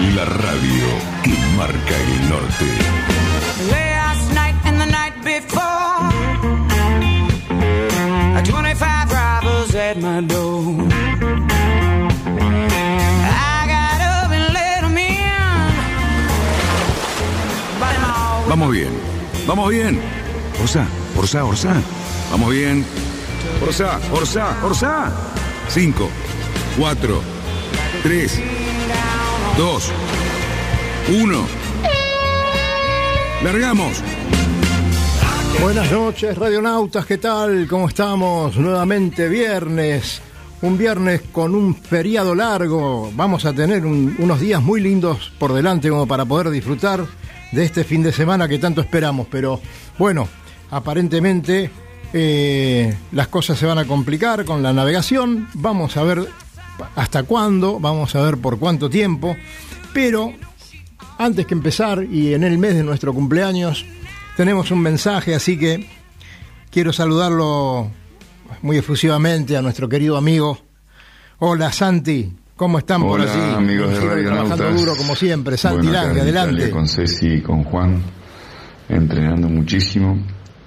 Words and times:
La 0.00 0.24
radio 0.24 0.86
que 1.22 1.34
marca 1.56 1.96
el 1.96 2.28
norte. 2.28 2.66
Last 3.70 4.32
night 4.34 4.56
and 4.64 4.80
the 4.80 4.86
night 4.86 5.14
before, 5.22 6.10
25 8.44 9.12
robbers 9.12 9.74
at 9.74 9.96
my 10.00 10.20
door. 10.22 10.88
I 13.24 13.66
got 13.66 14.00
up 14.00 14.32
and 14.32 14.52
let 14.52 14.82
'em 14.84 14.98
in. 14.98 15.22
Vamos 18.48 18.70
bien, 18.72 18.92
vamos 19.46 19.70
bien. 19.70 20.00
Orsá, 20.60 20.86
Orsá, 21.16 21.44
Orsá. 21.44 21.74
Vamos 22.30 22.50
bien. 22.50 22.84
Orsá, 23.62 23.98
Orsá, 24.12 24.56
Orsá. 24.62 25.10
5, 25.68 26.10
4, 26.76 27.22
3, 28.02 28.40
2, 29.56 29.90
1. 31.22 31.46
Largamos. 33.44 33.92
Buenas 35.60 35.90
noches, 35.92 36.36
radionautas, 36.36 37.06
¿qué 37.06 37.18
tal? 37.18 37.66
¿Cómo 37.68 37.88
estamos? 37.88 38.56
Nuevamente 38.56 39.28
viernes, 39.28 40.20
un 40.62 40.78
viernes 40.78 41.22
con 41.32 41.54
un 41.54 41.74
feriado 41.74 42.34
largo. 42.34 43.10
Vamos 43.14 43.44
a 43.44 43.52
tener 43.52 43.84
un- 43.84 44.16
unos 44.18 44.40
días 44.40 44.62
muy 44.62 44.80
lindos 44.80 45.32
por 45.38 45.52
delante 45.52 45.88
como 45.90 46.06
para 46.06 46.24
poder 46.24 46.50
disfrutar 46.50 47.04
de 47.52 47.64
este 47.64 47.84
fin 47.84 48.02
de 48.02 48.12
semana 48.12 48.48
que 48.48 48.58
tanto 48.58 48.80
esperamos. 48.80 49.26
Pero 49.30 49.60
bueno, 49.98 50.28
aparentemente 50.70 51.70
eh, 52.14 52.94
las 53.12 53.28
cosas 53.28 53.58
se 53.58 53.66
van 53.66 53.78
a 53.78 53.84
complicar 53.86 54.44
con 54.44 54.62
la 54.62 54.72
navegación. 54.72 55.48
Vamos 55.54 55.96
a 55.96 56.02
ver 56.02 56.26
hasta 56.96 57.22
cuándo, 57.24 57.78
vamos 57.80 58.14
a 58.14 58.22
ver 58.22 58.38
por 58.38 58.58
cuánto 58.58 58.88
tiempo. 58.90 59.36
Pero 59.92 60.32
antes 61.18 61.46
que 61.46 61.54
empezar 61.54 62.02
y 62.04 62.34
en 62.34 62.44
el 62.44 62.58
mes 62.58 62.74
de 62.74 62.82
nuestro 62.82 63.12
cumpleaños, 63.12 63.84
tenemos 64.36 64.70
un 64.70 64.80
mensaje, 64.80 65.34
así 65.34 65.58
que 65.58 65.86
quiero 66.70 66.92
saludarlo 66.92 67.90
muy 68.62 68.76
efusivamente 68.78 69.56
a 69.56 69.62
nuestro 69.62 69.88
querido 69.88 70.16
amigo. 70.16 70.58
Hola 71.38 71.72
Santi, 71.72 72.32
¿cómo 72.56 72.78
están 72.78 73.02
por 73.02 73.20
Hola, 73.20 73.32
allí? 73.32 73.54
amigos 73.56 73.90
de 73.90 74.00
Radio 74.00 74.24
trabajando 74.28 74.56
Nautas. 74.64 74.80
duro 74.80 74.96
como 74.96 75.14
siempre. 75.16 75.56
Santi 75.56 75.86
Bueno, 75.88 75.92
Lange, 75.92 76.20
adelante. 76.20 76.70
Con 76.70 76.88
Ceci 76.88 77.26
y 77.26 77.40
con 77.40 77.64
Juan, 77.64 78.00
entrenando 78.88 79.48
muchísimo. 79.48 80.18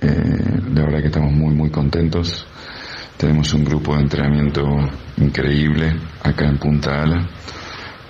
Eh, 0.01 0.61
la 0.73 0.81
verdad 0.83 0.99
que 0.99 1.07
estamos 1.07 1.31
muy, 1.31 1.53
muy 1.55 1.69
contentos. 1.71 2.45
Tenemos 3.25 3.51
un 3.55 3.65
grupo 3.65 3.95
de 3.95 4.03
entrenamiento 4.03 4.61
increíble 5.17 5.99
acá 6.21 6.45
en 6.45 6.59
Punta 6.59 7.01
Ala. 7.01 7.27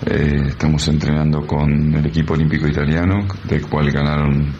Eh, 0.04 0.48
estamos 0.48 0.86
entrenando 0.88 1.40
con 1.46 1.94
el 1.94 2.04
equipo 2.04 2.34
olímpico 2.34 2.68
italiano, 2.68 3.26
del 3.44 3.66
cual 3.66 3.90
ganaron 3.90 4.52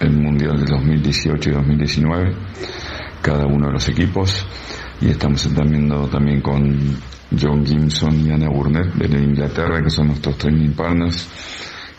el 0.00 0.10
Mundial 0.10 0.58
de 0.58 0.72
2018 0.72 1.48
y 1.48 1.52
2019, 1.52 2.34
cada 3.22 3.46
uno 3.46 3.68
de 3.68 3.72
los 3.74 3.88
equipos. 3.88 4.44
Y 5.00 5.10
estamos 5.10 5.46
entrenando 5.46 6.08
también 6.08 6.40
con 6.40 6.76
John 7.40 7.64
Gimson 7.64 8.26
y 8.26 8.32
Anna 8.32 8.48
Burnett 8.48 8.94
de 8.94 9.22
Inglaterra, 9.22 9.80
que 9.80 9.90
son 9.90 10.08
nuestros 10.08 10.36
training 10.36 10.72
partners, 10.72 11.28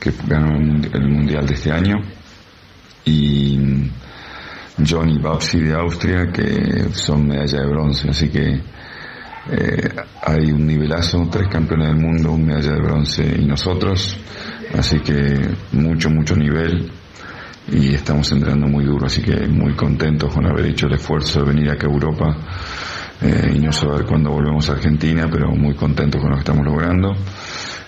que 0.02 0.12
ganaron 0.28 0.84
el 0.84 1.10
Mundial 1.10 1.48
de 1.48 1.54
este 1.54 1.72
año. 1.72 1.96
Y 3.06 3.58
John 4.78 5.10
y 5.10 5.20
Babsi 5.20 5.62
de 5.62 5.74
Austria, 5.74 6.32
que 6.32 6.90
son 6.94 7.28
medalla 7.28 7.62
de 7.62 7.68
bronce, 7.68 8.10
así 8.10 8.30
que 8.30 8.62
eh, 9.52 9.90
hay 10.24 10.52
un 10.52 10.66
nivelazo, 10.66 11.28
tres 11.32 11.48
campeones 11.48 11.90
del 11.90 11.98
mundo, 11.98 12.32
un 12.32 12.46
medalla 12.46 12.74
de 12.74 12.82
bronce 12.82 13.36
y 13.40 13.46
nosotros, 13.46 14.18
así 14.78 15.00
que 15.00 15.50
mucho, 15.72 16.10
mucho 16.10 16.36
nivel 16.36 16.92
y 17.72 17.94
estamos 17.94 18.32
entrenando 18.32 18.68
muy 18.68 18.86
duro, 18.86 19.06
así 19.06 19.22
que 19.22 19.48
muy 19.48 19.74
contentos 19.76 20.34
con 20.34 20.46
haber 20.46 20.68
hecho 20.68 20.88
el 20.88 20.94
esfuerzo 20.94 21.40
de 21.40 21.54
venir 21.54 21.70
acá 21.70 21.88
a 21.88 21.92
Europa 21.92 22.38
eh, 23.22 23.54
y 23.56 23.60
no 23.60 23.72
saber 23.72 24.06
cuándo 24.06 24.32
volvemos 24.32 24.70
a 24.70 24.74
Argentina, 24.74 25.28
pero 25.32 25.50
muy 25.52 25.74
contentos 25.76 26.22
con 26.22 26.32
lo 26.32 26.36
que 26.36 26.42
estamos 26.42 26.66
logrando. 26.66 27.14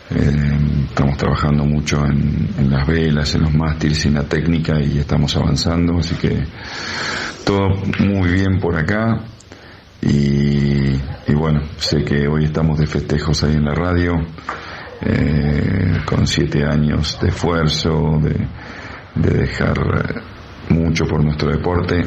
Eh, 0.10 0.58
estamos 0.88 1.18
trabajando 1.18 1.66
mucho 1.66 1.98
en, 2.06 2.70
las 2.72 2.88
velas, 2.88 3.36
en 3.36 3.42
los 3.42 3.54
mástiles, 3.54 4.06
en 4.06 4.14
la 4.14 4.24
técnica 4.24 4.80
y 4.80 5.00
estamos 5.00 5.36
avanzando, 5.36 5.98
así 5.98 6.16
que 6.16 6.44
todo 7.46 7.70
muy 8.00 8.32
bien 8.32 8.60
por 8.60 8.78
acá. 8.78 9.22
Y, 10.02 10.96
bueno, 11.34 11.62
sé 11.78 12.04
que 12.04 12.28
hoy 12.28 12.46
estamos 12.46 12.80
de 12.80 12.88
festejos 12.88 13.44
ahí 13.44 13.56
en 13.56 13.66
la 13.66 13.74
radio, 13.74 14.14
eh, 15.02 16.00
con 16.06 16.26
siete 16.26 16.64
años 16.64 17.20
de 17.22 17.28
esfuerzo, 17.28 18.20
de, 18.22 18.48
de 19.16 19.38
dejar 19.40 19.76
mucho 20.70 21.06
por 21.06 21.24
nuestro 21.24 21.52
deporte. 21.52 22.04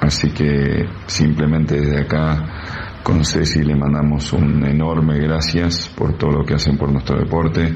Así 0.00 0.30
que 0.30 0.86
simplemente 1.06 1.80
desde 1.80 2.00
acá 2.00 2.63
con 3.04 3.22
Ceci 3.22 3.62
le 3.62 3.76
mandamos 3.76 4.32
un 4.32 4.64
enorme 4.64 5.18
gracias 5.18 5.90
por 5.94 6.16
todo 6.16 6.30
lo 6.30 6.44
que 6.44 6.54
hacen 6.54 6.78
por 6.78 6.90
nuestro 6.90 7.18
deporte 7.18 7.70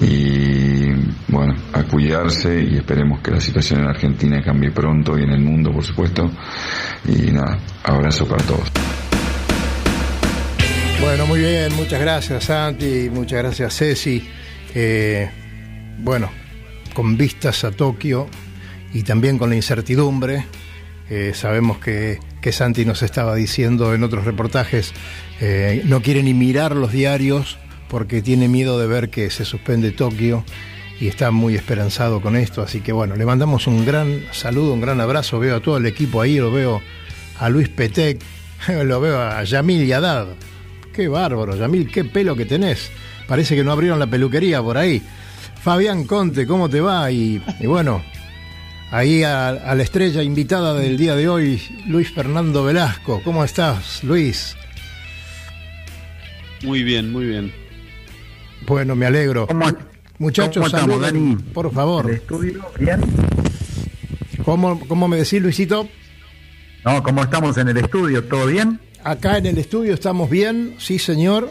y 0.00 0.92
bueno, 1.28 1.54
a 1.72 1.82
cuidarse 1.84 2.62
y 2.62 2.76
esperemos 2.76 3.20
que 3.22 3.30
la 3.30 3.40
situación 3.40 3.80
en 3.80 3.86
Argentina 3.86 4.42
cambie 4.44 4.70
pronto 4.70 5.18
y 5.18 5.22
en 5.22 5.30
el 5.30 5.40
mundo 5.40 5.72
por 5.72 5.82
supuesto 5.82 6.30
y 7.06 7.32
nada, 7.32 7.58
abrazo 7.82 8.28
para 8.28 8.44
todos. 8.44 8.70
Bueno, 11.00 11.26
muy 11.26 11.40
bien, 11.40 11.74
muchas 11.74 12.00
gracias 12.00 12.44
Santi, 12.44 13.08
muchas 13.10 13.38
gracias 13.38 13.74
Ceci. 13.74 14.28
Eh, 14.74 15.30
bueno, 16.00 16.30
con 16.92 17.16
vistas 17.16 17.64
a 17.64 17.70
Tokio 17.70 18.28
y 18.92 19.04
también 19.04 19.38
con 19.38 19.48
la 19.48 19.56
incertidumbre, 19.56 20.44
eh, 21.08 21.32
sabemos 21.34 21.78
que, 21.78 22.18
que 22.40 22.52
Santi 22.52 22.84
nos 22.84 23.02
estaba 23.02 23.34
diciendo 23.34 23.94
en 23.94 24.02
otros 24.02 24.24
reportajes, 24.24 24.92
eh, 25.40 25.82
no 25.84 26.02
quiere 26.02 26.22
ni 26.22 26.34
mirar 26.34 26.74
los 26.74 26.92
diarios 26.92 27.58
porque 27.88 28.22
tiene 28.22 28.48
miedo 28.48 28.78
de 28.78 28.86
ver 28.86 29.10
que 29.10 29.30
se 29.30 29.44
suspende 29.44 29.90
Tokio 29.90 30.44
y 31.00 31.08
está 31.08 31.30
muy 31.30 31.54
esperanzado 31.54 32.20
con 32.20 32.36
esto, 32.36 32.62
así 32.62 32.80
que 32.80 32.92
bueno, 32.92 33.16
le 33.16 33.24
mandamos 33.24 33.66
un 33.66 33.84
gran 33.84 34.22
saludo, 34.32 34.74
un 34.74 34.80
gran 34.80 35.00
abrazo, 35.00 35.38
veo 35.38 35.56
a 35.56 35.60
todo 35.60 35.78
el 35.78 35.86
equipo 35.86 36.20
ahí, 36.20 36.36
lo 36.36 36.52
veo 36.52 36.82
a 37.38 37.48
Luis 37.48 37.68
Petec, 37.68 38.20
lo 38.84 39.00
veo 39.00 39.20
a 39.20 39.42
Yamil 39.44 39.84
y 39.84 39.92
Haddad. 39.92 40.28
Qué 40.92 41.08
bárbaro, 41.08 41.56
Yamil, 41.56 41.90
qué 41.90 42.04
pelo 42.04 42.36
que 42.36 42.44
tenés. 42.44 42.90
Parece 43.26 43.56
que 43.56 43.64
no 43.64 43.72
abrieron 43.72 43.98
la 43.98 44.08
peluquería 44.08 44.60
por 44.60 44.76
ahí. 44.76 45.02
Fabián 45.62 46.04
Conte, 46.04 46.46
¿cómo 46.46 46.68
te 46.68 46.80
va? 46.80 47.10
Y 47.10 47.40
bueno, 47.64 48.02
ahí 48.90 49.22
a, 49.22 49.48
a 49.48 49.74
la 49.74 49.82
estrella 49.82 50.22
invitada 50.22 50.74
del 50.74 50.96
día 50.96 51.14
de 51.16 51.28
hoy, 51.28 51.62
Luis 51.86 52.10
Fernando 52.12 52.64
Velasco. 52.64 53.20
¿Cómo 53.24 53.44
estás, 53.44 54.02
Luis? 54.04 54.56
Muy 56.62 56.82
bien, 56.82 57.10
muy 57.10 57.26
bien. 57.26 57.52
Bueno, 58.66 58.94
me 58.94 59.06
alegro. 59.06 59.46
¿Cómo, 59.46 59.66
Muchachos, 60.18 60.54
cómo 60.54 60.66
estamos, 60.66 61.00
saluden, 61.02 61.30
Dani? 61.36 61.42
por 61.54 61.66
¿El 61.66 61.72
favor. 61.72 62.10
estudio? 62.10 62.66
¿Bien? 62.78 63.00
¿Cómo, 64.44 64.78
¿Cómo 64.86 65.08
me 65.08 65.16
decís, 65.16 65.40
Luisito? 65.40 65.88
No, 66.84 67.02
¿cómo 67.02 67.22
estamos 67.22 67.56
en 67.58 67.68
el 67.68 67.76
estudio? 67.78 68.24
¿Todo 68.24 68.46
bien? 68.46 68.80
Acá 69.02 69.38
en 69.38 69.46
el 69.46 69.56
estudio 69.58 69.94
estamos 69.94 70.28
bien, 70.28 70.74
sí 70.78 70.98
señor. 70.98 71.48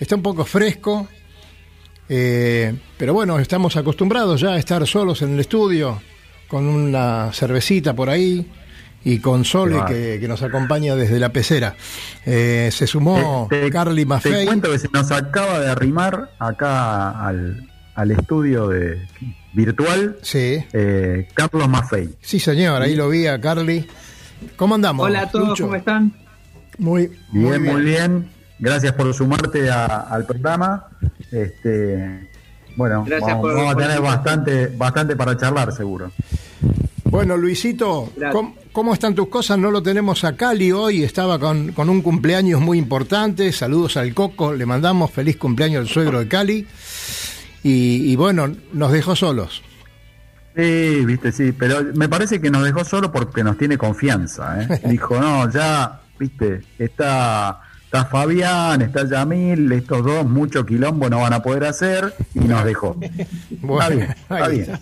Está 0.00 0.14
un 0.14 0.22
poco 0.22 0.44
fresco, 0.44 1.08
eh, 2.08 2.74
pero 2.96 3.12
bueno, 3.12 3.38
estamos 3.40 3.76
acostumbrados 3.76 4.40
ya 4.40 4.50
a 4.50 4.58
estar 4.58 4.86
solos 4.86 5.20
en 5.22 5.34
el 5.34 5.40
estudio, 5.40 6.00
con 6.48 6.66
una 6.66 7.30
cervecita 7.32 7.94
por 7.94 8.08
ahí 8.10 8.50
y 9.04 9.20
con 9.20 9.44
Sole 9.44 9.78
que, 9.86 10.18
que 10.20 10.26
nos 10.28 10.42
acompaña 10.42 10.96
desde 10.96 11.18
la 11.18 11.28
pecera. 11.32 11.76
Eh, 12.26 12.70
se 12.72 12.86
sumó 12.86 13.46
Te- 13.48 13.60
te- 13.62 13.70
Carly 13.70 14.02
Te 14.02 14.06
Maffei. 14.06 14.46
cuento 14.46 14.70
que 14.72 14.78
se 14.78 14.88
nos 14.92 15.10
acaba 15.12 15.60
de 15.60 15.70
arrimar 15.70 16.30
acá 16.38 17.10
al, 17.26 17.68
al 17.94 18.10
estudio 18.10 18.68
de, 18.68 19.00
virtual 19.54 20.16
Sí, 20.22 20.64
eh, 20.72 21.28
Carlos 21.34 21.68
Maffei. 21.68 22.10
sí 22.20 22.38
señor, 22.40 22.82
ahí 22.82 22.94
lo 22.96 23.08
vi 23.08 23.26
a 23.26 23.40
Carly. 23.40 23.86
¿Cómo 24.56 24.74
andamos? 24.74 25.04
Hola 25.06 25.22
a 25.22 25.30
todos, 25.30 25.48
Lucho? 25.50 25.64
¿cómo 25.64 25.76
están? 25.76 26.12
Muy, 26.78 27.10
Bien, 27.32 27.62
muy 27.62 27.82
bien. 27.82 28.30
Gracias 28.60 28.92
por 28.94 29.12
sumarte 29.14 29.70
a- 29.70 29.86
al 29.86 30.24
programa. 30.26 30.86
Este, 31.30 32.27
bueno, 32.78 33.04
Gracias 33.04 33.28
vamos, 33.30 33.42
por- 33.42 33.54
vamos 33.56 33.70
a 33.72 33.74
por- 33.74 33.82
tener 33.82 34.00
bastante, 34.00 34.66
bastante 34.68 35.16
para 35.16 35.36
charlar, 35.36 35.72
seguro. 35.72 36.12
Bueno, 37.04 37.36
Luisito. 37.36 38.12
¿cómo, 38.32 38.54
cómo 38.70 38.92
están 38.94 39.14
tus 39.14 39.28
cosas? 39.28 39.58
No 39.58 39.70
lo 39.70 39.82
tenemos 39.82 40.24
a 40.24 40.36
Cali 40.36 40.70
hoy, 40.72 41.02
estaba 41.02 41.38
con, 41.38 41.72
con 41.72 41.88
un 41.88 42.02
cumpleaños 42.02 42.60
muy 42.60 42.78
importante. 42.78 43.50
Saludos 43.52 43.96
al 43.96 44.14
Coco, 44.14 44.52
le 44.52 44.64
mandamos 44.66 45.10
feliz 45.10 45.36
cumpleaños 45.38 45.80
al 45.80 45.88
suegro 45.88 46.20
de 46.20 46.28
Cali. 46.28 46.66
Y, 47.62 48.12
y 48.12 48.16
bueno, 48.16 48.54
nos 48.72 48.92
dejó 48.92 49.16
solos. 49.16 49.62
Sí, 50.54 51.04
viste, 51.04 51.32
sí, 51.32 51.52
pero 51.52 51.82
me 51.94 52.08
parece 52.08 52.40
que 52.40 52.50
nos 52.50 52.62
dejó 52.64 52.84
solo 52.84 53.10
porque 53.10 53.42
nos 53.42 53.56
tiene 53.58 53.76
confianza. 53.78 54.62
¿eh? 54.62 54.80
Dijo, 54.88 55.18
no, 55.18 55.50
ya, 55.50 56.00
viste, 56.18 56.60
está, 56.78 57.60
está 57.88 58.04
Fabián, 58.04 58.82
está 58.82 59.08
Yamil, 59.08 59.72
estos 59.72 60.04
dos, 60.04 60.26
mucho 60.26 60.64
quilombo 60.66 61.08
no 61.08 61.20
van 61.20 61.32
a 61.32 61.42
poder 61.42 61.64
hacer, 61.64 62.12
y 62.34 62.40
nos 62.40 62.64
dejó. 62.64 62.96
Bueno, 63.62 63.80
está 63.80 63.88
bien, 63.96 64.10
está 64.10 64.48
bien. 64.48 64.60
está. 64.62 64.80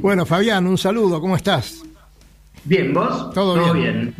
Bueno, 0.00 0.24
Fabián, 0.26 0.66
un 0.66 0.78
saludo, 0.78 1.20
¿cómo 1.20 1.36
estás? 1.36 1.82
Bien, 2.64 2.92
¿vos? 2.94 3.30
Todo 3.34 3.72
bien. 3.74 4.14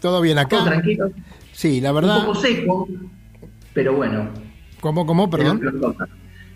¿Todo 0.00 0.20
bien 0.20 0.36
Todo 0.36 0.46
acá? 0.60 0.64
tranquilo. 0.64 1.10
Sí, 1.52 1.80
la 1.80 1.90
Un 1.90 1.96
verdad. 1.96 2.20
poco 2.24 2.34
seco, 2.36 2.88
pero 3.72 3.94
bueno. 3.96 4.28
¿Cómo, 4.80 5.04
cómo, 5.06 5.28
perdón? 5.28 5.60
Lo. 5.62 5.94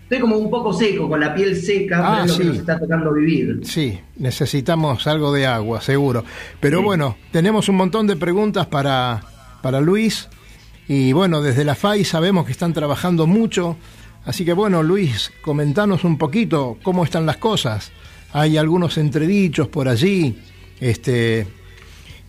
Estoy 0.03 0.19
como 0.21 0.37
un 0.37 0.49
poco 0.49 0.73
seco, 0.73 1.07
con 1.07 1.19
la 1.19 1.35
piel 1.35 1.55
seca, 1.55 1.99
Ah, 2.03 2.11
pero 2.11 2.23
es 2.25 2.29
lo 2.31 2.33
sí. 2.35 2.39
que 2.41 2.47
nos 2.49 2.57
está 2.57 2.79
tocando 2.79 3.13
vivir. 3.13 3.59
Sí, 3.63 3.99
necesitamos 4.17 5.05
algo 5.07 5.31
de 5.33 5.45
agua, 5.45 5.81
seguro. 5.81 6.23
Pero 6.59 6.79
Sí. 6.79 6.83
bueno, 6.85 7.15
tenemos 7.31 7.69
un 7.69 7.75
montón 7.75 8.07
de 8.07 8.15
preguntas 8.15 8.65
para, 8.67 9.21
para 9.61 9.81
Luis. 9.81 10.29
Y 10.87 11.13
bueno, 11.13 11.41
desde 11.41 11.63
la 11.63 11.75
FAI 11.75 12.03
sabemos 12.03 12.45
que 12.45 12.51
están 12.51 12.73
trabajando 12.73 13.27
mucho. 13.27 13.77
Así 14.25 14.45
que 14.45 14.53
bueno, 14.53 14.83
Luis, 14.83 15.31
comentanos 15.41 16.03
un 16.03 16.17
poquito 16.17 16.77
cómo 16.83 17.03
están 17.03 17.25
las 17.25 17.37
cosas. 17.37 17.91
Hay 18.33 18.57
algunos 18.57 18.97
entredichos 18.97 19.67
por 19.67 19.87
allí. 19.87 20.37
Este, 20.79 21.47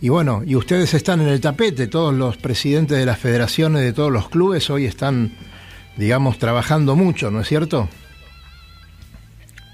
y 0.01 0.09
bueno, 0.09 0.43
y 0.45 0.55
ustedes 0.55 0.93
están 0.93 1.21
en 1.21 1.27
el 1.27 1.41
tapete. 1.41 1.87
Todos 1.87 2.13
los 2.13 2.37
presidentes 2.37 2.97
de 2.97 3.05
las 3.05 3.19
federaciones 3.19 3.81
de 3.81 3.93
todos 3.93 4.11
los 4.11 4.29
clubes 4.29 4.69
hoy 4.69 4.85
están, 4.85 5.31
digamos, 5.97 6.37
trabajando 6.37 6.95
mucho, 6.95 7.29
¿no 7.29 7.41
es 7.41 7.47
cierto? 7.47 7.87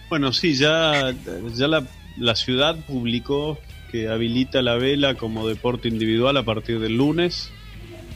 Bueno, 0.09 0.31
sí, 0.31 0.55
ya, 0.55 1.13
ya 1.53 1.67
la, 1.67 1.85
la 2.17 2.35
ciudad 2.35 2.77
publicó 2.87 3.57
que 3.91 4.07
habilita 4.09 4.61
la 4.61 4.75
vela 4.75 5.15
como 5.15 5.47
deporte 5.47 5.87
individual 5.87 6.37
a 6.37 6.43
partir 6.43 6.79
del 6.79 6.97
lunes, 6.97 7.51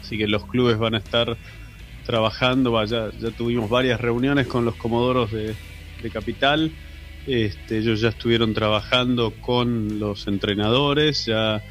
así 0.02 0.18
que 0.18 0.28
los 0.28 0.46
clubes 0.46 0.78
van 0.78 0.96
a 0.96 0.98
estar 0.98 1.38
trabajando, 2.06 2.72
vaya, 2.72 3.10
ya 3.20 3.32
tuvimos 3.32 3.70
varias 3.70 4.02
reuniones 4.02 4.48
con 4.48 4.66
los 4.66 4.76
comodoros 4.76 5.32
de, 5.32 5.56
Capital, 6.12 6.72
este, 7.28 7.78
ellos 7.78 8.02
ya 8.02 8.10
estuvieron 8.10 8.56
trabajando 8.56 9.34
con 9.40 10.00
los 10.00 10.26
entrenadores, 10.26 11.28
ya 11.28 11.62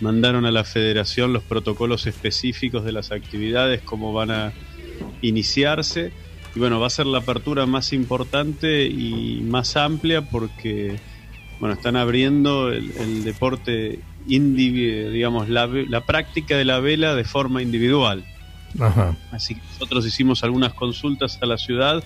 mandaron 0.00 0.46
a 0.46 0.50
la 0.50 0.64
federación 0.64 1.34
los 1.34 1.42
protocolos 1.42 2.06
específicos 2.06 2.82
de 2.84 2.92
las 2.92 3.12
actividades, 3.12 3.82
cómo 3.82 4.14
van 4.14 4.30
a 4.30 4.52
iniciarse. 5.20 6.12
Y 6.54 6.58
bueno, 6.58 6.80
va 6.80 6.86
a 6.86 6.90
ser 6.90 7.04
la 7.04 7.18
apertura 7.18 7.66
más 7.66 7.92
importante 7.92 8.86
y 8.86 9.42
más 9.42 9.76
amplia 9.76 10.22
porque 10.22 10.96
bueno, 11.64 11.76
están 11.76 11.96
abriendo 11.96 12.70
el, 12.70 12.92
el 12.98 13.24
deporte 13.24 13.98
indivi- 14.28 15.08
digamos, 15.10 15.48
la, 15.48 15.66
la 15.66 16.02
práctica 16.02 16.58
de 16.58 16.66
la 16.66 16.78
vela 16.78 17.14
de 17.14 17.24
forma 17.24 17.62
individual. 17.62 18.22
Ajá. 18.78 19.16
Así 19.30 19.54
que 19.54 19.62
nosotros 19.72 20.04
hicimos 20.04 20.44
algunas 20.44 20.74
consultas 20.74 21.38
a 21.40 21.46
la 21.46 21.56
ciudad 21.56 22.04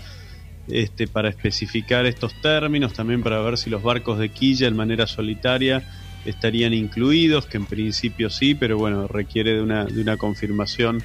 este, 0.69 1.08
para 1.08 1.28
especificar 1.28 2.06
estos 2.06 2.40
términos, 2.40 2.93
también 2.93 3.20
para 3.20 3.40
ver 3.40 3.58
si 3.58 3.69
los 3.69 3.82
barcos 3.82 4.20
de 4.20 4.28
quilla 4.28 4.69
en 4.69 4.76
manera 4.76 5.08
solitaria 5.08 5.82
estarían 6.25 6.72
incluidos, 6.72 7.46
que 7.46 7.56
en 7.56 7.66
principio 7.66 8.31
sí, 8.31 8.54
pero 8.54 8.78
bueno, 8.78 9.08
requiere 9.08 9.54
de 9.54 9.61
una, 9.61 9.87
de 9.87 10.00
una 10.00 10.16
confirmación 10.16 11.02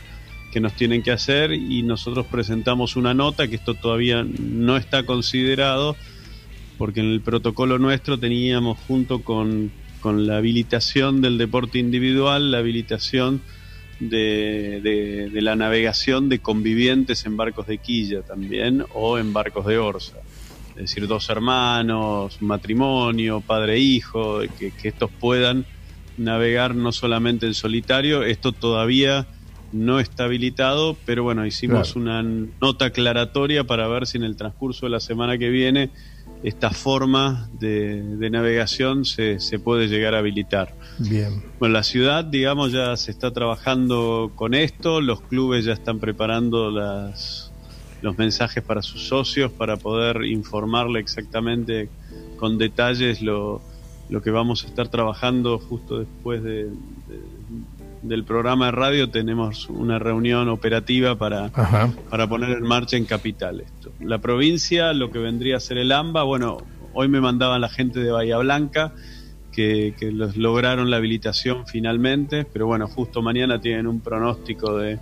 que 0.52 0.60
nos 0.60 0.74
tienen 0.74 1.02
que 1.02 1.10
hacer 1.10 1.54
y 1.54 1.82
nosotros 1.82 2.28
presentamos 2.28 2.96
una 2.98 3.16
nota 3.16 3.48
que 3.48 3.56
esto 3.56 3.74
todavía 3.74 4.24
no 4.24 4.78
está 4.78 5.08
considerado 5.08 5.96
porque 6.78 7.00
en 7.02 7.08
el 7.12 7.22
protocolo 7.22 7.80
nuestro 7.80 8.20
teníamos 8.20 8.78
junto 8.80 9.24
con, 9.24 9.74
con 10.00 10.26
la 10.28 10.38
habilitación 10.38 11.22
del 11.22 11.38
deporte 11.38 11.80
individual, 11.80 12.52
la 12.52 12.60
habilitación 12.60 13.44
de, 14.00 14.80
de- 14.84 15.30
de 15.32 15.42
la 15.42 15.56
navegación 15.56 16.30
de 16.30 16.40
convivientes 16.40 17.26
en 17.26 17.38
barcos 17.38 17.68
de 17.68 17.78
quilla 17.80 18.22
también 18.24 18.84
o 18.90 19.18
en 19.18 19.34
barcos 19.34 19.66
de 19.66 19.78
orza. 19.78 20.18
Es 20.76 20.84
decir, 20.84 21.08
dos 21.08 21.30
hermanos, 21.30 22.38
matrimonio, 22.42 23.42
padre 23.42 23.76
e 23.76 23.80
hijo, 23.80 24.40
que, 24.58 24.72
que 24.74 24.88
estos 24.88 25.12
puedan 25.20 25.68
navegar 26.16 26.76
no 26.76 26.92
solamente 26.92 27.46
en 27.46 27.54
solitario. 27.54 28.24
Esto 28.24 28.54
todavía 28.54 29.30
no 29.72 30.00
está 30.00 30.26
habilitado, 30.26 31.04
pero 31.06 31.24
bueno, 31.24 31.46
hicimos 31.46 31.96
Claro. 31.96 32.24
una 32.24 32.48
nota 32.62 32.86
aclaratoria 32.86 33.64
para 33.64 33.88
ver 33.88 34.06
si 34.08 34.18
en 34.18 34.24
el 34.24 34.36
transcurso 34.36 34.86
de 34.86 34.92
la 34.92 35.00
semana 35.00 35.38
que 35.38 35.50
viene 35.50 35.92
esta 36.44 36.70
forma 36.72 37.50
de, 37.54 38.02
de 38.18 38.30
navegación 38.30 39.06
se, 39.06 39.40
se 39.40 39.60
puede 39.60 39.88
llegar 39.88 40.14
a 40.14 40.20
habilitar. 40.20 40.76
Bien. 41.00 41.42
Bueno, 41.60 41.74
la 41.74 41.84
ciudad, 41.84 42.26
digamos, 42.26 42.72
ya 42.72 42.96
se 42.98 43.12
está 43.12 43.32
trabajando 43.32 44.32
con 44.36 44.54
esto, 44.54 45.00
los 45.02 45.22
clubes 45.22 45.64
ya 45.66 45.74
están 45.74 46.00
preparando 46.00 46.70
las, 46.70 47.54
los 48.02 48.18
mensajes 48.18 48.64
para 48.64 48.82
sus 48.82 49.08
socios 49.08 49.52
para 49.54 49.78
poder 49.78 50.26
informarle 50.26 51.00
exactamente 51.00 51.90
con 52.36 52.58
detalles 52.58 53.22
lo, 53.22 53.62
lo 54.10 54.22
que 54.22 54.30
vamos 54.32 54.66
a 54.66 54.68
estar 54.68 54.90
trabajando 54.90 55.58
justo 55.60 56.00
después 56.00 56.44
de- 56.44 56.66
de- 57.08 57.33
del 58.04 58.24
programa 58.24 58.68
de 58.68 58.72
radio. 58.74 59.10
Tenemos 59.10 59.68
una 59.70 59.98
reunión 60.00 60.50
operativa 60.50 61.18
para, 61.18 61.46
Ajá. 61.54 61.92
para 62.10 62.28
poner 62.28 62.52
en 62.52 62.64
marcha 62.64 62.98
en 62.98 63.06
Capital 63.06 63.62
esto. 63.62 63.92
La 64.00 64.20
provincia, 64.20 64.94
lo 64.94 65.10
que 65.12 65.20
vendría 65.20 65.58
a 65.58 65.60
ser 65.60 65.78
el 65.78 65.92
AMBA, 65.92 66.24
bueno, 66.24 66.58
hoy 66.94 67.08
me 67.08 67.20
mandaban 67.22 67.62
la 67.62 67.70
gente 67.70 68.00
de 68.00 68.12
Bahía 68.12 68.38
Blanca 68.38 68.94
que, 69.52 69.94
que 70.00 70.12
los 70.12 70.36
lograron 70.38 70.90
la 70.90 70.98
habilitación 70.98 71.66
finalmente, 71.68 72.46
pero 72.52 72.66
bueno, 72.68 72.88
justo 72.88 73.22
mañana 73.22 73.60
tienen 73.62 73.88
un 73.88 74.00
pronóstico 74.02 74.78
de 74.78 75.00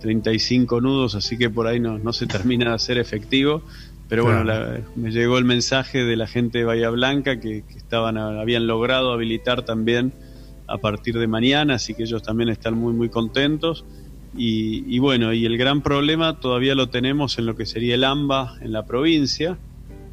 35 0.00 0.80
nudos, 0.80 1.14
así 1.14 1.36
que 1.36 1.50
por 1.50 1.66
ahí 1.66 1.80
no, 1.80 1.98
no 1.98 2.12
se 2.12 2.26
termina 2.26 2.66
de 2.66 2.72
hacer 2.74 2.98
efectivo. 2.98 3.62
Pero 4.08 4.24
bueno, 4.24 4.42
la- 4.44 4.78
me 4.96 5.10
llegó 5.10 5.36
el 5.38 5.44
mensaje 5.44 6.04
de 6.04 6.16
la 6.16 6.26
gente 6.26 6.58
de 6.58 6.64
Bahía 6.64 6.88
Blanca 6.90 7.40
que, 7.40 7.62
que 7.68 7.76
estaban 7.76 8.16
habían 8.16 8.66
logrado 8.66 9.12
habilitar 9.12 9.62
también 9.66 10.12
a 10.68 10.78
partir 10.78 11.18
de 11.18 11.26
mañana, 11.26 11.74
así 11.74 11.94
que 11.94 12.02
ellos 12.04 12.22
también 12.22 12.50
están 12.50 12.74
muy 12.74 12.92
muy 12.92 13.08
contentos. 13.08 13.84
Y, 14.36 14.84
y 14.94 14.98
bueno, 14.98 15.32
y 15.32 15.46
el 15.46 15.56
gran 15.56 15.82
problema 15.82 16.38
todavía 16.38 16.74
lo 16.74 16.90
tenemos 16.90 17.38
en 17.38 17.46
lo 17.46 17.56
que 17.56 17.64
sería 17.66 17.94
el 17.94 18.04
AMBA 18.04 18.56
en 18.60 18.72
la 18.72 18.84
provincia. 18.84 19.58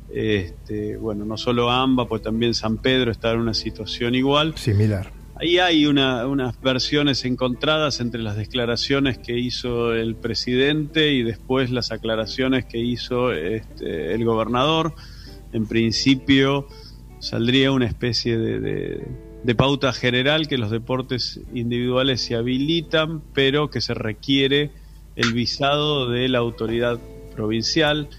Este, 0.10 0.96
bueno, 0.98 1.26
no 1.26 1.38
solo 1.38 1.70
AMBA, 1.70 2.08
pues 2.08 2.22
también 2.22 2.54
San 2.54 2.78
Pedro 2.78 3.12
está 3.12 3.34
en 3.34 3.40
una 3.40 3.54
situación 3.54 4.16
igual. 4.16 4.56
Similar. 4.56 5.12
Ahí 5.38 5.58
hay 5.58 5.86
una- 5.86 6.26
unas 6.28 6.60
versiones 6.62 7.26
encontradas 7.26 8.00
entre 8.00 8.22
las 8.22 8.38
declaraciones 8.38 9.18
que 9.18 9.38
hizo 9.38 9.94
el 9.94 10.16
presidente 10.16 11.12
y 11.12 11.24
después 11.24 11.72
las 11.72 11.92
aclaraciones 11.92 12.64
que 12.66 12.78
hizo 12.80 13.34
este, 13.34 14.14
el 14.14 14.24
gobernador. 14.24 14.94
En 15.52 15.68
principio 15.68 16.68
saldría 17.20 17.72
una 17.74 17.86
especie 17.88 18.38
de, 18.38 18.60
de- 18.62 19.08
de 19.46 19.54
pauta 19.54 19.94
general 19.94 20.48
que 20.48 20.58
los 20.58 20.72
deportes 20.72 21.40
individuales 21.54 22.22
se 22.22 22.34
habilitan, 22.34 23.22
pero 23.34 23.70
que 23.70 23.80
se 23.80 23.94
requiere 23.94 24.72
el 25.16 25.34
visado 25.34 26.10
de 26.10 26.28
la 26.30 26.40
autoridad 26.40 27.00
provincial 27.36 28.10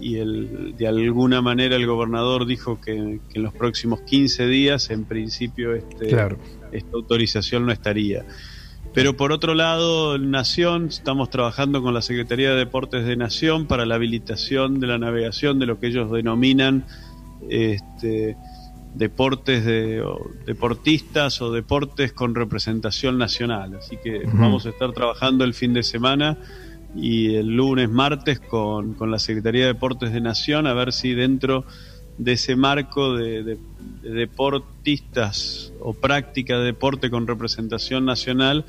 y 0.00 0.18
el, 0.18 0.76
de 0.76 0.86
alguna 0.86 1.42
manera 1.42 1.74
el 1.74 1.84
gobernador 1.84 2.46
dijo 2.46 2.80
que, 2.80 3.18
que 3.28 3.38
en 3.38 3.42
los 3.42 3.52
próximos 3.54 4.02
15 4.02 4.46
días 4.46 4.90
en 4.90 5.04
principio 5.04 5.74
este, 5.74 6.06
Claro. 6.06 6.38
esta 6.70 6.90
autorización 6.92 7.66
no 7.66 7.72
estaría. 7.72 8.24
Pero 8.94 9.16
por 9.16 9.32
otro 9.32 9.54
lado, 9.54 10.16
Nación, 10.16 10.86
estamos 10.86 11.28
trabajando 11.28 11.82
con 11.82 11.92
la 11.92 12.02
Secretaría 12.02 12.50
de 12.50 12.56
Deportes 12.56 13.04
de 13.04 13.16
Nación 13.16 13.66
para 13.66 13.84
la 13.84 13.96
habilitación 13.96 14.78
de 14.78 14.86
la 14.86 14.98
navegación 14.98 15.58
de 15.58 15.66
lo 15.66 15.80
que 15.80 15.88
ellos 15.88 16.10
denominan 16.12 16.84
este, 17.50 18.36
deportes 18.98 19.64
de 19.64 20.00
o 20.02 20.30
deportistas 20.44 21.40
o 21.40 21.52
deportes 21.52 22.12
con 22.12 22.34
representación 22.34 23.16
nacional. 23.16 23.76
Así 23.76 23.96
que 24.02 24.22
vamos 24.32 24.66
a 24.66 24.70
estar 24.70 24.92
trabajando 24.92 25.44
el 25.44 25.54
fin 25.54 25.72
de 25.72 25.82
semana 25.82 26.36
y 26.96 27.34
el 27.36 27.54
lunes, 27.54 27.88
martes 27.88 28.40
con, 28.40 28.94
con 28.94 29.10
la 29.10 29.18
Secretaría 29.18 29.62
de 29.66 29.74
Deportes 29.74 30.12
de 30.12 30.20
Nación 30.20 30.66
a 30.66 30.74
ver 30.74 30.92
si 30.92 31.14
dentro 31.14 31.64
de 32.18 32.32
ese 32.32 32.56
marco 32.56 33.14
de, 33.14 33.42
de- 33.44 33.58
de 34.02 34.10
deportistas 34.10 35.72
o 35.80 35.92
práctica 35.94 36.58
de 36.58 36.64
deporte 36.66 37.10
con 37.10 37.26
representación 37.26 38.04
nacional 38.04 38.64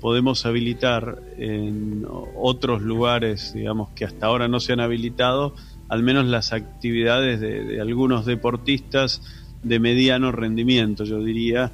podemos 0.00 0.46
habilitar 0.46 1.18
en 1.38 2.06
otros 2.36 2.80
lugares, 2.82 3.52
digamos, 3.54 3.90
que 3.90 4.04
hasta 4.04 4.26
ahora 4.26 4.48
no 4.48 4.58
se 4.60 4.72
han 4.72 4.80
habilitado, 4.80 5.54
al 5.88 6.02
menos 6.02 6.24
las 6.26 6.52
actividades 6.52 7.40
de, 7.40 7.64
de 7.64 7.80
algunos 7.80 8.24
deportistas 8.24 9.20
de 9.62 9.78
mediano 9.78 10.32
rendimiento, 10.32 11.04
yo 11.04 11.22
diría, 11.22 11.70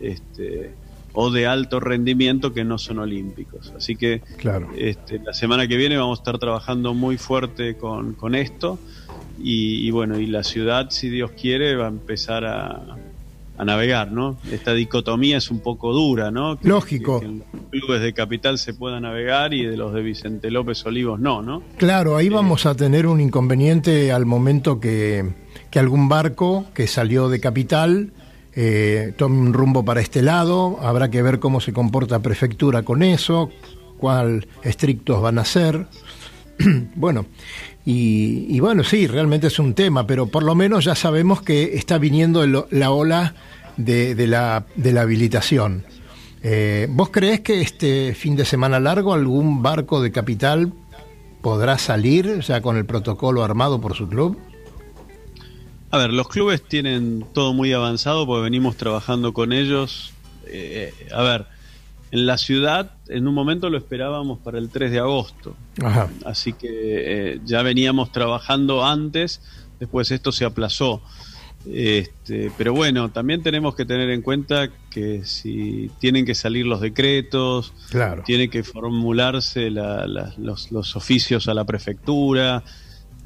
este, 0.00 0.72
o 1.12 1.30
de 1.30 1.46
alto 1.46 1.80
rendimiento 1.80 2.52
que 2.52 2.64
no 2.64 2.78
son 2.78 2.98
olímpicos. 3.00 3.72
Así 3.76 3.96
que 3.96 4.22
Claro. 4.36 4.68
este, 4.76 5.18
la 5.18 5.32
semana 5.34 5.66
que 5.66 5.76
viene 5.76 5.96
vamos 5.96 6.18
a 6.18 6.22
estar 6.22 6.38
trabajando 6.38 6.94
muy 6.94 7.16
fuerte 7.18 7.76
con, 7.76 8.14
con 8.14 8.34
esto 8.34 8.78
y, 9.42 9.86
y 9.86 9.90
bueno, 9.90 10.18
y 10.18 10.26
la 10.26 10.44
ciudad, 10.44 10.90
si 10.90 11.08
Dios 11.08 11.32
quiere, 11.32 11.74
va 11.74 11.86
a 11.86 11.88
empezar 11.88 12.44
a, 12.44 12.96
a 13.58 13.64
navegar, 13.64 14.12
¿no? 14.12 14.38
Esta 14.52 14.72
dicotomía 14.72 15.38
es 15.38 15.50
un 15.50 15.60
poco 15.60 15.92
dura, 15.92 16.30
¿no? 16.30 16.58
Que- 16.58 16.68
Lógico. 16.68 17.20
Que, 17.20 17.26
que 17.26 17.32
en 17.32 17.38
los 17.38 17.62
clubes 17.70 18.02
de 18.02 18.12
capital 18.12 18.58
se 18.58 18.72
pueda 18.74 19.00
navegar 19.00 19.52
y 19.52 19.64
de 19.64 19.76
los 19.76 19.92
de 19.92 20.02
Vicente 20.02 20.50
López 20.50 20.84
Olivos 20.86 21.18
no, 21.18 21.42
¿no? 21.42 21.62
Claro, 21.76 22.16
ahí 22.16 22.28
vamos 22.28 22.66
a 22.66 22.74
tener 22.76 23.06
un 23.06 23.20
inconveniente 23.20 24.12
al 24.12 24.26
momento 24.26 24.78
que, 24.78 25.24
que 25.70 25.78
algún 25.78 26.08
barco 26.08 26.66
que 26.74 26.86
salió 26.86 27.28
de 27.28 27.40
capital 27.40 28.12
eh, 28.54 29.12
tome 29.16 29.38
un 29.38 29.52
rumbo 29.52 29.84
para 29.84 30.00
este 30.00 30.22
lado. 30.22 30.78
Habrá 30.82 31.10
que 31.10 31.22
ver 31.22 31.38
cómo 31.38 31.60
se 31.60 31.72
comporta 31.72 32.18
prefectura 32.20 32.82
con 32.82 33.02
eso, 33.02 33.50
cuál 33.98 34.46
estrictos 34.62 35.22
van 35.22 35.38
a 35.38 35.44
ser. 35.44 35.86
bueno, 36.96 37.26
y, 37.84 38.60
bueno, 38.60 38.84
sí, 38.84 39.06
realmente 39.06 39.46
es 39.46 39.58
un 39.58 39.74
tema, 39.74 40.06
pero 40.06 40.26
por 40.26 40.42
lo 40.42 40.54
menos 40.54 40.84
ya 40.84 40.94
sabemos 40.94 41.42
que 41.42 41.76
está 41.76 41.98
viniendo 41.98 42.42
el- 42.44 42.64
la 42.70 42.90
ola 42.90 43.34
de, 43.76 44.14
la, 44.26 44.66
de 44.76 44.92
la 44.92 45.02
habilitación. 45.02 45.84
Eh, 46.42 46.86
¿Vos 46.90 47.10
creés 47.10 47.40
que 47.40 47.60
este 47.62 48.14
fin 48.14 48.36
de 48.36 48.44
semana 48.44 48.80
largo 48.80 49.12
algún 49.14 49.62
barco 49.62 50.00
de 50.02 50.10
capital 50.12 50.72
podrá 51.40 51.78
salir 51.78 52.40
ya 52.40 52.60
con 52.60 52.76
el 52.76 52.84
protocolo 52.84 53.42
armado 53.44 53.80
por 53.80 53.94
su 53.94 54.08
club? 54.08 54.38
A 55.90 55.98
ver, 55.98 56.12
los 56.12 56.28
clubes 56.28 56.62
tienen 56.62 57.24
todo 57.34 57.52
muy 57.52 57.72
avanzado 57.72 58.26
porque 58.26 58.42
venimos 58.44 58.76
trabajando 58.76 59.32
con 59.32 59.52
ellos. 59.52 60.12
Eh, 60.46 60.92
a 61.12 61.22
ver, 61.22 61.46
en 62.12 62.26
la 62.26 62.38
ciudad 62.38 62.92
en 63.08 63.26
un 63.26 63.34
momento 63.34 63.70
lo 63.70 63.78
esperábamos 63.78 64.38
para 64.38 64.58
el 64.58 64.68
3 64.70 64.90
de 64.92 64.98
agosto. 65.00 65.56
Ajá. 65.82 66.08
Así 66.24 66.52
que 66.52 66.68
eh, 66.70 67.40
ya 67.44 67.62
veníamos 67.62 68.12
trabajando 68.12 68.84
antes, 68.84 69.42
después 69.80 70.10
esto 70.12 70.30
se 70.32 70.44
aplazó. 70.44 71.02
Este, 71.66 72.50
pero 72.56 72.72
bueno, 72.72 73.10
también 73.10 73.42
tenemos 73.42 73.74
que 73.74 73.84
tener 73.84 74.08
en 74.10 74.22
cuenta 74.22 74.70
que 74.90 75.24
si 75.24 75.90
tienen 75.98 76.24
que 76.24 76.34
salir 76.34 76.66
los 76.66 76.80
decretos, 76.80 77.72
Claro. 77.90 78.22
tiene 78.24 78.48
que 78.48 78.62
formularse 78.62 79.70
la- 79.70 80.06
la- 80.06 80.32
los, 80.38 80.72
los 80.72 80.96
oficios 80.96 81.48
a 81.48 81.54
la 81.54 81.64
prefectura. 81.64 82.62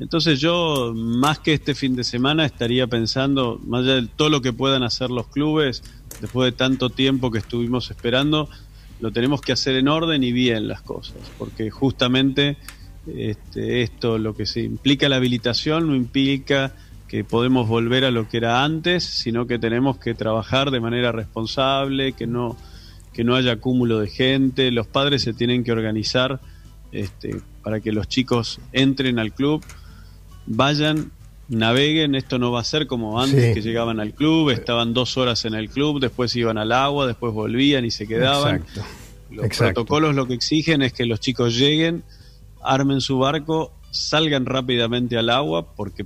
Entonces 0.00 0.40
yo, 0.40 0.92
más 0.94 1.38
que 1.38 1.54
este 1.54 1.74
fin 1.74 1.94
de 1.94 2.04
semana, 2.04 2.44
estaría 2.44 2.86
pensando, 2.86 3.60
más 3.66 3.84
allá 3.84 3.94
de 3.96 4.08
todo 4.08 4.28
lo 4.28 4.42
que 4.42 4.52
puedan 4.52 4.82
hacer 4.82 5.10
los 5.10 5.28
clubes, 5.28 5.82
después 6.20 6.52
de 6.52 6.56
tanto 6.56 6.90
tiempo 6.90 7.30
que 7.30 7.38
estuvimos 7.38 7.90
esperando, 7.90 8.48
lo 9.00 9.12
tenemos 9.12 9.40
que 9.40 9.52
hacer 9.52 9.76
en 9.76 9.88
orden 9.88 10.24
y 10.24 10.32
bien 10.32 10.66
las 10.66 10.82
cosas, 10.82 11.16
porque 11.38 11.70
justamente 11.70 12.56
este, 13.06 13.82
esto, 13.82 14.18
lo 14.18 14.34
que 14.34 14.46
se 14.46 14.62
implica 14.62 15.08
la 15.08 15.16
habilitación, 15.16 15.86
no 15.86 15.94
implica 15.94 16.74
que 17.06 17.22
podemos 17.22 17.68
volver 17.68 18.04
a 18.04 18.10
lo 18.10 18.28
que 18.28 18.38
era 18.38 18.64
antes, 18.64 19.04
sino 19.04 19.46
que 19.46 19.58
tenemos 19.58 19.98
que 19.98 20.14
trabajar 20.14 20.70
de 20.70 20.80
manera 20.80 21.12
responsable, 21.12 22.14
que 22.14 22.26
no, 22.26 22.56
que 23.12 23.22
no 23.22 23.36
haya 23.36 23.56
cúmulo 23.56 24.00
de 24.00 24.08
gente, 24.08 24.70
los 24.70 24.86
padres 24.86 25.22
se 25.22 25.34
tienen 25.34 25.62
que 25.62 25.72
organizar 25.72 26.40
este, 26.92 27.40
para 27.62 27.80
que 27.80 27.92
los 27.92 28.08
chicos 28.08 28.60
entren 28.72 29.18
al 29.18 29.32
club, 29.32 29.64
vayan, 30.46 31.10
naveguen, 31.48 32.14
esto 32.14 32.38
no 32.38 32.52
va 32.52 32.60
a 32.60 32.64
ser 32.64 32.86
como 32.86 33.20
antes 33.20 33.48
Sí. 33.48 33.54
que 33.54 33.60
llegaban 33.62 34.00
al 34.00 34.12
club, 34.14 34.50
estaban 34.50 34.94
dos 34.94 35.16
horas 35.16 35.44
en 35.44 35.54
el 35.54 35.68
club, 35.68 36.00
después 36.00 36.34
iban 36.36 36.58
al 36.58 36.72
agua, 36.72 37.06
después 37.06 37.32
volvían 37.32 37.84
y 37.84 37.90
se 37.90 38.06
quedaban. 38.06 38.56
Exacto. 38.56 38.82
Los 39.30 39.46
Exacto. 39.46 39.74
protocolos 39.84 40.14
lo 40.14 40.26
que 40.26 40.34
exigen 40.34 40.82
es 40.82 40.92
que 40.92 41.06
los 41.06 41.20
chicos 41.20 41.56
lleguen, 41.56 42.02
armen 42.62 43.00
su 43.00 43.18
barco, 43.18 43.72
salgan 43.90 44.46
rápidamente 44.46 45.16
al 45.18 45.28
agua, 45.30 45.74
porque 45.74 46.04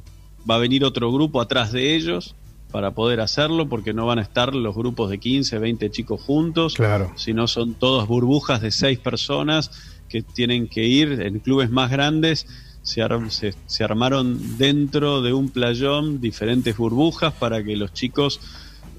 va 0.49 0.57
a 0.57 0.59
venir 0.59 0.85
otro 0.85 1.13
grupo 1.13 1.41
atrás 1.41 1.73
de 1.73 1.95
ellos 1.95 2.35
para 2.71 2.91
poder 2.93 3.21
hacerlo, 3.21 3.69
porque 3.69 3.95
no 3.95 4.07
van 4.07 4.19
a 4.19 4.23
estar 4.23 4.55
los 4.55 4.75
grupos 4.75 5.09
de 5.11 5.19
15, 5.19 5.59
20 5.59 5.91
chicos 5.91 6.21
juntos, 6.21 6.75
Claro. 6.75 7.13
sino 7.17 7.47
son 7.49 7.75
todas 7.75 8.07
burbujas 8.07 8.61
de 8.61 8.71
seis 8.71 8.99
personas 8.99 9.71
que 10.09 10.23
tienen 10.23 10.69
que 10.69 10.85
ir 10.85 11.21
en 11.23 11.39
clubes 11.41 11.71
más 11.71 11.91
grandes. 11.91 12.47
Se, 12.83 13.03
ar- 13.03 13.31
se- 13.31 13.55
se 13.67 13.85
armaron 13.85 14.59
dentro 14.59 15.21
de 15.23 15.33
un 15.33 15.51
playón 15.51 16.21
diferentes 16.21 16.77
burbujas 16.77 17.35
para 17.35 17.63
que 17.63 17.77
los 17.77 17.93
chicos 17.93 18.41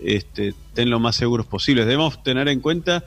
este, 0.03 0.49
estén 0.49 0.89
lo 0.89 0.99
más 0.99 1.15
seguros 1.15 1.45
posibles. 1.45 1.85
Debemos 1.85 2.21
tener 2.23 2.47
en 2.47 2.59
cuenta 2.59 3.03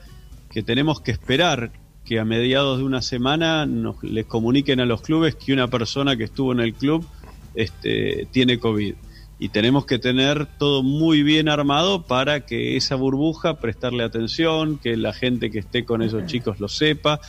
que 0.51 0.61
tenemos 0.63 0.99
que 1.01 1.11
esperar 1.11 1.71
que 2.05 2.19
a 2.19 2.25
mediados 2.25 2.79
de 2.79 2.83
una 2.83 3.01
semana 3.01 3.65
nos 3.65 4.03
les 4.03 4.25
comuniquen 4.25 4.79
a 4.81 4.85
los 4.85 5.01
clubes 5.01 5.35
que 5.35 5.53
una 5.53 5.67
persona 5.69 6.17
que 6.17 6.25
estuvo 6.25 6.51
en 6.51 6.59
el 6.59 6.73
club 6.73 7.05
este, 7.55 8.27
tiene 8.31 8.59
COVID. 8.59 8.95
Y 9.39 9.49
tenemos 9.49 9.85
que 9.85 9.99
tener 9.99 10.45
todo 10.57 10.83
muy 10.83 11.23
bien 11.23 11.49
armado 11.49 12.03
para 12.03 12.45
que 12.45 12.77
esa 12.77 12.95
burbuja 12.95 13.59
prestarle 13.59 14.03
atención, 14.03 14.77
que 14.77 14.95
la 14.97 15.11
gente 15.13 15.49
que 15.49 15.59
esté 15.59 15.85
con 15.85 16.01
esos 16.01 16.25
chicos 16.27 16.59
lo 16.59 16.67
sepa, 16.67 17.19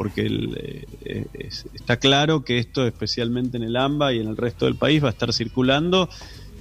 porque 0.00 0.22
el, 0.22 0.56
eh, 1.04 1.26
es- 1.34 1.68
está 1.74 1.98
claro 1.98 2.42
que 2.42 2.56
esto, 2.56 2.86
especialmente 2.86 3.58
en 3.58 3.64
el 3.64 3.76
AMBA 3.76 4.14
y 4.14 4.20
en 4.20 4.28
el 4.28 4.36
resto 4.38 4.64
del 4.64 4.78
país, 4.78 5.04
va 5.04 5.08
a 5.08 5.10
estar 5.10 5.30
circulando 5.34 6.08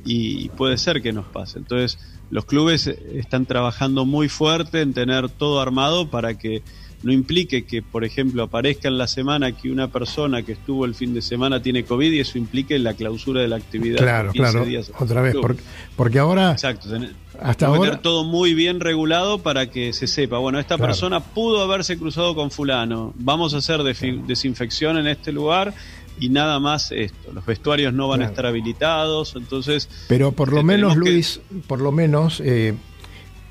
y 0.04 0.50
puede 0.50 0.78
ser 0.78 1.02
que 1.02 1.14
nos 1.14 1.30
pase. 1.30 1.58
Entonces, 1.58 2.00
los 2.30 2.44
clubes 2.46 2.88
están 2.88 3.46
trabajando 3.46 4.06
muy 4.06 4.28
fuerte 4.28 4.82
en 4.82 4.94
tener 4.94 5.30
todo 5.30 5.62
armado 5.62 6.10
para 6.10 6.38
que 6.38 6.66
no 7.04 7.14
implique 7.14 7.64
que, 7.66 7.82
por 7.82 8.04
ejemplo, 8.04 8.44
aparezca 8.44 8.88
en 8.90 8.98
la 8.98 9.08
semana 9.08 9.54
que 9.54 9.72
una 9.72 9.88
persona 9.88 10.44
que 10.44 10.52
estuvo 10.52 10.84
el 10.86 10.96
fin 10.96 11.14
de 11.14 11.22
semana 11.22 11.62
tiene 11.62 11.84
COVID 11.86 12.12
y 12.12 12.20
eso 12.20 12.38
implique 12.38 12.78
la 12.80 12.94
clausura 12.94 13.42
de 13.42 13.48
la 13.48 13.56
actividad. 13.56 14.00
Claro, 14.00 14.28
por 14.28 14.34
15 14.34 14.52
claro. 14.52 14.66
días 14.66 14.92
Otra 15.00 15.22
vez, 15.22 15.36
porque, 15.42 15.62
porque 15.96 16.20
ahora 16.20 16.52
Exacto. 16.52 16.90
tener- 16.90 17.14
Hasta 17.42 17.68
ahora- 17.68 17.82
tener 17.92 17.98
todo 18.02 18.26
muy 18.26 18.54
bien 18.54 18.82
regulado 18.82 19.40
para 19.40 19.70
que 19.72 19.94
se 19.94 20.08
sepa, 20.08 20.40
bueno, 20.40 20.60
esta 20.60 20.76
Claro. 20.76 20.90
persona 20.92 21.20
pudo 21.22 21.62
haberse 21.64 21.98
cruzado 21.98 22.36
con 22.36 22.52
fulano, 22.52 23.14
vamos 23.16 23.54
a 23.54 23.58
hacer 23.60 23.82
desinfección 23.84 24.98
en 24.98 25.08
este 25.08 25.32
lugar 25.32 25.74
y 26.20 26.28
nada 26.30 26.60
más 26.60 26.92
esto. 26.92 27.32
Los 27.34 27.46
vestuarios 27.46 27.94
no 27.94 28.10
van 28.10 28.18
Claro. 28.20 28.30
a 28.30 28.32
estar 28.34 28.46
habilitados, 28.46 29.36
entonces... 29.38 29.88
Pero 30.10 30.34
por 30.34 30.50
lo 30.52 30.58
que 30.58 30.64
menos, 30.64 30.94
que- 30.96 31.00
Luis, 31.00 31.40
por 31.68 31.80
lo 31.80 31.94
menos, 31.94 32.42
eh, 32.44 32.74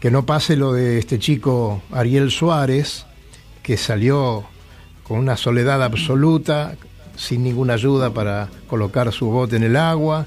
que 0.00 0.10
no 0.10 0.26
pase 0.26 0.56
lo 0.56 0.72
de 0.74 0.98
este 0.98 1.18
chico 1.18 1.82
Ariel 1.90 2.30
Suárez, 2.30 3.06
que 3.68 3.76
salió 3.76 4.44
con 5.02 5.18
una 5.18 5.36
soledad 5.36 5.82
absoluta, 5.82 6.74
sin 7.16 7.44
ninguna 7.44 7.74
ayuda 7.74 8.14
para 8.14 8.48
colocar 8.66 9.12
su 9.12 9.26
bote 9.26 9.56
en 9.56 9.62
el 9.62 9.76
agua, 9.76 10.24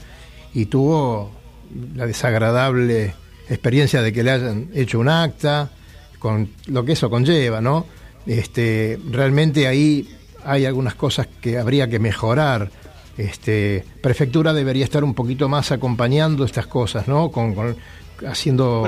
y 0.53 0.67
tuvo 0.67 1.31
la 1.95 2.05
desagradable 2.05 3.15
experiencia 3.49 4.03
de 4.03 4.13
que 4.13 4.21
le 4.21 4.29
hayan 4.29 4.69
hecho 4.75 4.99
un 4.99 5.09
acta, 5.09 5.71
con 6.19 6.49
lo 6.67 6.85
que 6.85 6.91
eso 6.91 7.09
conlleva, 7.09 7.61
¿no? 7.61 7.87
Este, 8.27 8.99
realmente 9.09 9.65
ahí 9.65 10.07
hay 10.45 10.67
algunas 10.67 10.93
cosas 10.93 11.27
que 11.41 11.57
habría 11.57 11.89
que 11.89 11.97
mejorar. 11.97 12.69
Este, 13.17 13.83
prefectura 14.03 14.53
debería 14.53 14.83
estar 14.83 15.03
un 15.03 15.15
poquito 15.15 15.49
más 15.49 15.71
acompañando 15.71 16.45
estas 16.45 16.67
cosas, 16.67 17.07
¿no? 17.07 17.31
Con, 17.31 17.55
haciendo 18.23 18.83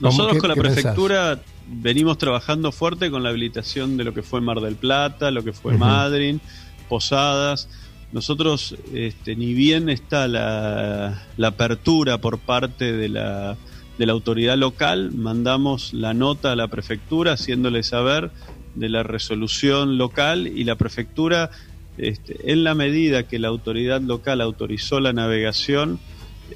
nosotros 0.00 0.34
qué- 0.34 0.38
con 0.40 0.48
la 0.48 0.54
pensás? 0.56 0.74
prefectura 0.74 1.40
venimos 1.66 2.18
trabajando 2.18 2.72
fuerte 2.72 3.10
con 3.10 3.22
la 3.22 3.30
habilitación 3.30 3.96
de 3.96 4.04
lo 4.04 4.12
que 4.14 4.22
fue 4.22 4.40
Mar 4.40 4.60
del 4.60 4.76
Plata, 4.76 5.30
lo 5.30 5.42
que 5.44 5.52
fue 5.52 5.72
Ujú. 5.74 5.80
Madryn, 5.84 6.40
Posadas. 6.88 7.68
Nosotros, 8.12 8.74
este, 8.92 9.36
ni 9.36 9.54
bien 9.54 9.88
está 9.88 10.26
la, 10.26 11.22
la 11.36 11.48
apertura 11.48 12.18
por 12.18 12.38
parte 12.38 12.92
de 12.92 13.08
la, 13.08 13.56
de 13.98 14.06
la 14.06 14.12
autoridad 14.12 14.56
local, 14.58 15.12
mandamos 15.12 15.92
la 15.94 16.12
nota 16.12 16.50
a 16.52 16.56
la 16.56 16.66
prefectura 16.66 17.34
haciéndole 17.34 17.84
saber 17.84 18.32
de 18.74 18.88
la 18.88 19.04
resolución 19.04 19.96
local 19.96 20.48
y 20.48 20.64
la 20.64 20.74
prefectura, 20.74 21.50
este, 21.98 22.50
en 22.50 22.64
la 22.64 22.74
medida 22.74 23.28
que 23.28 23.38
la 23.38 23.46
autoridad 23.48 24.00
local 24.00 24.40
autorizó 24.40 24.98
la 24.98 25.12
navegación, 25.12 26.00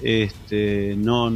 este, 0.03 0.97
no, 0.99 1.31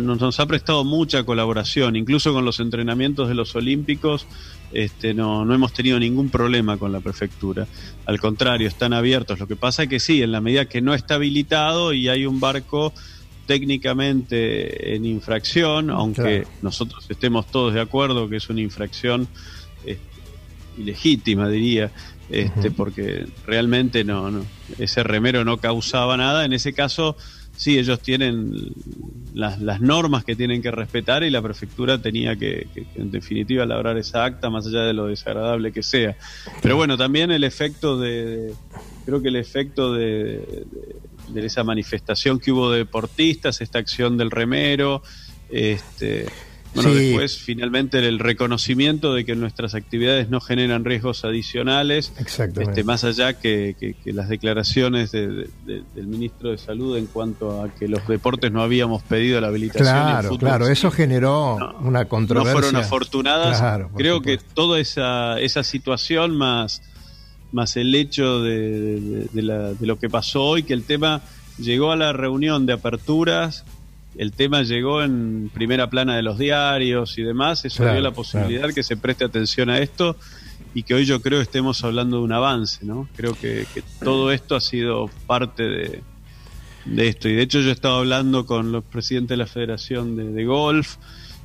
nos, 0.00 0.20
nos 0.20 0.40
ha 0.40 0.46
prestado 0.46 0.84
mucha 0.84 1.24
colaboración, 1.24 1.96
incluso 1.96 2.32
con 2.32 2.44
los 2.44 2.60
entrenamientos 2.60 3.28
de 3.28 3.34
los 3.34 3.54
Olímpicos, 3.54 4.26
este, 4.72 5.14
no, 5.14 5.44
no 5.44 5.54
hemos 5.54 5.72
tenido 5.72 5.98
ningún 6.00 6.28
problema 6.28 6.76
con 6.76 6.92
la 6.92 7.00
prefectura. 7.00 7.66
Al 8.04 8.20
contrario, 8.20 8.66
están 8.68 8.92
abiertos. 8.92 9.38
Lo 9.38 9.46
que 9.46 9.56
pasa 9.56 9.84
es 9.84 9.88
que 9.88 10.00
sí, 10.00 10.22
en 10.22 10.32
la 10.32 10.40
medida 10.40 10.64
que 10.66 10.80
no 10.82 10.92
está 10.94 11.14
habilitado 11.14 11.92
y 11.92 12.08
hay 12.08 12.26
un 12.26 12.40
barco 12.40 12.92
técnicamente 13.46 14.94
en 14.96 15.04
infracción, 15.04 15.90
aunque 15.90 16.42
Claro. 16.42 16.48
nosotros 16.62 17.06
estemos 17.08 17.46
todos 17.46 17.74
de 17.74 17.80
acuerdo 17.80 18.28
que 18.28 18.36
es 18.36 18.48
una 18.50 18.60
infracción 18.60 19.28
este, 19.84 20.00
ilegítima, 20.78 21.48
diría, 21.48 21.90
este, 22.28 22.70
porque 22.72 23.26
realmente 23.46 24.02
no, 24.02 24.30
no, 24.30 24.44
ese 24.78 25.02
remero 25.04 25.44
no 25.44 25.58
causaba 25.58 26.16
nada. 26.16 26.44
En 26.44 26.52
ese 26.52 26.72
caso, 26.72 27.16
sí, 27.56 27.78
ellos 27.78 28.00
tienen 28.02 28.52
las, 29.32 29.60
las 29.60 29.80
normas 29.80 30.24
que 30.24 30.36
tienen 30.36 30.62
que 30.62 30.70
respetar 30.70 31.24
y 31.24 31.30
la 31.30 31.42
prefectura 31.42 32.00
tenía 32.00 32.36
que, 32.36 32.70
que, 32.72 32.86
en 32.94 33.10
definitiva, 33.10 33.64
elaborar 33.64 33.96
esa 33.98 34.24
acta, 34.24 34.50
más 34.50 34.66
allá 34.66 34.82
de 34.82 34.92
lo 34.92 35.06
desagradable 35.06 35.72
que 35.72 35.82
sea. 35.82 36.16
Pero 36.62 36.76
bueno, 36.76 36.96
también 36.96 37.30
el 37.30 37.44
efecto 37.44 37.98
de, 37.98 38.54
creo 39.04 39.20
que 39.22 39.28
el 39.28 39.36
efecto 39.36 39.92
de, 39.94 40.38
de- 40.70 41.00
de 41.28 41.44
esa 41.44 41.64
manifestación 41.64 42.38
que 42.38 42.52
hubo 42.52 42.70
de 42.70 42.78
deportistas, 42.78 43.60
esta 43.60 43.80
acción 43.80 44.16
del 44.16 44.30
remero, 44.30 45.02
este, 45.48 46.30
bueno, 46.76 46.90
Sí. 46.92 47.06
después 47.08 47.38
finalmente 47.38 47.98
el 47.98 48.18
reconocimiento 48.20 49.12
de 49.14 49.24
que 49.24 49.34
nuestras 49.34 49.74
actividades 49.74 50.28
no 50.30 50.40
generan 50.40 50.84
riesgos 50.84 51.24
adicionales, 51.24 52.12
este, 52.18 52.84
más 52.84 53.02
allá 53.04 53.34
que, 53.34 53.74
que- 53.80 53.94
que 53.94 54.12
las 54.12 54.28
declaraciones 54.28 55.10
de- 55.10 55.26
de- 55.28 55.50
de- 55.66 55.82
del 55.94 56.06
ministro 56.06 56.50
de 56.50 56.58
Salud 56.58 56.96
en 56.96 57.06
cuanto 57.06 57.62
a 57.62 57.68
que 57.74 57.88
los 57.88 58.06
deportes 58.06 58.52
no 58.52 58.62
habíamos 58.62 59.02
pedido 59.02 59.40
la 59.40 59.48
habilitación. 59.48 59.84
Claro, 59.86 60.28
fútbol 60.28 60.38
claro, 60.48 60.68
eso 60.68 60.90
generó 60.90 61.56
No, 61.58 61.74
una 61.80 62.02
no 62.02 62.08
controversia. 62.08 62.52
fueron 62.52 62.76
afortunadas. 62.76 63.58
Claro, 63.58 63.90
Creo 63.96 64.18
supuesto. 64.18 64.44
que 64.44 64.54
toda 64.54 64.78
esa, 64.78 65.40
esa 65.40 65.64
situación 65.64 66.36
más, 66.36 66.82
más 67.52 67.76
el 67.76 67.94
hecho 67.94 68.40
la- 68.40 69.72
de 69.72 69.86
lo 69.86 69.98
que 69.98 70.08
pasó 70.08 70.42
hoy, 70.44 70.62
que 70.62 70.74
el 70.74 70.84
tema 70.84 71.22
llegó 71.58 71.90
a 71.92 71.96
la 71.96 72.12
reunión 72.12 72.66
de 72.66 72.74
aperturas, 72.74 73.64
el 74.18 74.32
tema 74.32 74.62
llegó 74.62 75.02
en 75.02 75.50
primera 75.52 75.88
plana 75.90 76.16
de 76.16 76.22
los 76.22 76.38
diarios 76.38 77.18
y 77.18 77.22
demás, 77.22 77.64
eso 77.64 77.78
Claro, 77.82 77.92
dio 77.94 78.02
la 78.02 78.12
posibilidad 78.12 78.72
que 78.72 78.82
se 78.82 78.96
preste 78.96 79.24
atención 79.24 79.68
a 79.70 79.78
esto 79.78 80.16
y 80.74 80.82
que 80.82 80.94
hoy 80.94 81.04
yo 81.04 81.20
creo 81.22 81.40
estemos 81.40 81.82
hablando 81.84 82.18
de 82.18 82.22
un 82.24 82.32
avance, 82.32 82.84
¿no? 82.84 83.08
Creo 83.16 83.34
que, 83.34 83.66
que 83.74 83.82
todo 84.02 84.30
esto 84.32 84.56
ha 84.56 84.60
sido 84.60 85.10
parte 85.26 85.62
de, 85.64 86.02
de 86.84 87.08
esto. 87.08 87.28
Y 87.28 87.34
de 87.34 87.42
hecho 87.42 87.60
yo 87.60 87.68
he 87.70 87.72
estado 87.72 87.96
hablando 87.98 88.46
con 88.46 88.72
los 88.72 88.84
presidentes 88.84 89.30
de 89.30 89.36
la 89.38 89.46
Federación 89.46 90.16
de, 90.16 90.24
de 90.30 90.44
Golf 90.44 90.96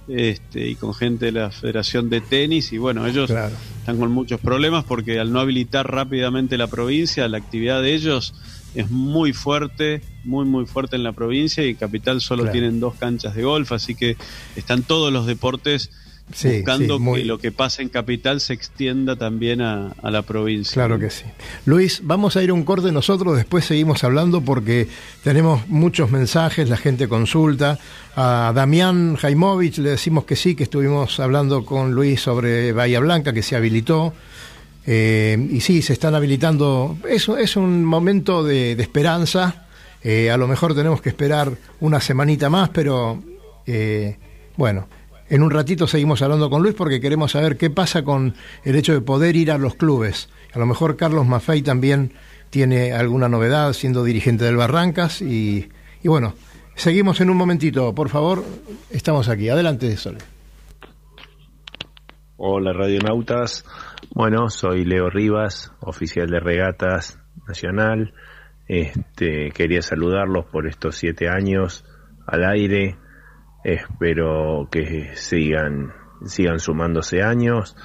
este, 0.07 0.67
y 0.67 0.75
con 0.75 0.93
gente 0.93 1.25
de 1.27 1.31
la 1.33 1.51
Federación 1.51 2.09
de 2.09 2.21
Tenis 2.21 2.73
y 2.73 2.77
bueno, 2.77 3.05
ellos 3.07 3.29
Claro. 3.29 3.55
están 3.79 3.97
con 3.97 4.11
muchos 4.11 4.39
problemas 4.41 4.83
porque 4.83 5.19
al 5.19 5.31
no 5.31 5.39
habilitar 5.39 5.89
rápidamente 5.89 6.57
la 6.57 6.67
provincia, 6.67 7.27
la 7.27 7.37
actividad 7.37 7.81
de 7.81 7.93
ellos 7.93 8.33
es 8.75 8.89
muy 8.89 9.33
fuerte, 9.33 10.01
muy 10.23 10.45
muy 10.45 10.65
fuerte 10.65 10.95
en 10.95 11.03
la 11.03 11.11
provincia 11.11 11.65
y 11.65 11.75
Capital 11.75 12.21
solo 12.21 12.43
Claro. 12.43 12.53
tienen 12.53 12.79
dos 12.79 12.95
canchas 12.95 13.35
de 13.35 13.43
golf, 13.43 13.71
así 13.71 13.95
que 13.95 14.15
están 14.55 14.83
todos 14.83 15.11
los 15.11 15.25
deportes 15.25 15.89
Sí, 16.33 16.47
buscando 16.57 16.95
sí, 16.97 17.03
muy- 17.03 17.19
que 17.19 17.25
lo 17.25 17.39
que 17.39 17.51
pasa 17.51 17.81
en 17.81 17.89
Capital 17.89 18.39
se 18.39 18.53
extienda 18.53 19.17
también 19.17 19.61
a, 19.61 19.89
a 20.01 20.11
la 20.11 20.21
provincia. 20.21 20.75
Claro 20.75 20.97
que 20.97 21.09
sí. 21.09 21.25
Luis, 21.65 21.99
vamos 22.05 22.37
a 22.37 22.43
ir 22.43 22.51
a 22.51 22.53
un 22.53 22.63
corte 22.63 22.89
nosotros, 22.93 23.35
después 23.35 23.65
seguimos 23.65 24.05
hablando 24.05 24.39
porque 24.39 24.87
tenemos 25.25 25.67
muchos 25.67 26.09
mensajes, 26.09 26.69
la 26.69 26.77
gente 26.77 27.09
consulta. 27.09 27.79
A 28.15 28.53
Damián 28.55 29.17
Jaimovich 29.17 29.79
le 29.79 29.89
decimos 29.89 30.23
que 30.23 30.37
sí, 30.37 30.55
que 30.55 30.63
estuvimos 30.63 31.19
hablando 31.19 31.65
con 31.65 31.91
Luis 31.91 32.21
sobre 32.21 32.71
Bahía 32.71 33.01
Blanca, 33.01 33.33
que 33.33 33.43
se 33.43 33.57
habilitó. 33.57 34.13
Eh, 34.85 35.47
y 35.51 35.61
sí, 35.61 35.81
se 35.81 35.93
están 35.93 36.15
habilitando. 36.15 36.97
Es, 37.07 37.29
es 37.29 37.55
un 37.55 37.83
momento 37.85 38.43
de, 38.43 38.73
esperanza. 38.73 39.67
Eh, 40.03 40.31
a 40.31 40.37
lo 40.37 40.47
mejor 40.47 40.73
tenemos 40.73 41.01
que 41.01 41.09
esperar 41.09 41.51
una 41.79 41.99
semanita 41.99 42.49
más, 42.49 42.69
pero 42.69 43.21
eh, 43.67 44.17
bueno, 44.57 44.87
en 45.29 45.43
un 45.43 45.51
ratito 45.51 45.87
seguimos 45.87 46.21
hablando 46.21 46.49
con 46.49 46.63
Luis 46.63 46.73
porque 46.73 46.99
queremos 46.99 47.33
saber 47.33 47.55
qué 47.57 47.69
pasa 47.69 48.03
con 48.03 48.33
el 48.63 48.75
hecho 48.75 48.93
de 48.93 49.01
poder 49.01 49.35
ir 49.35 49.51
a 49.51 49.57
los 49.57 49.75
clubes. 49.75 50.29
A 50.53 50.59
lo 50.59 50.65
mejor 50.65 50.97
Carlos 50.97 51.27
Maffei 51.27 51.61
también 51.61 52.13
tiene 52.49 52.93
alguna 52.93 53.29
novedad 53.29 53.73
siendo 53.73 54.03
dirigente 54.03 54.43
del 54.43 54.57
Barrancas 54.57 55.21
y, 55.21 55.69
y 56.01 56.07
bueno, 56.07 56.33
seguimos 56.75 57.21
en 57.21 57.29
un 57.29 57.37
momentito, 57.37 57.93
por 57.93 58.09
favor, 58.09 58.43
estamos 58.89 59.29
aquí. 59.29 59.49
Adelante, 59.49 59.95
Sole. 59.97 60.17
Hola 62.43 62.73
radionautas, 62.73 63.63
bueno, 64.13 64.49
soy 64.49 64.83
Leo 64.83 65.09
Rivas, 65.09 65.73
oficial 65.79 66.27
de 66.27 66.39
regatas 66.39 67.17
nacional. 67.47 68.13
Este, 68.67 69.51
quería 69.51 69.81
saludarlos 69.81 70.45
por 70.45 70.67
estos 70.67 70.95
siete 70.95 71.29
años 71.29 71.85
al 72.27 72.43
aire. 72.43 72.97
Espero 73.63 74.67
que 74.69 75.15
sigan, 75.15 75.93
sigan 76.25 76.59
sumándose 76.59 77.23
años. 77.23 77.77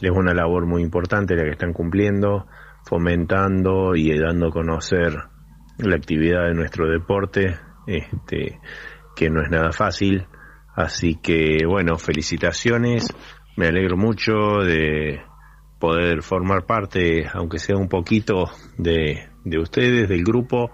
Es 0.00 0.10
una 0.10 0.32
labor 0.32 0.66
muy 0.66 0.82
importante 0.82 1.36
la 1.36 1.44
que 1.44 1.50
están 1.50 1.74
cumpliendo, 1.74 2.46
fomentando 2.86 3.94
y 3.94 4.18
dando 4.18 4.48
a 4.48 4.52
conocer 4.52 5.12
la 5.78 5.96
actividad 5.96 6.46
de 6.46 6.54
nuestro 6.54 6.88
deporte, 6.88 7.58
este, 7.86 8.58
que 9.14 9.28
no 9.28 9.42
es 9.42 9.50
nada 9.50 9.72
fácil. 9.72 10.26
Así 10.74 11.16
que, 11.16 11.58
bueno, 11.66 11.98
felicitaciones. 11.98 13.14
Me 13.56 13.68
alegro 13.68 13.96
mucho 13.96 14.32
de 14.64 15.20
poder 15.84 16.22
formar 16.22 16.64
parte, 16.64 17.26
aunque 17.34 17.58
sea 17.58 17.76
un 17.76 17.90
poquito, 17.90 18.50
de, 18.78 19.28
de 19.44 19.58
ustedes, 19.58 20.08
del 20.08 20.24
grupo, 20.24 20.70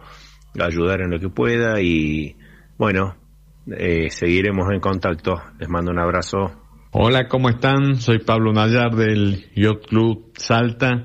ayudar 0.57 1.01
en 1.01 1.11
lo 1.11 1.19
que 1.19 1.29
pueda 1.29 1.81
y, 1.83 2.37
bueno, 2.79 3.17
eh, 3.77 4.09
seguiremos 4.11 4.73
en 4.73 4.79
contacto. 4.79 5.43
Les 5.59 5.69
mando 5.69 5.91
un 5.91 5.99
abrazo. 5.99 6.53
Hola, 6.93 7.27
¿cómo 7.27 7.49
están? 7.49 7.97
Soy 7.97 8.21
Pablo 8.21 8.53
Nayar 8.53 8.95
del 8.95 9.51
Yacht 9.57 9.89
Club 9.89 10.31
Salta 10.37 11.05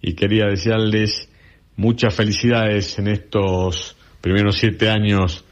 y 0.00 0.14
quería 0.14 0.46
desearles 0.46 1.28
muchas 1.74 2.14
felicidades 2.14 3.00
en 3.00 3.08
estos 3.08 3.96
primeros 4.20 4.58
siete 4.58 4.88
años 4.88 5.44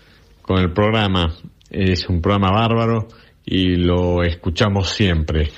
con 0.43 0.59
el 0.59 0.73
programa. 0.73 1.35
Es 1.69 2.09
un 2.09 2.23
programa 2.23 2.53
bárbaro 2.53 3.09
y 3.45 3.75
lo 3.75 4.23
escuchamos 4.23 4.89
siempre. 4.89 5.51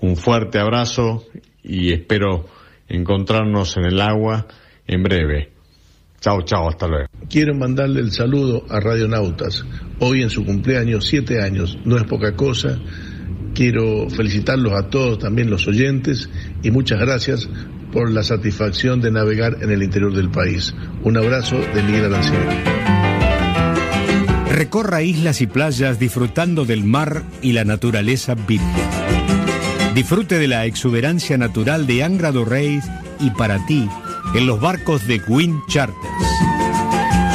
Un 0.00 0.16
fuerte 0.16 0.58
abrazo 0.58 1.24
y 1.66 1.92
espero 1.92 2.46
encontrarnos 2.88 3.76
en 3.76 3.84
el 3.84 4.00
agua 4.00 4.46
en 4.86 5.02
breve. 5.02 5.50
Chao, 6.20 6.42
chao, 6.42 6.68
hasta 6.68 6.86
luego. 6.86 7.08
Quiero 7.28 7.54
mandarle 7.54 8.00
el 8.00 8.10
saludo 8.10 8.64
a 8.70 8.80
Radionautas. 8.80 9.64
Hoy 9.98 10.22
en 10.22 10.30
su 10.30 10.44
cumpleaños, 10.44 11.06
siete 11.06 11.42
años, 11.42 11.78
no 11.84 11.96
es 11.96 12.04
poca 12.04 12.34
cosa. 12.34 12.78
Quiero 13.54 14.08
felicitarlos 14.10 14.72
a 14.72 14.88
todos, 14.88 15.18
también 15.18 15.50
los 15.50 15.66
oyentes, 15.66 16.28
y 16.62 16.70
muchas 16.70 17.00
gracias 17.00 17.48
por 17.92 18.10
la 18.10 18.22
satisfacción 18.22 19.00
de 19.00 19.10
navegar 19.10 19.58
en 19.62 19.70
el 19.70 19.82
interior 19.82 20.14
del 20.14 20.30
país. 20.30 20.74
Un 21.02 21.16
abrazo 21.16 21.56
de 21.56 21.82
Miguel 21.82 22.06
Arancibia. 22.06 22.64
Recorra 24.50 25.02
islas 25.02 25.40
y 25.42 25.46
playas 25.46 25.98
disfrutando 25.98 26.64
del 26.64 26.84
mar 26.84 27.22
y 27.42 27.52
la 27.52 27.64
naturaleza 27.64 28.34
virgen. 28.34 29.05
Disfrute 29.96 30.38
de 30.38 30.46
la 30.46 30.66
exuberancia 30.66 31.38
natural 31.38 31.86
de 31.86 32.04
Angra 32.04 32.30
do 32.30 32.44
Reis 32.44 32.84
y 33.18 33.30
para 33.30 33.64
ti 33.64 33.88
en 34.34 34.46
los 34.46 34.60
barcos 34.60 35.06
de 35.06 35.22
Wind 35.26 35.58
Charters. 35.68 36.28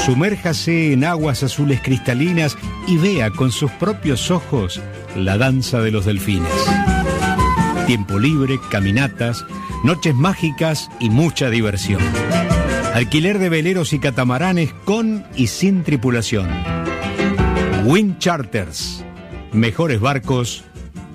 Sumérjase 0.06 0.94
en 0.94 1.04
aguas 1.04 1.42
azules 1.42 1.82
cristalinas 1.82 2.56
y 2.88 2.98
vea 2.98 3.32
con 3.32 3.52
sus 3.52 3.72
propios 3.72 4.30
ojos 4.30 4.80
la 5.16 5.40
danza 5.40 5.80
de 5.80 5.90
los 5.90 6.06
delfines. 6.06 6.52
Tiempo 7.88 8.20
libre, 8.20 8.60
caminatas, 8.70 9.44
noches 9.84 10.14
mágicas 10.14 10.88
y 11.00 11.10
mucha 11.10 11.50
diversión. 11.50 12.04
Alquiler 12.94 13.40
de 13.40 13.50
veleros 13.50 13.92
y 13.92 13.98
catamaranes 13.98 14.72
con 14.86 15.26
y 15.36 15.48
sin 15.48 15.82
tripulación. 15.82 16.48
Wind 17.86 18.20
Charters. 18.20 19.04
Mejores 19.52 20.00
barcos, 20.00 20.64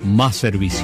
más 0.03 0.35
servicio. 0.35 0.83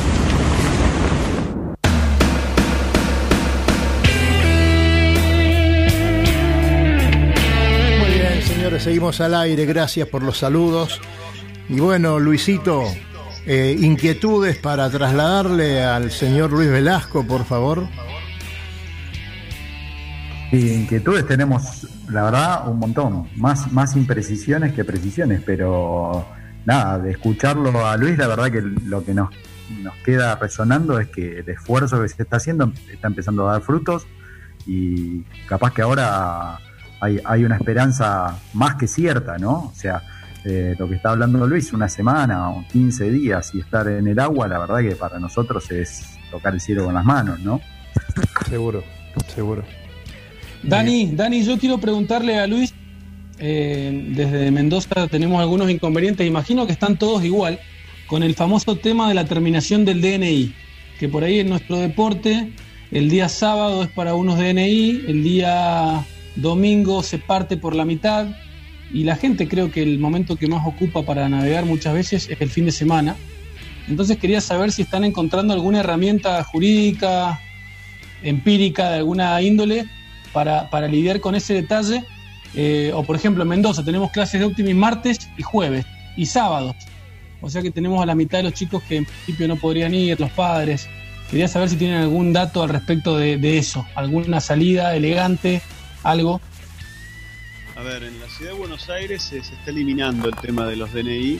Seguimos 8.81 9.21
al 9.21 9.35
aire. 9.35 9.65
Gracias 9.65 10.07
por 10.07 10.23
los 10.23 10.37
saludos. 10.37 10.99
Y 11.69 11.79
bueno, 11.79 12.19
Luisito, 12.19 12.83
eh, 13.45 13.75
inquietudes 13.79 14.57
para 14.57 14.89
trasladarle 14.89 15.83
al 15.83 16.11
señor 16.11 16.51
Luis 16.51 16.69
Velasco, 16.69 17.25
por 17.25 17.45
favor. 17.45 17.87
Sí, 20.49 20.73
inquietudes 20.73 21.25
tenemos, 21.25 21.87
la 22.09 22.23
verdad, 22.23 22.67
un 22.67 22.79
montón. 22.79 23.29
Más, 23.37 23.71
más 23.71 23.95
imprecisiones 23.95 24.73
que 24.73 24.83
precisiones, 24.83 25.41
pero 25.45 26.25
nada, 26.65 26.99
de 26.99 27.11
escucharlo 27.11 27.85
a 27.85 27.95
Luis, 27.97 28.17
la 28.17 28.27
verdad 28.27 28.51
que 28.51 28.61
lo 28.61 29.05
que 29.05 29.13
nos, 29.13 29.29
nos 29.81 29.95
queda 29.97 30.35
resonando 30.35 30.99
es 30.99 31.07
que 31.07 31.39
el 31.39 31.49
esfuerzo 31.49 32.01
que 32.01 32.09
se 32.09 32.23
está 32.23 32.37
haciendo 32.37 32.73
está 32.91 33.07
empezando 33.07 33.47
a 33.47 33.53
dar 33.53 33.61
frutos 33.61 34.05
y 34.65 35.21
capaz 35.47 35.73
que 35.73 35.81
ahora 35.81 36.59
hay, 37.01 37.19
hay 37.25 37.43
una 37.43 37.55
esperanza 37.55 38.37
más 38.53 38.75
que 38.75 38.87
cierta, 38.87 39.37
¿no? 39.37 39.53
O 39.53 39.73
sea, 39.75 40.03
eh, 40.45 40.75
lo 40.77 40.87
que 40.87 40.95
está 40.95 41.11
hablando 41.11 41.45
Luis, 41.45 41.73
una 41.73 41.89
semana 41.89 42.49
o 42.49 42.65
15 42.71 43.11
días 43.11 43.53
y 43.53 43.59
estar 43.59 43.87
en 43.87 44.07
el 44.07 44.19
agua, 44.19 44.47
la 44.47 44.59
verdad 44.59 44.79
que 44.79 44.95
para 44.95 45.19
nosotros 45.19 45.69
es 45.71 46.17
tocar 46.29 46.53
el 46.53 46.61
cielo 46.61 46.85
con 46.85 46.93
las 46.93 47.03
manos, 47.03 47.39
¿no? 47.39 47.59
Seguro, 48.47 48.83
seguro. 49.33 49.63
Dani, 50.63 51.11
Dani, 51.13 51.43
yo 51.43 51.57
quiero 51.57 51.79
preguntarle 51.79 52.39
a 52.39 52.45
Luis, 52.45 52.73
eh, 53.39 54.11
desde 54.15 54.51
Mendoza 54.51 55.07
tenemos 55.07 55.41
algunos 55.41 55.69
inconvenientes, 55.71 56.25
imagino 56.25 56.67
que 56.67 56.71
están 56.71 56.97
todos 56.97 57.23
igual, 57.23 57.59
con 58.07 58.21
el 58.21 58.35
famoso 58.35 58.75
tema 58.75 59.09
de 59.09 59.15
la 59.15 59.25
terminación 59.25 59.85
del 59.85 60.01
DNI, 60.01 60.53
que 60.99 61.09
por 61.09 61.23
ahí 61.23 61.39
en 61.39 61.49
nuestro 61.49 61.77
deporte 61.77 62.53
el 62.91 63.09
día 63.09 63.29
sábado 63.29 63.83
es 63.83 63.89
para 63.89 64.13
unos 64.13 64.37
DNI, 64.37 65.05
el 65.07 65.23
día 65.23 66.05
domingo 66.35 67.03
se 67.03 67.17
parte 67.17 67.57
por 67.57 67.75
la 67.75 67.85
mitad 67.85 68.27
y 68.93 69.03
la 69.03 69.15
gente 69.15 69.47
creo 69.47 69.71
que 69.71 69.83
el 69.83 69.99
momento 69.99 70.35
que 70.35 70.47
más 70.47 70.65
ocupa 70.67 71.03
para 71.03 71.27
navegar 71.29 71.65
muchas 71.65 71.93
veces 71.93 72.29
es 72.29 72.41
el 72.41 72.49
fin 72.49 72.65
de 72.65 72.71
semana. 72.71 73.15
Entonces 73.87 74.17
quería 74.17 74.41
saber 74.41 74.71
si 74.71 74.83
están 74.83 75.03
encontrando 75.03 75.53
alguna 75.53 75.79
herramienta 75.79 76.43
jurídica, 76.43 77.39
empírica 78.23 78.89
de 78.89 78.97
alguna 78.97 79.41
índole 79.41 79.85
para, 80.33 80.69
para 80.69 80.87
lidiar 80.87 81.19
con 81.19 81.35
ese 81.35 81.53
detalle. 81.53 82.03
Eh, 82.53 82.91
o 82.93 83.03
por 83.03 83.15
ejemplo 83.15 83.43
en 83.43 83.49
Mendoza 83.49 83.83
tenemos 83.83 84.11
clases 84.11 84.41
de 84.41 84.45
Optimis 84.45 84.75
martes 84.75 85.29
y 85.37 85.41
jueves 85.41 85.85
y 86.17 86.25
sábados. 86.25 86.75
O 87.39 87.49
sea 87.49 87.61
que 87.61 87.71
tenemos 87.71 88.01
a 88.03 88.05
la 88.05 88.13
mitad 88.13 88.39
de 88.39 88.43
los 88.43 88.53
chicos 88.53 88.83
que 88.83 88.97
en 88.97 89.05
principio 89.05 89.47
no 89.47 89.55
podrían 89.55 89.93
ir, 89.93 90.19
los 90.19 90.31
padres. 90.31 90.87
Quería 91.29 91.47
saber 91.47 91.69
si 91.69 91.77
tienen 91.77 91.97
algún 91.97 92.33
dato 92.33 92.61
al 92.61 92.69
respecto 92.69 93.17
de, 93.17 93.37
de 93.37 93.57
eso, 93.57 93.85
alguna 93.95 94.41
salida 94.41 94.95
elegante, 94.95 95.61
algo. 96.03 96.41
A 97.75 97.83
ver, 97.83 98.03
en 98.03 98.19
la 98.19 98.27
ciudad 98.27 98.51
de 98.51 98.57
Buenos 98.57 98.89
Aires 98.89 99.23
se, 99.23 99.37
está 99.39 99.55
eliminando 99.67 100.27
el 100.27 100.35
tema 100.35 100.67
de 100.67 100.75
los 100.75 100.93
DNI 100.93 101.39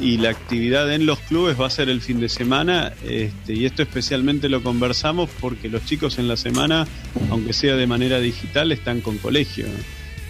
y 0.00 0.16
la 0.16 0.30
actividad 0.30 0.92
en 0.92 1.06
los 1.06 1.18
clubes 1.20 1.60
va 1.60 1.66
a 1.66 1.70
ser 1.70 1.88
el 1.88 2.00
fin 2.00 2.18
de 2.18 2.28
semana 2.28 2.92
este, 3.04 3.54
y 3.54 3.66
esto 3.66 3.82
especialmente 3.82 4.48
lo 4.48 4.62
conversamos 4.62 5.30
porque 5.40 5.68
los 5.68 5.84
chicos 5.84 6.18
en 6.18 6.28
la 6.28 6.36
semana, 6.36 6.86
aunque 7.30 7.52
sea 7.52 7.76
de 7.76 7.86
manera 7.86 8.18
digital, 8.18 8.72
están 8.72 9.00
con 9.00 9.18
colegio. 9.18 9.66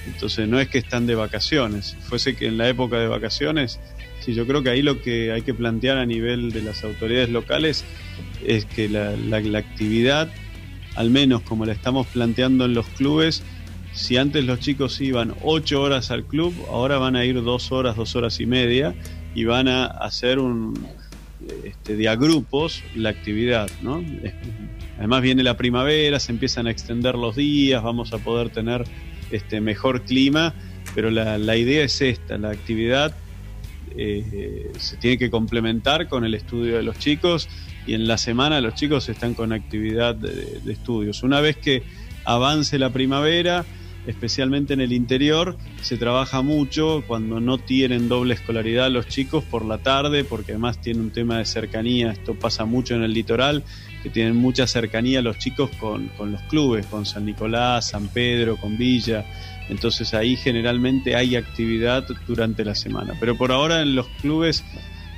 Entonces 0.06 0.48
no 0.48 0.60
es 0.60 0.68
que 0.68 0.78
están 0.78 1.06
de 1.06 1.14
vacaciones. 1.14 1.96
Fuese 2.02 2.34
que 2.34 2.46
en 2.46 2.58
la 2.58 2.68
época 2.68 2.98
de 2.98 3.06
vacaciones, 3.06 3.80
sí, 4.20 4.34
yo 4.34 4.46
creo 4.46 4.62
que 4.62 4.70
ahí 4.70 4.82
lo 4.82 5.00
que 5.00 5.32
hay 5.32 5.42
que 5.42 5.54
plantear 5.54 5.98
a 5.98 6.06
nivel 6.06 6.52
de 6.52 6.62
las 6.62 6.84
autoridades 6.84 7.30
locales 7.30 7.84
es 8.44 8.64
que 8.64 8.88
la, 8.88 9.12
la 9.12 9.58
actividad, 9.58 10.28
al 10.96 11.10
menos 11.10 11.42
como 11.42 11.66
la 11.66 11.72
estamos 11.72 12.06
planteando 12.06 12.64
en 12.64 12.74
los 12.74 12.86
clubes, 12.86 13.42
si 13.92 14.16
antes 14.16 14.44
los 14.44 14.60
chicos 14.60 15.00
iban 15.00 15.34
ocho 15.42 15.82
horas 15.82 16.10
al 16.10 16.24
club, 16.24 16.54
ahora 16.70 16.98
van 16.98 17.16
a 17.16 17.24
ir 17.24 17.42
dos 17.42 17.72
horas, 17.72 17.96
dos 17.96 18.16
horas 18.16 18.40
y 18.40 18.46
media 18.46 18.94
y 19.34 19.44
van 19.44 19.68
a 19.68 19.86
hacer 19.86 20.38
un 20.38 20.74
este, 21.64 21.96
de 21.96 22.16
grupos 22.16 22.82
la 22.94 23.10
actividad, 23.10 23.68
¿no? 23.82 24.02
Además 24.98 25.22
viene 25.22 25.42
la 25.42 25.56
primavera, 25.56 26.20
se 26.20 26.32
empiezan 26.32 26.66
a 26.66 26.70
extender 26.70 27.16
los 27.16 27.36
días, 27.36 27.82
vamos 27.82 28.12
a 28.12 28.18
poder 28.18 28.50
tener 28.50 28.84
este 29.30 29.60
mejor 29.60 30.02
clima, 30.02 30.54
pero 30.94 31.10
la, 31.10 31.38
la 31.38 31.56
idea 31.56 31.84
es 31.84 32.00
esta, 32.00 32.38
la 32.38 32.50
actividad 32.50 33.14
eh, 33.96 34.70
se 34.78 34.96
tiene 34.96 35.18
que 35.18 35.30
complementar 35.30 36.08
con 36.08 36.24
el 36.24 36.34
estudio 36.34 36.76
de 36.76 36.82
los 36.82 36.98
chicos 36.98 37.48
y 37.86 37.94
en 37.94 38.06
la 38.06 38.18
semana 38.18 38.60
los 38.60 38.74
chicos 38.74 39.08
están 39.08 39.34
con 39.34 39.52
actividad 39.52 40.14
de, 40.14 40.60
estudios. 40.70 41.22
Una 41.22 41.40
vez 41.40 41.56
que 41.56 41.82
avance 42.24 42.78
la 42.78 42.90
primavera, 42.90 43.64
especialmente 44.06 44.74
en 44.74 44.80
el 44.80 44.92
interior, 44.92 45.56
se 45.82 45.96
trabaja 45.96 46.42
mucho 46.42 47.02
cuando 47.06 47.40
no 47.40 47.58
tienen 47.58 48.08
doble 48.08 48.34
escolaridad 48.34 48.90
los 48.90 49.06
chicos 49.08 49.44
por 49.44 49.64
la 49.64 49.78
tarde, 49.78 50.24
porque 50.24 50.52
además 50.52 50.80
tiene 50.80 51.00
un 51.00 51.10
tema 51.10 51.38
de 51.38 51.44
cercanía, 51.44 52.12
esto 52.12 52.34
pasa 52.34 52.64
mucho 52.64 52.94
en 52.94 53.02
el 53.02 53.12
litoral, 53.12 53.64
que 54.02 54.10
tienen 54.10 54.36
mucha 54.36 54.66
cercanía 54.66 55.22
los 55.22 55.38
chicos 55.38 55.70
con, 55.78 56.08
con 56.16 56.32
los 56.32 56.42
clubes, 56.42 56.86
con 56.86 57.06
San 57.06 57.24
Nicolás, 57.24 57.90
San 57.90 58.08
Pedro, 58.08 58.56
con 58.56 58.76
Villa, 58.76 59.24
entonces 59.68 60.12
ahí 60.14 60.36
generalmente 60.36 61.16
hay 61.16 61.36
actividad 61.36 62.04
durante 62.26 62.64
la 62.64 62.74
semana, 62.74 63.14
pero 63.18 63.36
por 63.36 63.52
ahora 63.52 63.82
en 63.82 63.94
los 63.94 64.08
clubes 64.20 64.64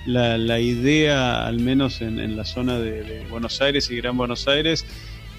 la, 0.07 0.38
la 0.38 0.61
idea, 0.61 1.47
al 1.47 1.61
menos 1.61 2.01
en, 2.01 2.19
en 2.21 2.37
la 2.37 2.45
zona 2.45 2.79
de, 2.79 3.03
de 3.03 3.27
Buenos 3.27 3.61
Aires 3.61 3.90
y 3.90 3.97
Gran 3.97 4.17
Buenos 4.17 4.49
Aires, 4.49 4.85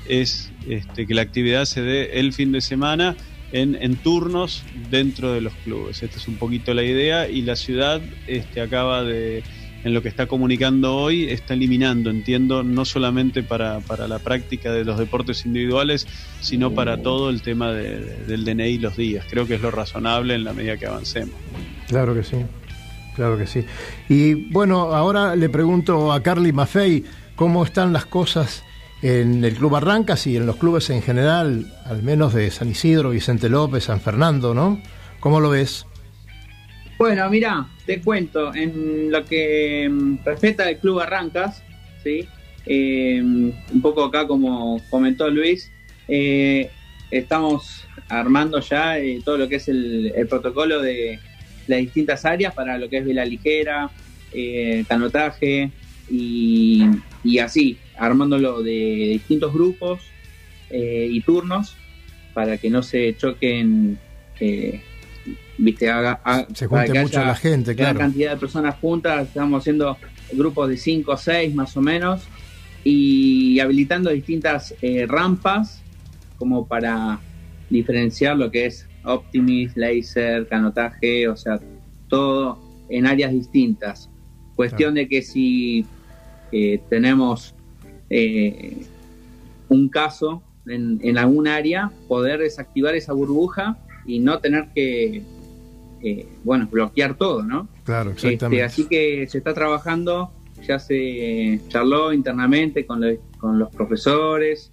es 0.08 0.52
este, 0.68 1.08
que 1.08 1.14
la 1.14 1.22
actividad 1.22 1.66
se 1.66 1.82
dé 1.82 2.20
el 2.20 2.34
fin 2.34 2.52
de 2.52 2.62
semana 2.62 3.16
en, 3.52 3.76
en, 3.80 3.96
turnos 3.96 4.64
dentro 4.90 5.34
de 5.34 5.42
los 5.42 5.54
clubes. 5.64 6.04
Esta 6.04 6.18
es 6.18 6.28
un 6.28 6.36
poquito 6.36 6.74
la 6.74 6.84
idea 6.84 7.30
y 7.30 7.42
la 7.42 7.56
ciudad 7.56 8.02
este, 8.28 8.62
acaba 8.62 9.04
de, 9.04 9.44
en 9.84 9.94
lo 9.94 10.02
que 10.02 10.10
está 10.10 10.26
comunicando 10.26 10.96
hoy, 10.96 11.30
está 11.30 11.54
eliminando, 11.54 12.10
entiendo, 12.10 12.64
no 12.64 12.86
solamente 12.86 13.44
para, 13.44 13.80
para 13.82 14.08
la 14.08 14.20
práctica 14.20 14.74
de 14.74 14.84
los 14.84 14.98
deportes 14.98 15.46
individuales, 15.46 16.08
sino 16.42 16.72
para 16.72 17.02
todo 17.02 17.30
el 17.30 17.42
tema 17.42 17.72
de, 17.72 18.00
de, 18.00 18.26
del 18.26 18.46
DNI 18.46 18.80
los 18.80 18.98
días. 18.98 19.26
Creo 19.30 19.48
que 19.48 19.56
es 19.56 19.62
lo 19.62 19.72
razonable 19.72 20.36
en 20.36 20.44
la 20.44 20.54
medida 20.54 20.78
que 20.78 20.88
avancemos. 20.88 21.36
Claro 21.88 22.16
que 22.16 22.24
sí, 22.24 22.38
claro 23.16 23.38
que 23.38 23.48
sí. 23.48 23.66
Y 24.10 24.34
bueno, 24.52 24.94
ahora 24.94 25.36
le 25.36 25.50
pregunto 25.50 26.12
a 26.12 26.22
Carly 26.22 26.52
Maffei, 26.52 27.04
¿cómo 27.36 27.64
están 27.64 27.94
las 27.94 28.06
cosas? 28.06 28.64
en 29.02 29.44
el 29.44 29.54
Club 29.54 29.72
Barrancas 29.72 30.26
y 30.26 30.36
en 30.36 30.48
los 30.48 30.56
clubes 30.56 30.90
en 30.90 31.04
general, 31.04 31.72
al 31.86 32.02
menos 32.02 32.34
de 32.34 32.50
San 32.50 32.70
Isidro, 32.70 33.12
Vicente 33.12 33.50
López, 33.50 33.84
San 33.84 34.02
Fernando, 34.02 34.56
¿no? 34.56 34.82
¿Cómo 35.20 35.40
lo 35.40 35.52
ves? 35.52 35.86
Bueno, 36.98 37.30
mira, 37.30 37.68
te 37.86 38.02
cuento, 38.02 38.54
en 38.56 39.12
lo 39.12 39.24
que 39.26 39.88
mm, 39.88 40.18
respecta 40.24 40.64
al 40.66 40.78
Club 40.78 40.98
Barrancas, 40.98 41.62
¿sí? 42.04 42.28
Eh, 42.66 43.22
un 43.22 43.82
poco 43.82 44.06
acá 44.06 44.26
como 44.26 44.82
comentó 44.90 45.30
Luis, 45.30 45.72
eh, 46.08 46.72
estamos 47.12 47.86
armando 48.10 48.60
ya 48.60 48.98
eh, 48.98 49.22
todo 49.24 49.38
lo 49.38 49.48
que 49.48 49.58
es 49.58 49.68
el, 49.68 50.14
protocolo 50.30 50.82
de 50.82 51.20
las 51.68 51.80
distintas 51.80 52.26
áreas 52.26 52.54
para 52.54 52.78
lo 52.78 52.90
que 52.90 52.98
es 52.98 53.06
vela 53.06 53.26
ligera, 53.26 53.90
eh, 54.34 54.84
canotaje 54.88 55.72
y, 56.10 56.84
y 57.24 57.40
así, 57.40 57.78
armándolo 57.98 58.62
de 58.62 59.10
distintos 59.14 59.54
grupos 59.54 60.02
eh, 60.70 61.08
y 61.10 61.22
turnos 61.22 61.76
para 62.34 62.58
que 62.58 62.70
no 62.70 62.84
se 62.84 63.16
choquen, 63.16 63.98
eh, 64.40 64.82
viste, 65.58 65.90
haga, 65.90 66.20
haga 66.24 66.48
se 66.54 66.68
junte 66.68 67.00
mucho 67.00 67.24
la 67.24 67.36
gente, 67.36 67.76
claro. 67.76 68.00
cantidad 68.00 68.32
de 68.32 68.38
personas 68.38 68.76
juntas, 68.76 69.28
estamos 69.28 69.64
haciendo 69.64 69.98
grupos 70.34 70.70
de 70.70 70.78
5 70.78 71.12
o 71.12 71.18
6 71.18 71.56
más 71.56 71.76
o 71.78 71.82
menos 71.82 72.24
y 72.84 73.60
habilitando 73.60 74.12
distintas 74.12 74.76
eh, 74.82 75.06
rampas 75.08 75.82
como 76.38 76.68
para 76.68 77.20
diferenciar 77.70 78.38
lo 78.38 78.52
que 78.52 78.66
es 78.66 78.88
Optimis, 79.06 79.76
Laser, 79.76 80.48
canotaje, 80.48 81.28
o 81.28 81.36
sea, 81.36 81.60
todo 82.08 82.60
en 82.90 83.06
áreas 83.06 83.32
distintas. 83.32 84.10
Cuestión 84.56 84.94
claro. 84.94 85.06
de 85.06 85.10
que 85.10 85.22
si 85.22 85.86
eh, 86.52 86.82
tenemos 86.90 87.56
eh, 88.10 88.86
un 89.70 89.90
caso 89.90 90.44
en, 90.68 91.00
en, 91.04 91.18
algún 91.18 91.48
área, 91.48 91.92
poder 92.08 92.40
desactivar 92.40 92.96
esa 92.96 93.14
burbuja 93.14 93.78
y 94.06 94.20
no 94.20 94.40
tener 94.40 94.70
que, 94.74 95.24
eh, 96.02 96.28
bueno, 96.44 96.68
bloquear 96.72 97.16
todo, 97.16 97.44
¿no? 97.44 97.68
Claro, 97.84 98.12
exactamente. 98.12 98.64
Este, 98.64 98.64
así 98.64 98.88
que 98.88 99.28
se 99.28 99.38
está 99.40 99.54
trabajando 99.54 100.32
ya 100.66 100.80
se 100.80 101.60
charló 101.68 102.14
internamente 102.14 102.86
con, 102.86 103.02
los- 103.02 103.20
con 103.38 103.60
los 103.60 103.70
profesores 103.70 104.72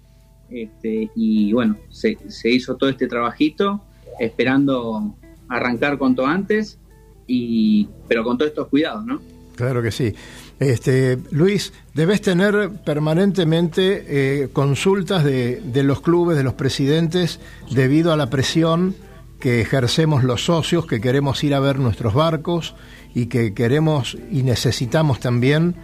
este, 0.49 1.09
y 1.15 1.53
bueno, 1.53 1.77
se, 1.89 2.17
se 2.27 2.49
hizo 2.49 2.75
todo 2.77 2.89
este 2.89 3.07
trabajito 3.07 3.81
esperando 4.19 5.15
arrancar 5.49 5.97
cuanto 5.97 6.25
antes, 6.25 6.79
y, 7.27 7.87
pero 8.07 8.23
con 8.23 8.37
todos 8.37 8.49
estos 8.49 8.67
cuidados, 8.67 9.05
¿no? 9.05 9.21
Claro 9.55 9.81
que 9.81 9.91
sí. 9.91 10.13
Este, 10.59 11.19
Luis, 11.31 11.73
debes 11.93 12.21
tener 12.21 12.71
permanentemente 12.85 14.05
eh, 14.43 14.49
consultas 14.51 15.23
de, 15.23 15.61
de 15.61 15.83
los 15.83 16.01
clubes, 16.01 16.37
de 16.37 16.43
los 16.43 16.53
presidentes, 16.53 17.39
debido 17.69 18.11
a 18.11 18.17
la 18.17 18.29
presión 18.29 18.95
que 19.39 19.61
ejercemos 19.61 20.23
los 20.23 20.45
socios, 20.45 20.85
que 20.85 21.01
queremos 21.01 21.43
ir 21.43 21.53
a 21.53 21.59
ver 21.59 21.77
nuestros 21.77 22.13
barcos 22.13 22.75
y 23.13 23.25
que 23.25 23.53
queremos 23.53 24.17
y 24.31 24.43
necesitamos 24.43 25.19
también 25.19 25.75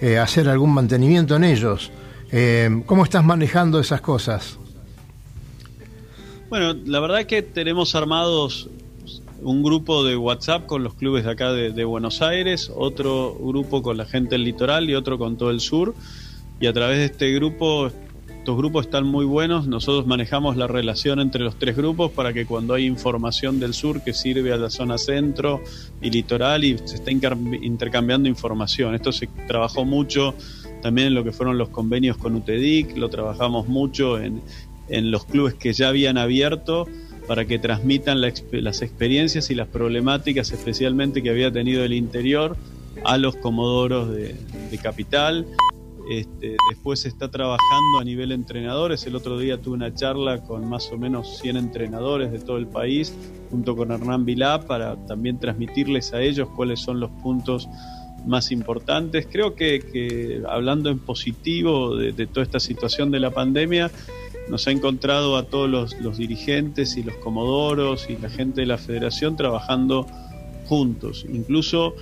eh, 0.00 0.18
hacer 0.18 0.48
algún 0.48 0.72
mantenimiento 0.72 1.34
en 1.34 1.44
ellos. 1.44 1.90
Eh, 2.30 2.82
¿Cómo 2.86 3.02
estás 3.02 3.24
manejando 3.24 3.80
esas 3.80 4.00
cosas? 4.00 4.58
Bueno, 6.48 6.74
la 6.86 6.98
verdad 7.00 7.26
que 7.26 7.42
tenemos 7.42 7.94
armados 7.94 8.70
un 9.42 9.62
grupo 9.62 10.02
de 10.02 10.16
WhatsApp 10.16 10.64
con 10.64 10.82
los 10.82 10.94
clubes 10.94 11.24
de 11.24 11.30
acá 11.30 11.52
de, 11.52 11.72
de 11.72 11.84
Buenos 11.84 12.22
Aires, 12.22 12.72
otro 12.74 13.36
grupo 13.38 13.82
con 13.82 13.98
la 13.98 14.06
gente 14.06 14.30
del 14.30 14.44
litoral 14.44 14.88
y 14.88 14.94
otro 14.94 15.18
con 15.18 15.36
todo 15.36 15.50
el 15.50 15.60
sur. 15.60 15.94
Y 16.58 16.66
a 16.66 16.72
través 16.72 16.98
de 16.98 17.04
este 17.04 17.32
grupo, 17.34 17.88
estos 18.28 18.56
grupos 18.56 18.86
están 18.86 19.04
muy 19.04 19.26
buenos. 19.26 19.68
Nosotros 19.68 20.06
manejamos 20.06 20.56
la 20.56 20.66
relación 20.66 21.20
entre 21.20 21.44
los 21.44 21.56
tres 21.56 21.76
grupos 21.76 22.12
para 22.12 22.32
que 22.32 22.46
cuando 22.46 22.72
hay 22.72 22.86
información 22.86 23.60
del 23.60 23.74
sur 23.74 24.02
que 24.02 24.14
sirve 24.14 24.50
a 24.50 24.56
la 24.56 24.70
zona 24.70 24.96
centro 24.96 25.62
y 26.00 26.08
litoral 26.10 26.64
y 26.64 26.78
se 26.78 26.94
está 26.94 27.10
intercambiando 27.10 28.26
información. 28.26 28.94
Esto 28.94 29.12
se 29.12 29.28
trabajó 29.46 29.84
mucho 29.84 30.34
también 30.80 31.08
en 31.08 31.14
lo 31.14 31.24
que 31.24 31.32
fueron 31.32 31.58
los 31.58 31.68
convenios 31.68 32.16
con 32.16 32.36
UTEDIC, 32.36 32.96
lo 32.96 33.08
trabajamos 33.08 33.68
mucho 33.68 34.18
en, 34.18 34.40
en 34.88 35.10
los 35.10 35.24
clubes 35.24 35.54
que 35.54 35.72
ya 35.72 35.88
habían 35.88 36.18
abierto 36.18 36.86
para 37.28 37.44
que 37.44 37.58
transmitan 37.58 38.22
las 38.22 38.82
experiencias 38.82 39.50
y 39.50 39.54
las 39.54 39.68
problemáticas 39.68 40.50
especialmente 40.50 41.22
que 41.22 41.28
había 41.28 41.52
tenido 41.52 41.84
el 41.84 41.92
interior 41.92 42.56
a 43.04 43.18
los 43.18 43.36
comodoros 43.36 44.10
de, 44.10 44.34
capital. 44.82 45.46
Este, 46.10 46.56
después 46.70 47.00
se 47.00 47.08
está 47.08 47.30
trabajando 47.30 47.98
a 48.00 48.04
nivel 48.04 48.32
entrenadores. 48.32 49.06
El 49.06 49.14
otro 49.14 49.38
día 49.38 49.60
tuve 49.60 49.74
una 49.74 49.94
charla 49.94 50.42
con 50.42 50.66
más 50.66 50.90
o 50.90 50.96
menos 50.96 51.38
100 51.40 51.58
entrenadores 51.58 52.32
de 52.32 52.38
todo 52.38 52.56
el 52.56 52.66
país, 52.66 53.12
junto 53.50 53.76
con 53.76 53.92
Hernán 53.92 54.24
Vilá, 54.24 54.62
para 54.62 54.96
también 55.06 55.38
transmitirles 55.38 56.14
a 56.14 56.22
ellos 56.22 56.48
cuáles 56.56 56.80
son 56.80 56.98
los 56.98 57.10
puntos 57.10 57.68
más 58.26 58.50
importantes. 58.52 59.28
Creo 59.30 59.54
que, 59.54 60.42
hablando 60.48 60.88
en 60.88 60.98
positivo 60.98 61.94
de 61.94 62.26
toda 62.26 62.42
esta 62.42 62.58
situación 62.58 63.10
de 63.10 63.20
la 63.20 63.30
pandemia, 63.30 63.90
nos 64.50 64.66
ha 64.66 64.70
encontrado 64.70 65.36
a 65.36 65.44
todos 65.44 65.68
los, 65.68 65.98
los 66.00 66.16
dirigentes 66.18 66.96
y 66.96 67.02
los 67.02 67.14
comodoros 67.16 68.08
y 68.08 68.16
la 68.16 68.28
gente 68.30 68.62
de 68.62 68.66
la 68.66 68.78
federación 68.78 69.36
trabajando 69.36 70.06
juntos. 70.66 71.24
Incluso 71.32 71.94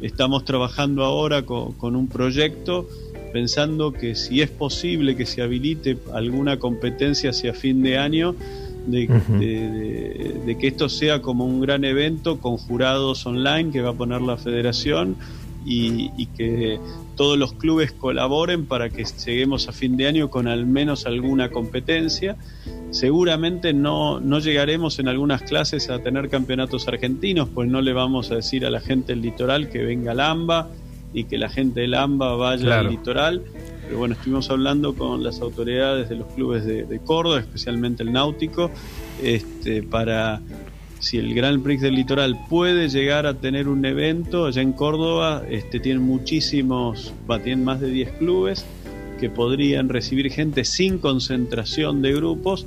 estamos 0.00 0.44
trabajando 0.44 1.04
ahora 1.04 1.42
con, 1.42 1.72
con 1.74 1.96
un 1.96 2.08
proyecto 2.08 2.86
pensando 3.32 3.92
que 3.92 4.14
si 4.14 4.42
es 4.42 4.50
posible 4.50 5.16
que 5.16 5.26
se 5.26 5.42
habilite 5.42 5.98
alguna 6.12 6.58
competencia 6.58 7.30
hacia 7.30 7.52
fin 7.52 7.82
de 7.82 7.98
año, 7.98 8.34
de, 8.86 9.06
Ujú. 9.06 9.38
de- 9.40 9.70
de- 9.70 10.40
de 10.46 10.58
que 10.58 10.66
esto 10.68 10.88
sea 10.90 11.22
como 11.22 11.46
un 11.46 11.60
gran 11.60 11.84
evento 11.84 12.38
con 12.38 12.58
jurados 12.58 13.24
online 13.26 13.72
que 13.72 13.80
va 13.80 13.90
a 13.90 13.94
poner 13.94 14.20
la 14.20 14.36
federación 14.36 15.16
y, 15.64 16.10
y 16.16 16.26
que 16.26 16.78
todos 17.16 17.38
los 17.38 17.52
clubes 17.54 17.92
colaboren 17.92 18.66
para 18.66 18.90
que 18.90 19.04
lleguemos 19.04 19.68
a 19.68 19.72
fin 19.72 19.96
de 19.96 20.06
año 20.06 20.30
con 20.30 20.46
al 20.48 20.66
menos 20.66 21.06
alguna 21.06 21.50
competencia. 21.50 22.36
Seguramente 22.90 23.72
no, 23.72 24.20
no 24.20 24.38
llegaremos 24.38 24.98
en 24.98 25.08
algunas 25.08 25.42
clases 25.42 25.90
a 25.90 25.98
tener 26.00 26.28
campeonatos 26.28 26.86
argentinos, 26.88 27.48
pues 27.52 27.68
no 27.68 27.80
le 27.80 27.92
vamos 27.92 28.30
a 28.30 28.36
decir 28.36 28.64
a 28.66 28.70
la 28.70 28.80
gente 28.80 29.12
del 29.12 29.22
litoral 29.22 29.68
que 29.68 29.82
venga 29.84 30.12
al 30.12 30.20
AMBA 30.20 30.68
y 31.12 31.24
que 31.24 31.38
la 31.38 31.48
gente 31.48 31.80
del 31.80 31.94
AMBA 31.94 32.36
vaya 32.36 32.62
Claro. 32.64 32.88
al 32.88 32.94
litoral. 32.94 33.42
Pero 33.86 33.98
bueno, 33.98 34.14
estuvimos 34.14 34.48
hablando 34.50 34.94
con 34.94 35.22
las 35.22 35.40
autoridades 35.40 36.08
de 36.08 36.16
los 36.16 36.26
clubes 36.34 36.64
de, 36.64 36.84
de 36.84 36.98
Córdoba, 37.00 37.40
especialmente 37.40 38.02
el 38.02 38.12
Náutico, 38.12 38.70
este, 39.22 39.82
para 39.82 40.40
si 41.00 41.18
el 41.18 41.34
Gran 41.34 41.62
Prix 41.62 41.82
del 41.82 41.94
Litoral 41.94 42.38
puede 42.48 42.88
llegar 42.88 43.26
a 43.26 43.34
tener 43.34 43.68
un 43.68 43.84
evento 43.84 44.46
allá 44.46 44.62
en 44.62 44.72
Córdoba, 44.72 45.42
este, 45.50 45.80
tienen 45.80 46.02
muchísimos, 46.02 47.12
tienen 47.42 47.64
más 47.64 47.80
de 47.80 47.90
10 47.90 48.12
clubes 48.12 48.64
que 49.20 49.30
podrían 49.30 49.88
recibir 49.88 50.30
gente 50.30 50.64
sin 50.64 50.98
concentración 50.98 52.02
de 52.02 52.12
grupos 52.14 52.66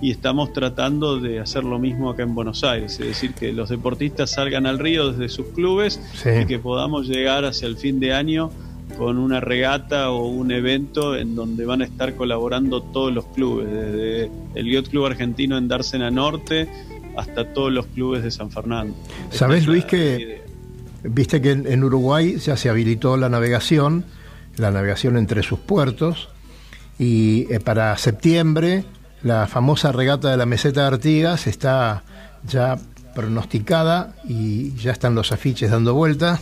y 0.00 0.10
estamos 0.12 0.52
tratando 0.52 1.18
de 1.18 1.40
hacer 1.40 1.64
lo 1.64 1.78
mismo 1.78 2.10
acá 2.10 2.22
en 2.22 2.34
Buenos 2.34 2.62
Aires, 2.62 3.00
es 3.00 3.06
decir, 3.06 3.32
que 3.34 3.52
los 3.52 3.68
deportistas 3.68 4.30
salgan 4.30 4.66
al 4.66 4.78
río 4.78 5.10
desde 5.12 5.28
sus 5.28 5.46
clubes 5.48 6.00
Sí. 6.14 6.28
y 6.42 6.46
que 6.46 6.58
podamos 6.58 7.08
llegar 7.08 7.44
hacia 7.44 7.66
el 7.66 7.76
fin 7.76 7.98
de 7.98 8.12
año 8.12 8.50
con 8.96 9.18
una 9.18 9.40
regata 9.40 10.10
o 10.10 10.26
un 10.28 10.50
evento 10.50 11.16
en 11.16 11.34
donde 11.34 11.64
van 11.66 11.82
a 11.82 11.84
estar 11.84 12.14
colaborando 12.14 12.80
todos 12.80 13.12
los 13.12 13.26
clubes, 13.26 13.68
desde 13.70 14.30
el 14.54 14.70
Yacht 14.70 14.88
Club 14.88 15.06
Argentino 15.06 15.58
en 15.58 15.68
Dársena 15.68 16.10
Norte 16.10 16.68
hasta 17.18 17.52
todos 17.52 17.72
los 17.72 17.86
clubes 17.86 18.22
de 18.22 18.30
San 18.30 18.50
Fernando. 18.50 18.94
¿Sabés, 19.30 19.66
Luis, 19.66 19.84
que 19.84 20.42
viste 21.02 21.42
que 21.42 21.50
en, 21.50 21.84
Uruguay 21.84 22.38
ya 22.38 22.56
se 22.56 22.68
habilitó 22.68 23.16
la 23.16 23.28
navegación, 23.28 24.04
la 24.56 24.70
navegación 24.70 25.16
entre 25.16 25.42
sus 25.42 25.58
puertos, 25.58 26.28
y 26.98 27.52
eh, 27.52 27.60
para 27.60 27.96
septiembre 27.98 28.84
la 29.22 29.46
famosa 29.48 29.90
regata 29.90 30.30
de 30.30 30.36
la 30.36 30.46
meseta 30.46 30.82
de 30.82 30.86
Artigas 30.86 31.46
está 31.48 32.04
ya 32.46 32.78
pronosticada 33.14 34.14
y 34.28 34.74
ya 34.76 34.92
están 34.92 35.16
los 35.16 35.32
afiches 35.32 35.70
dando 35.72 35.94
vuelta. 35.94 36.38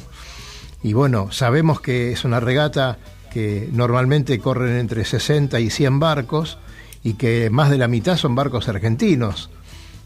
Y 0.83 0.93
bueno, 0.93 1.33
sabemos 1.33 1.81
que 1.81 2.13
es 2.13 2.25
una 2.25 2.39
regata 2.39 2.99
que 3.33 3.69
normalmente 3.73 4.39
corren 4.39 4.77
entre 4.77 5.07
60 5.07 5.59
y 5.59 5.71
100 5.71 6.01
barcos 6.01 6.59
y 7.03 7.15
que 7.15 7.49
más 7.51 7.71
de 7.71 7.79
la 7.79 7.89
mitad 7.89 8.17
son 8.19 8.35
barcos 8.35 8.69
argentinos. 8.69 9.49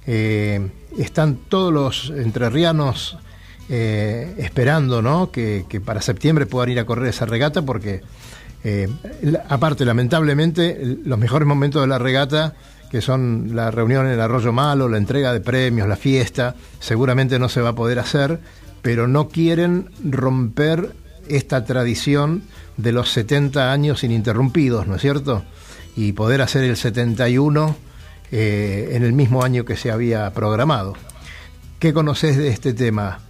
Eh, 0.06 0.70
están 0.98 1.36
todos 1.48 1.72
los 1.72 2.10
entrerrianos 2.10 3.18
eh, 3.68 4.34
esperando 4.38 5.02
¿no? 5.02 5.30
que, 5.30 5.64
para 5.84 6.02
septiembre 6.02 6.46
puedan 6.46 6.70
ir 6.70 6.80
a 6.80 6.86
correr 6.86 7.08
esa 7.08 7.26
regata 7.26 7.62
porque 7.62 8.02
eh, 8.64 8.88
aparte 9.48 9.84
lamentablemente 9.84 10.98
los 11.04 11.18
mejores 11.18 11.46
momentos 11.46 11.82
de 11.82 11.88
la 11.88 11.98
regata 11.98 12.54
que 12.90 13.00
son 13.00 13.50
la 13.54 13.70
reunión 13.70 14.06
en 14.06 14.12
el 14.14 14.20
Arroyo 14.20 14.52
Malo, 14.52 14.88
la 14.88 14.98
entrega 14.98 15.32
de 15.32 15.40
premios, 15.40 15.86
la 15.86 15.96
fiesta, 15.96 16.56
seguramente 16.80 17.38
no 17.38 17.48
se 17.48 17.60
va 17.60 17.68
a 17.68 17.74
poder 17.76 18.00
hacer, 18.00 18.40
pero 18.82 19.06
no 19.06 19.28
quieren 19.28 19.90
romper 20.02 20.90
esta 21.28 21.64
tradición 21.64 22.42
de 22.76 22.90
los 22.90 23.12
70 23.12 23.70
años 23.70 24.02
ininterrumpidos, 24.02 24.88
¿no 24.88 24.96
es 24.96 25.02
cierto? 25.02 25.44
Y 25.94 26.12
poder 26.14 26.42
hacer 26.42 26.64
el 26.64 26.76
71 26.76 27.76
eh, 28.32 28.90
en 28.92 29.04
el 29.04 29.12
mismo 29.12 29.42
año 29.42 29.64
que 29.64 29.76
se 29.76 29.90
había 29.90 30.32
programado. 30.32 30.94
¿Qué 31.78 31.92
conoces 31.92 32.36
de 32.36 32.48
este 32.48 32.74
tema? 32.74 33.20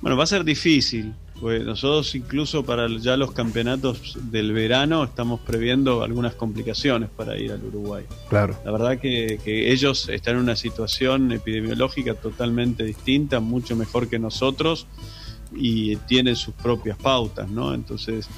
Bueno, 0.00 0.16
va 0.16 0.24
a 0.24 0.26
ser 0.26 0.44
difícil, 0.44 1.14
pues 1.40 1.64
nosotros 1.64 2.14
incluso 2.14 2.64
para 2.64 2.88
ya 2.88 3.16
los 3.16 3.32
campeonatos 3.32 4.18
del 4.30 4.52
verano 4.52 5.04
estamos 5.04 5.40
previendo 5.40 6.02
algunas 6.02 6.34
complicaciones 6.34 7.10
para 7.10 7.38
ir 7.38 7.52
al 7.52 7.64
Uruguay. 7.64 8.04
Claro. 8.28 8.58
La 8.64 8.70
verdad 8.70 8.98
que, 8.98 9.38
que 9.44 9.72
ellos 9.72 10.08
están 10.08 10.36
en 10.36 10.42
una 10.42 10.56
situación 10.56 11.32
epidemiológica 11.32 12.14
totalmente 12.14 12.84
distinta, 12.84 13.40
mucho 13.40 13.76
mejor 13.76 14.08
que 14.08 14.18
nosotros 14.18 14.86
y 15.54 15.96
tienen 15.96 16.36
sus 16.36 16.54
propias 16.54 16.96
pautas, 16.96 17.48
¿no? 17.50 17.74
Entonces, 17.74 18.28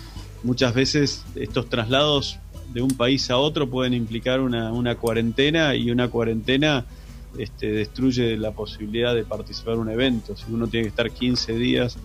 muchas 0.43 0.75
veces 0.75 1.25
estos 1.35 1.69
traslados 1.69 2.39
de 2.73 2.83
un 2.83 2.91
país 2.91 3.31
a 3.31 3.37
otro 3.37 3.69
pueden 3.69 3.95
implicar 3.95 4.41
una, 4.41 4.73
una 4.73 4.97
cuarentena 4.97 5.75
y 5.75 5.91
una 5.91 6.09
cuarentena 6.09 6.85
este, 7.39 7.73
destruye 7.73 8.37
la 8.37 8.53
posibilidad 8.53 9.15
de 9.15 9.25
participar 9.25 9.75
en 9.75 9.81
un 9.81 9.91
evento. 9.91 10.37
Si 10.37 10.45
uno 10.53 10.67
tiene 10.67 10.85
que 10.85 10.91
estar 10.91 11.11
15 11.11 11.55
días 11.55 11.97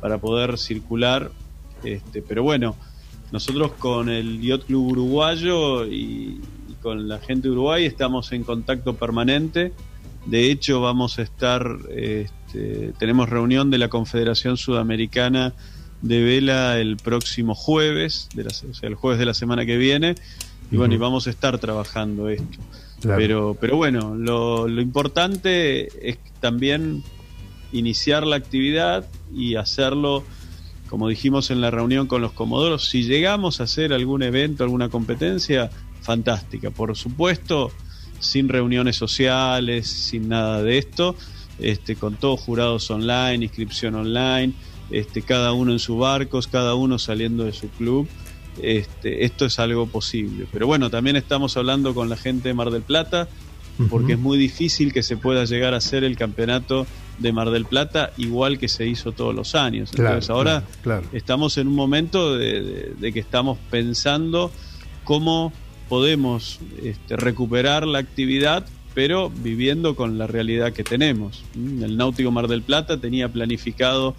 para 0.00 0.18
poder 0.18 0.56
circular, 0.58 1.30
este, 1.82 2.22
pero 2.22 2.42
bueno, 2.42 2.76
nosotros 3.32 3.72
con 3.72 4.08
el 4.08 4.40
Yacht 4.40 4.66
Club 4.66 4.92
Uruguayo 4.92 5.86
y, 5.86 6.40
con 6.80 7.08
la 7.08 7.18
gente 7.18 7.48
de 7.48 7.54
Uruguay 7.54 7.84
estamos 7.86 8.30
en 8.30 8.44
contacto 8.44 8.94
permanente. 8.94 9.72
De 10.26 10.48
hecho, 10.48 10.80
vamos 10.80 11.18
a 11.18 11.22
estar, 11.22 11.76
este, 11.90 12.92
tenemos 13.00 13.28
reunión 13.28 13.70
de 13.70 13.78
la 13.78 13.88
Confederación 13.88 14.56
Sudamericana 14.56 15.54
de 16.02 16.22
Vela 16.22 16.78
el 16.78 16.96
próximo 16.96 17.54
jueves, 17.54 18.28
de 18.34 18.44
la, 18.44 18.50
o 18.50 18.74
sea, 18.74 18.88
el 18.88 18.94
jueves 18.94 19.18
de 19.18 19.26
la 19.26 19.34
semana 19.34 19.66
que 19.66 19.76
viene, 19.76 20.14
y 20.70 20.76
bueno, 20.76 20.94
y 20.94 20.98
vamos 20.98 21.26
a 21.26 21.30
estar 21.30 21.58
trabajando 21.58 22.28
esto. 22.28 22.58
Claro. 23.00 23.18
Pero, 23.18 23.56
pero 23.60 23.76
bueno, 23.76 24.14
lo, 24.14 24.68
lo 24.68 24.80
importante 24.80 25.88
es 26.08 26.18
también 26.40 27.02
iniciar 27.72 28.26
la 28.26 28.36
actividad 28.36 29.06
y 29.34 29.54
hacerlo 29.54 30.24
como 30.88 31.08
dijimos 31.08 31.50
en 31.50 31.60
la 31.60 31.70
reunión 31.70 32.06
con 32.06 32.22
los 32.22 32.32
comodoros, 32.32 32.88
si 32.88 33.02
llegamos 33.02 33.60
a 33.60 33.64
hacer 33.64 33.92
algún 33.92 34.22
evento, 34.22 34.64
alguna 34.64 34.88
competencia, 34.88 35.70
fantástica. 36.00 36.70
Por 36.70 36.96
supuesto, 36.96 37.70
sin 38.18 38.48
reuniones 38.48 38.96
sociales, 38.96 39.86
sin 39.86 40.28
nada 40.28 40.62
de 40.62 40.78
esto, 40.78 41.14
este, 41.58 41.96
con 41.96 42.16
todos 42.16 42.40
jurados 42.40 42.90
online, 42.90 43.44
inscripción 43.44 43.94
online, 43.94 44.54
este, 44.90 45.22
cada 45.22 45.52
uno 45.52 45.72
en 45.72 45.78
sus 45.78 45.98
barcos, 45.98 46.46
cada 46.46 46.74
uno 46.74 46.98
saliendo 46.98 47.44
de 47.44 47.52
su 47.52 47.68
club. 47.68 48.08
Este, 48.62 49.24
esto 49.24 49.46
es 49.46 49.58
algo 49.58 49.86
posible. 49.86 50.46
Pero 50.52 50.66
bueno, 50.66 50.90
también 50.90 51.16
estamos 51.16 51.56
hablando 51.56 51.94
con 51.94 52.08
la 52.08 52.16
gente 52.16 52.48
de 52.48 52.54
Mar 52.54 52.70
del 52.70 52.82
Plata, 52.82 53.28
porque 53.90 54.14
es 54.14 54.18
muy 54.18 54.36
difícil 54.36 54.92
que 54.92 55.04
se 55.04 55.16
pueda 55.16 55.44
llegar 55.44 55.72
a 55.72 55.76
hacer 55.76 56.02
el 56.02 56.16
campeonato 56.16 56.84
de 57.18 57.32
Mar 57.32 57.50
del 57.50 57.64
Plata 57.64 58.12
igual 58.16 58.58
que 58.58 58.68
se 58.68 58.86
hizo 58.86 59.12
todos 59.12 59.34
los 59.34 59.54
años. 59.54 59.90
Entonces 59.96 60.30
ahora 60.30 60.64
estamos 61.12 61.58
en 61.58 61.68
un 61.68 61.74
momento 61.74 62.36
de, 62.36 62.94
que 63.12 63.20
estamos 63.20 63.58
pensando 63.70 64.50
cómo 65.04 65.52
podemos 65.88 66.58
este, 66.82 67.16
recuperar 67.16 67.86
la 67.86 67.98
actividad, 67.98 68.66
pero 68.94 69.30
viviendo 69.30 69.94
con 69.94 70.18
la 70.18 70.26
realidad 70.26 70.72
que 70.72 70.82
tenemos. 70.84 71.44
El 71.54 71.96
Náutico 71.96 72.30
Mar 72.30 72.48
del 72.48 72.62
Plata 72.62 73.00
tenía 73.00 73.28
planificado 73.28 74.16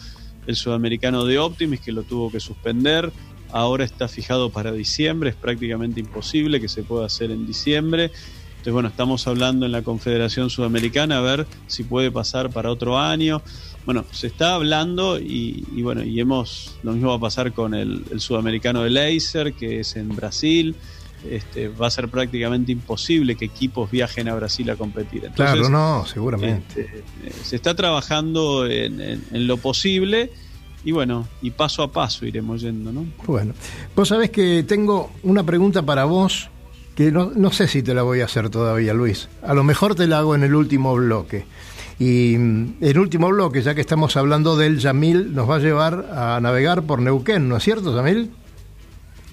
el 0.49 0.55
sudamericano 0.55 1.25
de 1.25 1.38
Optimis, 1.38 1.79
que 1.79 1.91
lo 1.91 2.01
tuvo 2.01 2.31
que 2.31 2.39
suspender. 2.39 3.12
Ahora 3.51 3.83
está 3.83 4.07
fijado 4.07 4.49
para 4.49 4.71
diciembre, 4.71 5.29
es 5.29 5.35
prácticamente 5.35 5.99
imposible 5.99 6.59
que 6.59 6.67
se 6.67 6.81
pueda 6.81 7.05
hacer 7.05 7.29
en 7.29 7.45
diciembre. 7.45 8.05
Entonces, 8.05 8.73
bueno, 8.73 8.89
estamos 8.89 9.27
hablando 9.27 9.67
en 9.67 9.71
la 9.71 9.83
Confederación 9.83 10.49
Sudamericana 10.49 11.19
a 11.19 11.21
ver 11.21 11.45
si 11.67 11.83
puede 11.83 12.09
pasar 12.09 12.49
para 12.49 12.71
otro 12.71 12.97
año. 12.97 13.43
Bueno, 13.85 14.05
se 14.12 14.25
está 14.25 14.55
hablando 14.55 15.19
y, 15.19 15.63
bueno, 15.83 16.03
y 16.03 16.19
hemos, 16.19 16.75
lo 16.81 16.93
mismo 16.93 17.09
va 17.09 17.17
a 17.17 17.19
pasar 17.19 17.53
con 17.53 17.75
el, 17.75 18.03
Sudamericano 18.19 18.81
de 18.81 18.89
Laser, 18.89 19.53
que 19.53 19.81
es 19.81 19.95
en 19.97 20.09
Brasil. 20.15 20.75
Este, 21.27 21.67
va 21.67 21.88
a 21.88 21.91
ser 21.91 22.08
prácticamente 22.08 22.71
imposible 22.71 23.36
que 23.36 23.45
equipos 23.45 23.91
viajen 23.91 24.29
a 24.29 24.36
Brasil 24.36 24.69
a 24.69 24.75
competir. 24.75 25.29
claro, 25.36 25.69
no, 25.69 26.05
seguramente. 26.05 26.82
Este, 26.82 27.03
eh, 27.25 27.34
se 27.43 27.55
está 27.58 27.75
trabajando 27.75 28.65
en, 28.65 29.01
en, 29.01 29.47
lo 29.47 29.58
posible 29.58 30.32
y 30.86 30.91
bueno, 30.91 31.27
y 31.41 31.51
paso 31.51 31.84
a 31.84 31.91
paso 31.91 32.25
iremos 32.25 32.62
yendo, 32.62 32.91
¿no? 32.91 33.05
Bueno, 33.25 33.53
vos 33.95 34.08
sabés 34.08 34.29
que 34.29 34.63
tengo 34.63 35.12
una 35.23 35.43
pregunta 35.43 35.82
para 35.82 36.05
vos 36.05 36.49
que 36.99 37.13
no, 37.13 37.51
sé 37.53 37.69
si 37.69 37.82
te 37.82 37.93
la 37.93 38.03
voy 38.03 38.19
a 38.19 38.25
hacer 38.25 38.49
todavía, 38.49 38.93
Luis. 38.93 39.29
A 39.41 39.53
lo 39.53 39.63
mejor 39.63 39.95
te 39.95 40.05
la 40.05 40.19
hago 40.19 40.36
en 40.36 40.43
el 40.43 40.53
último 40.53 40.93
bloque. 40.95 41.45
Y 41.97 42.36
mm, 42.38 42.75
el 42.82 42.99
último 42.99 43.29
bloque, 43.29 43.62
ya 43.62 43.73
que 43.73 43.79
estamos 43.79 44.17
hablando 44.17 44.58
del 44.58 44.79
Yamil, 44.79 45.34
nos 45.34 45.49
va 45.49 45.55
a 45.55 45.60
llevar 45.60 46.10
a 46.13 46.41
navegar 46.41 46.84
por 46.84 47.01
Neuquén, 47.01 47.47
¿no 47.47 47.55
es 47.55 47.63
cierto, 47.63 47.95
Yamil? 47.95 48.32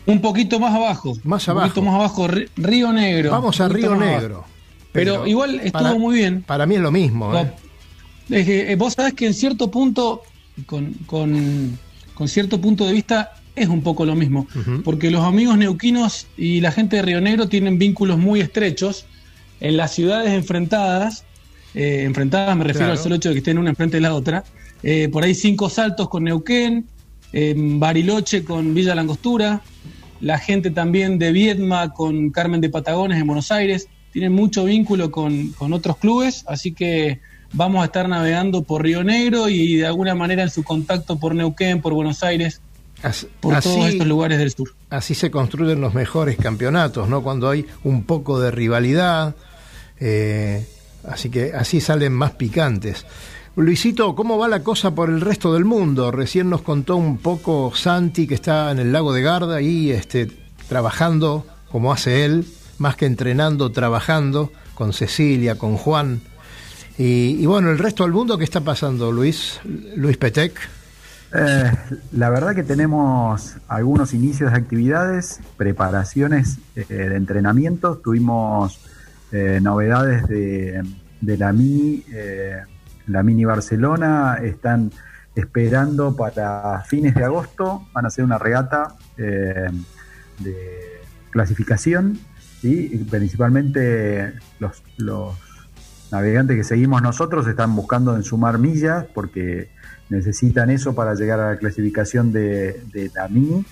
Un 0.07 0.21
poquito 0.21 0.61
más 0.61 0.75
abajo. 0.75 1.17
Más 1.25 1.49
abajo. 1.49 1.67
Un 1.67 1.71
poquito 1.71 1.83
más 1.87 1.95
abajo, 1.97 2.29
Río 2.57 2.93
Negro. 2.93 3.31
Vamos 3.33 3.61
a 3.61 3.69
Río 3.69 3.95
Negro. 3.97 4.45
Pero, 4.93 5.27
igual 5.27 5.61
estuvo 5.61 5.99
muy 5.99 6.17
bien. 6.17 6.43
Para 6.43 6.65
mí 6.65 6.77
es 6.77 6.81
lo 6.81 6.91
mismo. 6.91 7.37
¿eh? 7.37 7.53
Eh, 8.31 8.77
vos 8.79 8.95
sabés 8.95 9.15
que 9.15 9.27
en 9.27 9.35
cierto 9.35 9.71
punto, 9.71 10.23
con, 10.65 10.95
con, 11.07 11.79
con 12.15 12.29
cierto 12.29 12.61
punto 12.61 12.87
de 12.87 12.93
vista, 12.93 13.35
es 13.55 13.69
un 13.69 13.83
poco 13.83 14.05
lo 14.05 14.15
mismo, 14.15 14.47
porque 14.85 15.11
los 15.11 15.25
amigos 15.25 15.57
neuquinos 15.57 16.27
y 16.37 16.61
la 16.61 16.73
gente 16.73 16.97
de 16.97 17.03
Río 17.03 17.21
Negro 17.23 17.49
tienen 17.49 17.79
vínculos 17.79 18.19
muy 18.19 18.41
estrechos 18.41 19.07
en 19.61 19.79
las 19.79 19.95
ciudades 19.95 20.33
enfrentadas, 20.33 21.25
eh, 21.75 22.03
enfrentadas 22.05 22.55
me 22.55 22.65
refiero 22.65 22.93
al 22.93 22.99
solo 22.99 23.15
hecho 23.15 23.31
de 23.31 23.37
que 23.37 23.39
estén 23.39 23.57
una 23.57 23.71
enfrente 23.71 23.97
de 23.97 24.03
la 24.03 24.15
otra, 24.15 24.45
eh, 24.83 25.09
por 25.11 25.25
ahí 25.25 25.35
cinco 25.35 25.71
saltos 25.71 26.09
con 26.09 26.25
Neuquén, 26.25 26.87
Bariloche 27.79 28.45
con 28.45 28.73
Villa 28.75 28.95
Langostura, 28.95 29.63
la 30.21 30.39
gente 30.39 30.71
también 30.71 31.19
de 31.19 31.33
Viedma 31.33 31.93
con 31.93 32.31
Carmen 32.31 32.61
de 32.61 32.69
Patagones 32.69 33.21
en 33.21 33.27
Buenos 33.27 33.51
Aires, 33.53 33.89
tienen 34.13 34.33
mucho 34.33 34.65
vínculo 34.65 35.11
con, 35.11 35.49
con 35.53 35.73
otros 35.73 35.99
clubes, 35.99 36.45
así 36.49 36.73
que 36.73 37.21
vamos 37.53 37.83
a 37.83 37.87
estar 37.87 38.09
navegando 38.09 38.63
por 38.63 38.83
Río 38.83 39.05
Negro 39.05 39.49
y 39.49 39.77
de 39.77 39.87
alguna 39.87 40.15
manera 40.15 40.43
en 40.43 40.51
su 40.51 40.63
contacto 40.63 41.19
por 41.19 41.35
Neuquén, 41.35 41.81
por 41.81 41.93
Buenos 41.93 42.23
Aires, 42.23 42.61
por 43.41 43.61
todos 43.61 43.89
estos 43.89 44.07
lugares 44.07 44.39
del 44.39 44.51
sur. 44.51 44.75
Así 44.91 45.15
se 45.15 45.31
construyen 45.31 45.81
los 45.81 45.95
mejores 45.95 46.37
campeonatos, 46.37 47.09
¿no? 47.09 47.23
Cuando 47.23 47.49
hay 47.49 47.67
un 47.85 48.05
poco 48.05 48.41
de 48.41 48.51
rivalidad, 48.51 49.35
eh, 50.01 50.67
así 51.09 51.31
que 51.31 51.53
así 51.53 51.81
salen 51.81 52.13
más 52.13 52.33
picantes. 52.33 53.07
Luisito, 53.57 54.15
¿cómo 54.15 54.37
va 54.37 54.49
la 54.49 54.63
cosa 54.63 54.95
por 54.95 55.09
el 55.09 55.23
resto 55.23 55.55
del 55.55 55.65
mundo? 55.65 56.11
Recién 56.11 56.51
nos 56.51 56.61
contó 56.61 56.97
un 56.97 57.17
poco 57.17 57.73
Santi 57.75 58.27
que 58.27 58.35
está 58.35 58.71
en 58.71 58.79
el 58.79 58.93
lago 58.93 59.15
de 59.15 59.23
Garda 59.23 59.63
y 59.63 59.91
este, 59.91 60.31
trabajando 60.69 61.47
como 61.73 61.91
hace 61.91 62.27
él, 62.27 62.47
más 62.79 62.97
que 62.97 63.07
entrenando, 63.07 63.73
trabajando 63.73 64.53
con 64.75 64.93
Cecilia, 64.93 65.57
con 65.57 65.79
Juan. 65.79 66.21
Y, 66.99 67.47
bueno, 67.47 67.71
el 67.71 67.79
resto 67.79 68.03
del 68.03 68.13
mundo, 68.13 68.37
¿qué 68.37 68.45
está 68.45 68.61
pasando, 68.61 69.11
Luis? 69.11 69.59
Luis 69.97 70.19
Petec. 70.19 70.53
Eh, 71.35 71.73
la 72.13 72.29
verdad 72.29 72.55
que 72.55 72.63
tenemos 72.63 73.57
algunos 73.69 74.13
inicios 74.13 74.53
de 74.53 74.59
actividades, 74.59 75.41
preparaciones 75.57 76.59
eh, 76.75 76.85
de 76.89 77.17
entrenamiento. 77.17 77.97
Tuvimos 77.97 78.81
eh, 79.33 79.61
novedades 79.63 80.29
de, 80.29 80.83
la 81.23 81.53
Mini, 81.53 82.05
la 83.07 83.23
Mini 83.23 83.45
Barcelona. 83.45 84.39
Están 84.43 84.91
esperando 85.35 86.17
para 86.17 86.83
fines 86.87 87.15
de 87.15 87.25
agosto. 87.25 87.87
Van 87.93 88.05
a 88.05 88.09
hacer 88.09 88.25
una 88.25 88.39
regata 88.39 88.95
de 89.17 89.71
clasificación 91.31 92.19
y 92.63 92.99
principalmente 93.05 94.33
los, 94.59 94.83
los 94.97 95.35
navegantes 96.11 96.57
que 96.57 96.65
seguimos 96.65 97.03
nosotros 97.03 97.47
están 97.47 97.75
buscando 97.75 98.17
en 98.17 98.23
sumar 98.23 98.59
millas 98.59 99.05
porque 99.13 99.71
necesitan 100.09 100.71
eso 100.71 100.95
para 100.95 101.15
llegar 101.15 101.41
a 101.41 101.53
la 101.53 101.59
clasificación 101.59 102.33
de, 102.33 103.11
la 103.15 103.29
Mini. 103.29 103.65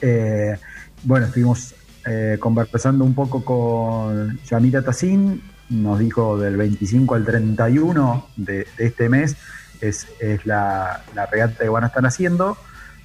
Eh, 0.00 0.56
bueno, 1.04 1.26
estuvimos 1.26 1.74
eh, 2.06 2.36
conversando 2.38 3.04
un 3.04 3.14
poco 3.14 3.44
con 3.44 4.38
Yamira 4.44 4.82
Tassin, 4.82 5.42
nos 5.70 5.98
dijo 5.98 6.38
del 6.38 6.56
25 6.56 7.14
al 7.14 7.24
31 7.24 8.26
de, 8.36 8.66
este 8.78 9.08
mes 9.08 9.36
es, 9.80 10.06
la, 10.44 11.02
regata 11.30 11.64
que 11.64 11.68
van 11.68 11.84
a 11.84 11.86
estar 11.86 12.04
haciendo. 12.04 12.56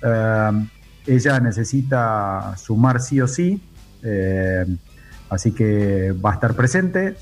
Eh, 0.01 0.51
ella 1.07 1.39
necesita 1.39 2.55
sumar 2.57 2.99
sí 2.99 3.21
o 3.21 3.27
sí, 3.27 3.61
así 5.29 5.51
que 5.51 6.13
va 6.13 6.31
a 6.31 6.33
estar 6.33 6.55
presente. 6.55 7.15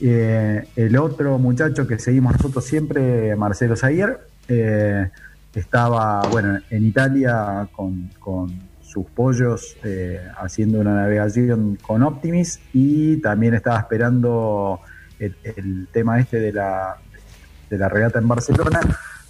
el 0.00 0.96
otro 0.98 1.38
muchacho 1.38 1.86
que 1.86 1.98
seguimos 1.98 2.34
nosotros 2.34 2.64
siempre, 2.64 3.34
Marcelo 3.36 3.76
Zayer, 3.76 4.20
eh, 4.50 5.08
estaba, 5.54 6.22
bueno, 6.28 6.58
en 6.70 6.84
Italia 6.84 7.68
con, 7.72 8.10
sus 8.82 9.06
pollos 9.06 9.76
eh, 9.84 10.20
haciendo 10.36 10.80
una 10.80 10.92
navegación 10.94 11.78
con 11.80 12.02
Optimis 12.02 12.58
y 12.72 13.18
también 13.18 13.54
estaba 13.54 13.78
esperando 13.78 14.80
el, 15.20 15.88
tema 15.92 16.18
este 16.18 16.40
de 16.40 16.52
la, 16.52 16.96
de 17.68 17.78
la 17.78 17.88
regata 17.88 18.18
en 18.18 18.28
Barcelona. 18.28 18.80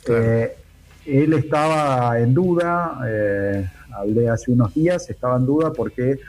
Eh, 0.09 0.57
él 1.07 1.33
estaba 1.33 2.19
en 2.19 2.33
duda, 2.35 2.99
hablé 3.93 4.29
hace 4.29 4.51
unos 4.51 4.75
días, 4.75 5.09
estaba 5.11 5.37
en 5.37 5.47
duda 5.47 5.73
porque 5.73 6.21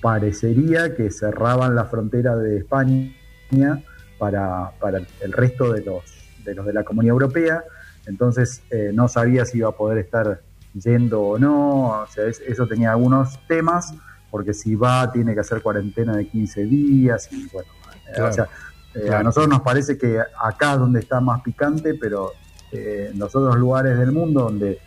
parecería 0.00 0.94
que 0.94 1.10
cerraban 1.10 1.74
la 1.74 1.86
frontera 1.86 2.36
de 2.36 2.58
España 2.58 3.82
para, 4.18 4.70
para 4.78 4.98
el 5.20 5.32
resto 5.32 5.72
de 5.72 5.82
los, 5.82 6.04
de 6.44 6.54
los 6.54 6.66
de 6.66 6.72
la 6.72 6.84
Comunidad 6.84 7.12
Europea 7.12 7.64
entonces 8.06 8.62
eh, 8.70 8.90
no 8.92 9.08
sabía 9.08 9.44
si 9.44 9.58
iba 9.58 9.68
a 9.68 9.72
poder 9.72 9.98
estar 9.98 10.40
yendo 10.74 11.22
o 11.22 11.38
no, 11.38 12.02
o 12.02 12.06
sea, 12.08 12.26
eso 12.26 12.66
tenía 12.66 12.92
algunos 12.92 13.38
temas, 13.46 13.94
porque 14.30 14.54
si 14.54 14.74
va 14.74 15.12
tiene 15.12 15.34
que 15.34 15.40
hacer 15.40 15.62
cuarentena 15.62 16.16
de 16.16 16.26
15 16.26 16.64
días 16.64 17.28
y 17.30 17.46
bueno, 17.48 17.68
eh, 18.16 18.22
o 18.22 18.32
sea, 18.32 18.48
eh, 18.94 19.10
a 19.10 19.22
nosotros 19.22 19.48
nos 19.48 19.62
parece 19.62 19.96
que 19.96 20.20
acá 20.20 20.74
es 20.74 20.78
donde 20.78 21.00
está 21.00 21.20
más 21.20 21.42
picante, 21.42 21.94
pero 21.94 22.32
en 22.70 23.18
los 23.18 23.34
otros 23.36 23.56
lugares 23.58 23.98
del 23.98 24.12
mundo 24.12 24.44
donde 24.44 24.78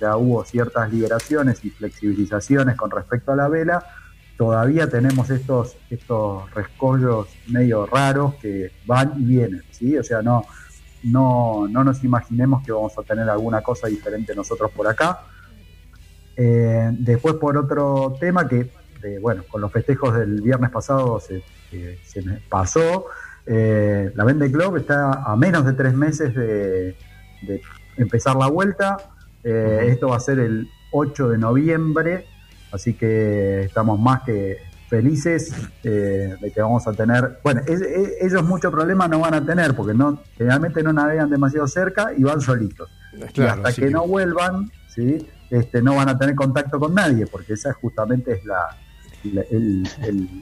ya 0.00 0.16
hubo 0.16 0.44
ciertas 0.44 0.92
liberaciones 0.92 1.64
y 1.64 1.70
flexibilizaciones 1.70 2.76
con 2.76 2.90
respecto 2.90 3.32
a 3.32 3.36
la 3.36 3.48
vela, 3.48 3.86
todavía 4.36 4.88
tenemos 4.88 5.30
estos, 5.30 5.76
estos 5.90 6.50
rescollos 6.52 7.28
medio 7.48 7.86
raros 7.86 8.34
que 8.36 8.72
van 8.86 9.14
y 9.16 9.24
vienen, 9.24 9.62
¿sí? 9.70 9.96
O 9.96 10.02
sea, 10.02 10.22
no, 10.22 10.44
no, 11.04 11.68
no 11.68 11.84
nos 11.84 12.02
imaginemos 12.02 12.64
que 12.64 12.72
vamos 12.72 12.96
a 12.98 13.02
tener 13.02 13.28
alguna 13.28 13.62
cosa 13.62 13.86
diferente 13.86 14.34
nosotros 14.34 14.70
por 14.72 14.88
acá. 14.88 15.20
Eh, 16.36 16.90
después 16.98 17.34
por 17.34 17.56
otro 17.56 18.16
tema 18.18 18.48
que, 18.48 18.70
bueno, 19.20 19.44
con 19.48 19.60
los 19.60 19.70
festejos 19.70 20.14
del 20.14 20.40
viernes 20.40 20.70
pasado 20.70 21.20
se, 21.20 21.42
se 22.04 22.22
me 22.22 22.40
pasó, 22.48 23.06
eh, 23.46 24.10
la 24.14 24.24
Vende 24.24 24.50
Club 24.50 24.76
está 24.76 25.12
a 25.24 25.36
menos 25.36 25.66
de 25.66 25.74
tres 25.74 25.94
meses 25.94 26.34
de, 26.34 26.96
empezar 27.96 28.36
la 28.36 28.48
vuelta. 28.48 28.96
Eh, 29.42 29.88
esto 29.90 30.08
va 30.08 30.16
a 30.16 30.20
ser 30.20 30.38
el 30.38 30.68
8 30.92 31.28
de 31.30 31.38
noviembre, 31.38 32.26
así 32.72 32.94
que 32.94 33.62
estamos 33.62 34.00
más 34.00 34.22
que 34.22 34.58
felices 34.88 35.52
eh, 35.82 36.36
de 36.40 36.52
que 36.52 36.62
vamos 36.62 36.86
a 36.86 36.92
tener, 36.92 37.40
bueno, 37.42 37.62
ellos 37.66 38.44
mucho 38.44 38.70
problema 38.70 39.08
no 39.08 39.20
van 39.20 39.34
a 39.34 39.44
tener 39.44 39.74
porque 39.74 39.92
no 39.92 40.22
generalmente 40.36 40.82
no 40.82 40.92
navegan 40.92 41.30
demasiado 41.30 41.66
cerca 41.66 42.12
y 42.16 42.22
van 42.22 42.40
solitos. 42.40 42.90
y 43.34 43.42
hasta 43.42 43.72
que, 43.72 43.90
no 43.90 44.06
vuelvan, 44.06 44.70
¿sí? 44.88 45.26
este, 45.50 45.82
no 45.82 45.96
van 45.96 46.08
a 46.10 46.18
tener 46.18 46.34
contacto 46.34 46.78
con 46.78 46.94
nadie 46.94 47.26
porque 47.26 47.54
esa 47.54 47.72
justamente 47.72 48.32
es 48.32 48.44
la, 48.44 48.76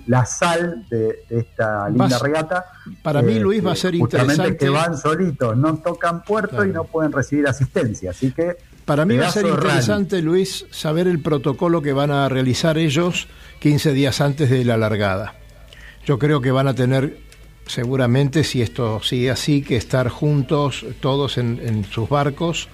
la, 0.07 0.27
sal 0.27 0.85
de, 0.91 1.25
esta 1.31 1.89
linda 1.89 2.19
regata. 2.19 2.67
Para 3.03 3.23
mí, 3.23 3.39
Luis, 3.39 3.65
va 3.65 3.73
a 3.73 3.77
ser 3.77 3.95
interesante. 3.95 4.57
que 4.57 4.69
van 4.69 4.97
solitos, 4.97 5.57
no 5.57 5.77
tocan 5.77 6.23
puerto 6.23 6.65
y 6.65 6.71
no 6.71 6.85
pueden 6.85 7.13
recibir 7.13 7.47
asistencia. 7.47 8.11
Así 8.11 8.33
que. 8.33 8.57
Para 8.85 9.05
mí 9.05 9.17
va 9.17 9.29
a 9.29 9.31
ser 9.31 9.47
interesante, 9.47 10.23
Luis, 10.23 10.67
saber 10.71 11.07
el 11.07 11.21
protocolo 11.21 11.83
que 11.83 11.93
van 11.93 12.11
a 12.11 12.29
realizar 12.29 12.79
ellos 12.79 13.29
15 13.61 13.93
días 13.93 14.21
antes 14.21 14.51
de 14.51 14.65
la 14.65 14.77
largada. 14.77 15.35
Yo 16.05 16.19
creo 16.19 16.41
que 16.41 16.51
van 16.51 16.67
a 16.67 16.75
tener, 16.75 17.19
seguramente, 17.67 18.43
si 18.43 18.61
esto 18.61 19.01
sigue 19.03 19.31
así, 19.31 19.63
que 19.63 19.77
estar 19.77 20.09
juntos 20.09 20.85
todos 21.01 21.39
en, 21.39 21.85
sus 21.85 22.09
barcos, 22.09 22.69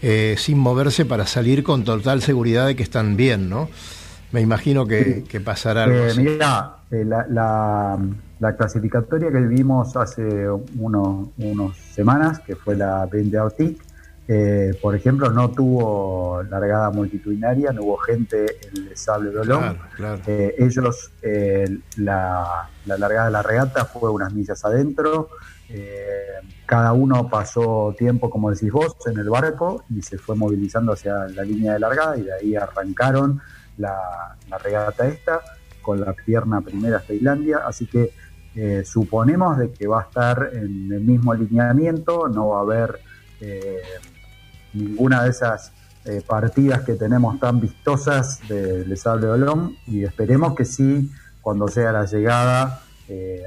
eh, 0.00 0.36
sin 0.38 0.58
moverse 0.58 1.04
para 1.04 1.26
salir 1.26 1.62
con 1.62 1.84
total 1.84 2.22
seguridad 2.22 2.66
de 2.66 2.74
que 2.74 2.82
están 2.82 3.16
bien, 3.16 3.50
¿no? 3.50 3.68
Me 4.32 4.40
imagino 4.40 4.86
que, 4.86 5.42
pasará 5.44 5.84
algo 5.84 5.96
eh, 5.96 6.14
Mira, 6.16 6.76
eh, 6.90 7.04
la, 7.04 7.98
clasificatoria 8.56 9.30
que 9.30 9.40
vimos 9.40 9.96
hace 9.96 10.48
unos, 10.78 11.28
unos 11.38 11.76
semanas, 11.76 12.40
que 12.40 12.54
fue 12.54 12.76
la 12.76 13.06
20 13.06 13.38
eh, 14.32 14.78
por 14.80 14.94
ejemplo, 14.94 15.30
no 15.30 15.50
tuvo 15.50 16.44
largada 16.44 16.90
multitudinaria, 16.90 17.72
no 17.72 17.82
hubo 17.82 17.96
gente 17.96 18.46
en 18.62 18.86
el 18.86 18.96
Sable 18.96 19.32
Dolón. 19.32 19.76
Eh, 20.24 20.54
ellos, 20.56 21.10
la, 21.96 22.68
la, 22.86 22.98
largada 22.98 23.24
de 23.24 23.32
la 23.32 23.42
regata 23.42 23.84
fue 23.86 24.08
unas 24.08 24.32
millas 24.32 24.64
adentro. 24.64 25.30
cada 26.64 26.92
uno 26.92 27.28
pasó 27.28 27.92
tiempo, 27.98 28.30
como 28.30 28.52
decís 28.52 28.70
vos, 28.70 28.96
en 29.06 29.18
el 29.18 29.28
barco 29.28 29.82
y 29.90 30.00
se 30.02 30.16
fue 30.16 30.36
movilizando 30.36 30.92
hacia 30.92 31.26
la 31.26 31.42
línea 31.42 31.72
de 31.72 31.80
largada 31.80 32.16
y 32.16 32.22
de 32.22 32.32
ahí 32.32 32.54
arrancaron 32.54 33.40
la, 33.80 34.36
regata 34.62 35.06
esta, 35.06 35.40
con 35.82 36.00
la 36.00 36.12
pierna 36.12 36.60
primera 36.60 36.98
hasta 36.98 37.14
Islandia, 37.14 37.62
así 37.66 37.86
que 37.86 38.12
eh, 38.54 38.82
suponemos 38.84 39.58
de 39.58 39.72
que 39.72 39.86
va 39.86 40.00
a 40.00 40.02
estar 40.04 40.50
en 40.52 40.92
el 40.92 41.00
mismo 41.00 41.32
alineamiento, 41.32 42.28
no 42.28 42.48
va 42.48 42.58
a 42.58 42.62
haber 42.62 43.00
eh, 43.40 43.80
ninguna 44.74 45.24
de 45.24 45.30
esas 45.30 45.72
eh, 46.04 46.22
partidas 46.26 46.82
que 46.82 46.94
tenemos 46.94 47.38
tan 47.38 47.60
vistosas 47.60 48.40
de 48.48 48.84
Les 48.86 49.00
Sable 49.00 49.28
Olón 49.28 49.76
y 49.86 50.04
esperemos 50.04 50.54
que 50.54 50.64
sí, 50.64 51.10
cuando 51.40 51.68
sea 51.68 51.92
la 51.92 52.04
llegada, 52.04 52.82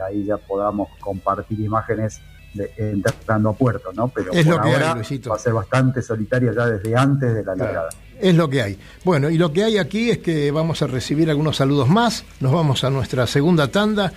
ahí 0.06 0.26
ya 0.26 0.36
podamos 0.36 0.90
compartir 1.00 1.62
imágenes 1.62 2.20
de, 2.54 2.70
entrando 2.78 3.50
a 3.50 3.54
puerto, 3.54 3.94
¿no? 3.94 4.10
Pero 4.10 4.34
es 4.34 4.46
por 4.46 4.58
lo 4.58 4.62
que 4.62 4.74
ahora 4.74 4.94
hay, 4.94 5.18
va 5.20 5.36
a 5.36 5.40
ser 5.40 5.54
bastante 5.54 6.02
solitaria 6.02 6.52
ya 6.52 6.66
desde 6.66 6.96
antes 6.98 7.34
de 7.34 7.46
la 7.46 7.56
largada 7.56 7.90
es 8.24 8.36
lo 8.36 8.50
que 8.50 8.62
hay. 8.62 8.78
Bueno, 9.04 9.30
y 9.30 9.38
lo 9.38 9.52
que 9.52 9.66
hay 9.66 9.78
aquí 9.78 10.10
es 10.10 10.20
que 10.20 10.50
vamos 10.52 10.82
a 10.82 10.88
recibir 10.88 11.30
algunos 11.30 11.58
saludos 11.58 11.90
más, 11.90 12.24
nos 12.40 12.54
vamos 12.54 12.84
a 12.86 12.90
nuestra 12.90 13.28
segunda 13.28 13.68
tanda 13.68 14.14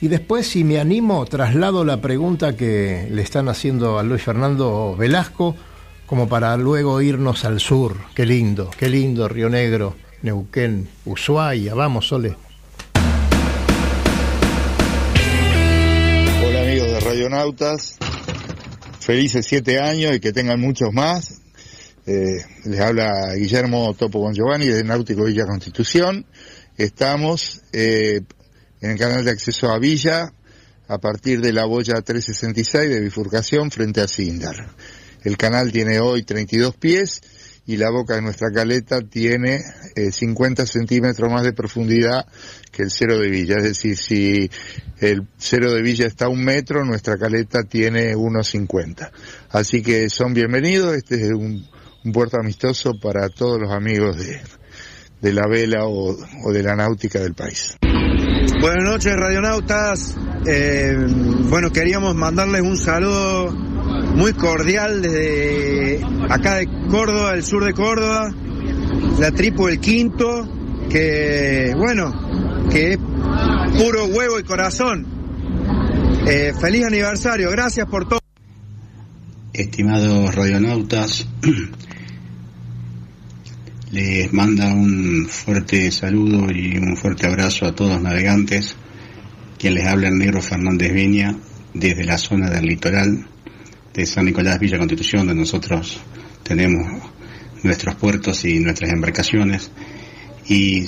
y 0.00 0.08
después, 0.08 0.48
si 0.48 0.64
me 0.64 0.80
animo, 0.80 1.24
traslado 1.24 1.84
la 1.84 2.00
pregunta 2.00 2.56
que 2.56 3.08
le 3.10 3.22
están 3.22 3.48
haciendo 3.48 3.98
a 3.98 4.02
Luis 4.02 4.22
Fernando 4.22 4.96
Velasco, 4.96 5.54
como 6.04 6.28
para 6.28 6.56
luego 6.56 7.00
irnos 7.00 7.44
al 7.44 7.60
sur. 7.60 7.96
Qué 8.14 8.26
lindo, 8.26 8.70
qué 8.76 8.88
lindo, 8.88 9.28
Río 9.28 9.48
Negro, 9.48 9.94
Neuquén, 10.22 10.88
Ushuaia. 11.06 11.74
Vamos, 11.74 12.08
Sole. 12.08 12.36
Hola 16.46 16.60
amigos 16.60 16.88
de 16.88 17.00
Radionautas, 17.00 17.96
felices 18.98 19.46
siete 19.46 19.80
años 19.80 20.16
y 20.16 20.20
que 20.20 20.32
tengan 20.32 20.60
muchos 20.60 20.92
más. 20.92 21.43
Eh, 22.06 22.44
les 22.64 22.80
habla 22.80 23.34
Guillermo 23.34 23.94
Topo 23.94 24.20
con 24.20 24.34
Giovanni 24.34 24.66
de 24.66 24.84
Náutico 24.84 25.24
Villa 25.24 25.46
Constitución. 25.46 26.26
Estamos 26.76 27.62
eh, 27.72 28.20
en 28.82 28.90
el 28.90 28.98
canal 28.98 29.24
de 29.24 29.30
acceso 29.30 29.70
a 29.70 29.78
Villa 29.78 30.32
a 30.86 30.98
partir 30.98 31.40
de 31.40 31.54
la 31.54 31.64
boya 31.64 32.02
366 32.02 32.90
de 32.90 33.00
bifurcación 33.00 33.70
frente 33.70 34.02
a 34.02 34.08
Sindar. 34.08 34.74
El 35.22 35.38
canal 35.38 35.72
tiene 35.72 35.98
hoy 36.00 36.24
32 36.24 36.76
pies 36.76 37.22
y 37.66 37.78
la 37.78 37.88
boca 37.88 38.16
de 38.16 38.20
nuestra 38.20 38.50
caleta 38.52 39.00
tiene 39.00 39.60
50 40.10 40.62
eh, 40.62 40.66
centímetros 40.66 41.32
más 41.32 41.42
de 41.42 41.54
profundidad 41.54 42.26
que 42.70 42.82
el 42.82 42.90
cero 42.90 43.18
de 43.18 43.30
Villa. 43.30 43.56
Es 43.56 43.64
decir, 43.64 43.96
si 43.96 44.50
el 45.00 45.26
cero 45.38 45.72
de 45.72 45.80
Villa 45.80 46.06
está 46.06 46.26
a 46.26 46.28
un 46.28 46.44
metro, 46.44 46.84
nuestra 46.84 47.16
caleta 47.16 47.62
tiene 47.62 48.14
1,50. 48.14 49.10
Así 49.48 49.80
que 49.80 50.10
son 50.10 50.34
bienvenidos. 50.34 50.94
Este 50.94 51.14
es 51.14 51.32
un 51.32 51.66
un 52.04 52.12
puerto 52.12 52.38
amistoso 52.38 52.98
para 52.98 53.28
todos 53.30 53.60
los 53.60 53.72
amigos 53.72 54.16
de, 55.20 55.32
la 55.32 55.46
vela 55.48 55.86
o, 55.86 56.14
de 56.52 56.62
la 56.62 56.76
náutica 56.76 57.20
del 57.20 57.34
país. 57.34 57.76
Buenas 58.60 58.84
noches, 58.84 59.16
radionautas. 59.16 60.16
Eh, 60.46 60.96
bueno, 61.48 61.70
queríamos 61.70 62.14
mandarles 62.14 62.62
un 62.62 62.76
saludo 62.76 63.50
muy 64.14 64.34
cordial 64.34 65.00
desde 65.00 66.04
acá 66.28 66.56
de 66.56 66.68
Córdoba, 66.90 67.34
el 67.34 67.42
sur 67.42 67.64
de 67.64 67.72
Córdoba, 67.72 68.34
la 69.18 69.30
tripu 69.32 69.66
del 69.66 69.80
quinto, 69.80 70.48
que 70.90 71.72
bueno, 71.76 72.68
que 72.70 72.92
es 72.92 72.98
puro 72.98 74.06
huevo 74.06 74.38
y 74.38 74.44
corazón. 74.44 75.06
Eh, 76.26 76.52
feliz 76.58 76.84
aniversario, 76.84 77.50
gracias 77.50 77.86
por 77.88 78.08
todo. 78.08 78.20
Estimados 79.52 80.34
radionautas, 80.34 81.26
les 83.94 84.32
manda 84.32 84.74
un 84.74 85.28
fuerte 85.28 85.92
saludo 85.92 86.50
y 86.50 86.76
un 86.78 86.96
fuerte 86.96 87.28
abrazo 87.28 87.64
a 87.64 87.76
todos 87.76 87.92
los 87.92 88.02
navegantes. 88.02 88.74
Quien 89.56 89.74
les 89.74 89.86
habla 89.86 90.08
el 90.08 90.18
negro 90.18 90.42
Fernández 90.42 90.92
Viña 90.92 91.38
desde 91.72 92.04
la 92.04 92.18
zona 92.18 92.50
del 92.50 92.66
litoral 92.66 93.28
de 93.94 94.04
San 94.04 94.24
Nicolás 94.24 94.58
Villa 94.58 94.78
Constitución, 94.78 95.28
donde 95.28 95.42
nosotros 95.42 96.00
tenemos 96.42 96.84
nuestros 97.62 97.94
puertos 97.94 98.44
y 98.44 98.58
nuestras 98.58 98.90
embarcaciones. 98.90 99.70
Y 100.48 100.86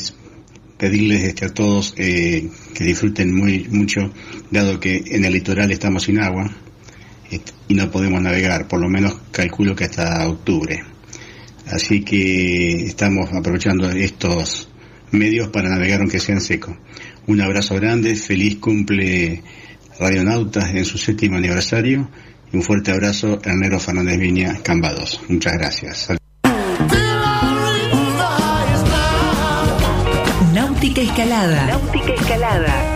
pedirles 0.76 1.22
este, 1.22 1.44
a 1.44 1.54
todos 1.54 1.94
eh, 1.96 2.50
que 2.74 2.84
disfruten 2.84 3.32
muy 3.32 3.68
mucho, 3.68 4.12
dado 4.50 4.80
que 4.80 5.00
en 5.06 5.24
el 5.24 5.32
litoral 5.32 5.70
estamos 5.70 6.02
sin 6.02 6.18
agua 6.18 6.50
y 7.68 7.74
no 7.74 7.88
podemos 7.88 8.20
navegar, 8.20 8.66
por 8.66 8.80
lo 8.80 8.88
menos 8.88 9.16
calculo 9.30 9.76
que 9.76 9.84
hasta 9.84 10.28
octubre. 10.28 10.95
Así 11.70 12.02
que 12.02 12.86
estamos 12.86 13.32
aprovechando 13.32 13.90
estos 13.90 14.68
medios 15.10 15.48
para 15.48 15.68
navegar 15.68 16.00
aunque 16.00 16.20
sean 16.20 16.40
secos. 16.40 16.76
Un 17.26 17.40
abrazo 17.40 17.74
grande, 17.74 18.14
feliz 18.14 18.56
cumple 18.56 19.42
Radionautas 19.98 20.74
en 20.74 20.84
su 20.84 20.98
séptimo 20.98 21.38
aniversario 21.38 22.08
y 22.52 22.56
un 22.56 22.62
fuerte 22.62 22.92
abrazo 22.92 23.40
Ernero 23.42 23.80
Fernández 23.80 24.18
Viña, 24.18 24.58
Cambados. 24.62 25.20
Muchas 25.28 25.54
gracias. 25.54 26.08
Náutica 30.52 31.00
Escalada. 31.00 31.66
Náutica 31.66 32.14
Escalada. 32.14 32.95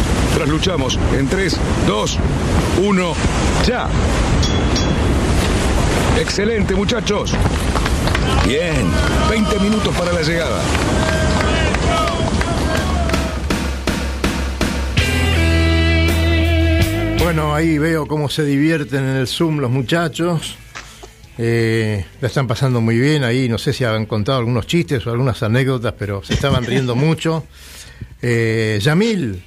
Trasluchamos 0.35 0.97
en 1.17 1.27
3, 1.27 1.57
2, 1.87 2.17
1, 2.83 3.13
ya. 3.67 3.87
Excelente, 6.19 6.75
muchachos. 6.75 7.33
Bien, 8.47 8.85
20 9.29 9.59
minutos 9.59 9.95
para 9.95 10.11
la 10.13 10.21
llegada. 10.21 10.61
Bueno, 17.19 17.53
ahí 17.55 17.77
veo 17.77 18.07
cómo 18.07 18.29
se 18.29 18.43
divierten 18.43 19.03
en 19.03 19.15
el 19.17 19.27
Zoom 19.27 19.59
los 19.59 19.71
muchachos. 19.71 20.57
Eh, 21.37 22.03
la 22.19 22.27
están 22.27 22.47
pasando 22.47 22.81
muy 22.81 22.97
bien 22.97 23.23
ahí. 23.23 23.47
No 23.47 23.57
sé 23.57 23.73
si 23.73 23.83
han 23.85 24.05
contado 24.05 24.39
algunos 24.39 24.67
chistes 24.67 25.05
o 25.07 25.11
algunas 25.11 25.41
anécdotas, 25.43 25.93
pero 25.97 26.23
se 26.23 26.33
estaban 26.33 26.65
riendo 26.65 26.95
mucho. 26.95 27.45
Eh, 28.21 28.79
Yamil, 28.81 29.41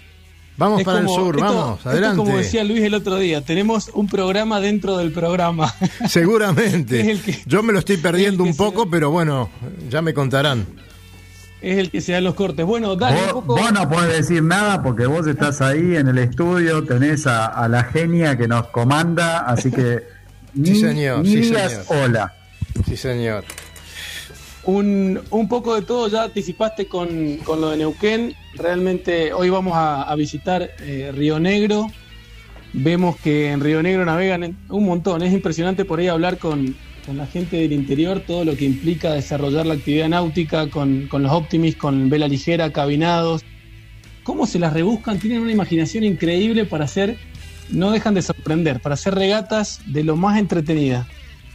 vamos 0.56 0.80
Es 0.80 0.84
para 0.86 1.00
el 1.00 1.08
sur, 1.08 1.36
esto- 1.36 1.46
vamos, 1.54 1.76
esto 1.78 1.90
adelante. 1.90 2.16
como 2.16 2.36
decía 2.36 2.64
Luis 2.64 2.82
el 2.82 2.94
otro 2.94 3.16
día, 3.18 3.40
tenemos 3.40 3.90
un 3.94 4.08
programa 4.08 4.60
dentro 4.60 4.96
del 4.96 5.12
programa. 5.12 5.74
Seguramente. 6.08 7.00
Es 7.00 7.06
el 7.08 7.22
que- 7.22 7.42
Yo 7.46 7.62
me 7.62 7.72
lo 7.72 7.78
estoy 7.80 7.96
perdiendo 7.96 8.42
un 8.42 8.56
poco, 8.56 8.88
pero 8.90 9.10
bueno, 9.10 9.50
ya 9.90 10.02
me 10.02 10.14
contarán. 10.14 10.66
es 11.62 11.78
el 11.78 11.90
que 11.90 12.00
se 12.02 12.12
da 12.12 12.20
los 12.20 12.34
cortes. 12.34 12.64
Bueno, 12.66 12.94
dale 12.94 13.16
un 13.18 13.24
Vos, 13.24 13.32
poco. 13.32 13.56
vos 13.56 13.72
no 13.72 13.88
podés 13.88 14.12
decir 14.28 14.42
nada 14.42 14.82
porque 14.82 15.06
vos 15.06 15.26
estás 15.26 15.60
ahí 15.62 15.96
en 15.96 16.08
el 16.08 16.18
estudio, 16.18 16.84
tenés 16.84 17.26
a, 17.26 17.46
a 17.46 17.68
la 17.68 17.84
genia 17.84 18.36
que 18.36 18.46
nos 18.46 18.66
comanda, 18.66 19.38
así 19.46 19.70
que 19.70 20.02
ni, 20.52 20.68
Sí, 20.68 20.80
señor, 20.80 21.20
ni 21.24 21.30
sí, 21.30 21.36
digas 21.36 21.72
señor. 21.86 22.04
hola. 22.04 22.34
Sí, 22.86 22.96
señor. 22.98 23.44
Un, 24.66 25.20
un 25.30 25.48
poco 25.48 25.74
de 25.74 25.82
todo, 25.82 26.08
ya 26.08 26.24
anticipaste 26.24 26.86
con, 26.86 27.36
con 27.38 27.60
lo 27.60 27.70
de 27.70 27.76
Neuquén. 27.78 28.34
Realmente 28.54 29.32
hoy 29.32 29.50
vamos 29.50 29.74
a, 29.76 30.14
visitar 30.16 30.70
eh, 30.80 31.12
Río 31.14 31.38
Negro. 31.38 31.88
Vemos 32.72 33.16
que 33.16 33.50
en 33.50 33.60
Río 33.60 33.82
Negro 33.82 34.04
navegan 34.06 34.56
un 34.70 34.84
montón. 34.84 35.22
Es 35.22 35.32
impresionante 35.32 35.84
por 35.84 35.98
ahí 35.98 36.08
hablar 36.08 36.38
con, 36.38 36.74
con 37.04 37.18
la 37.18 37.26
gente 37.26 37.58
del 37.58 37.72
interior, 37.72 38.20
todo 38.20 38.44
lo 38.44 38.56
que 38.56 38.64
implica 38.64 39.12
desarrollar 39.12 39.66
la 39.66 39.74
actividad 39.74 40.08
náutica 40.08 40.70
con, 40.70 41.08
con 41.08 41.22
los 41.22 41.32
Optimis, 41.32 41.76
con 41.76 42.08
vela 42.08 42.26
ligera, 42.26 42.72
cabinados. 42.72 43.44
Cómo 44.22 44.46
se 44.46 44.58
las 44.58 44.72
rebuscan, 44.72 45.18
tienen 45.18 45.42
una 45.42 45.52
imaginación 45.52 46.04
increíble 46.04 46.64
para 46.64 46.86
hacer, 46.86 47.18
no 47.68 47.90
dejan 47.90 48.14
de 48.14 48.22
sorprender, 48.22 48.80
para 48.80 48.94
hacer 48.94 49.14
regatas 49.14 49.82
de 49.86 50.04
lo 50.04 50.16
más 50.16 50.38
entretenida. 50.38 51.06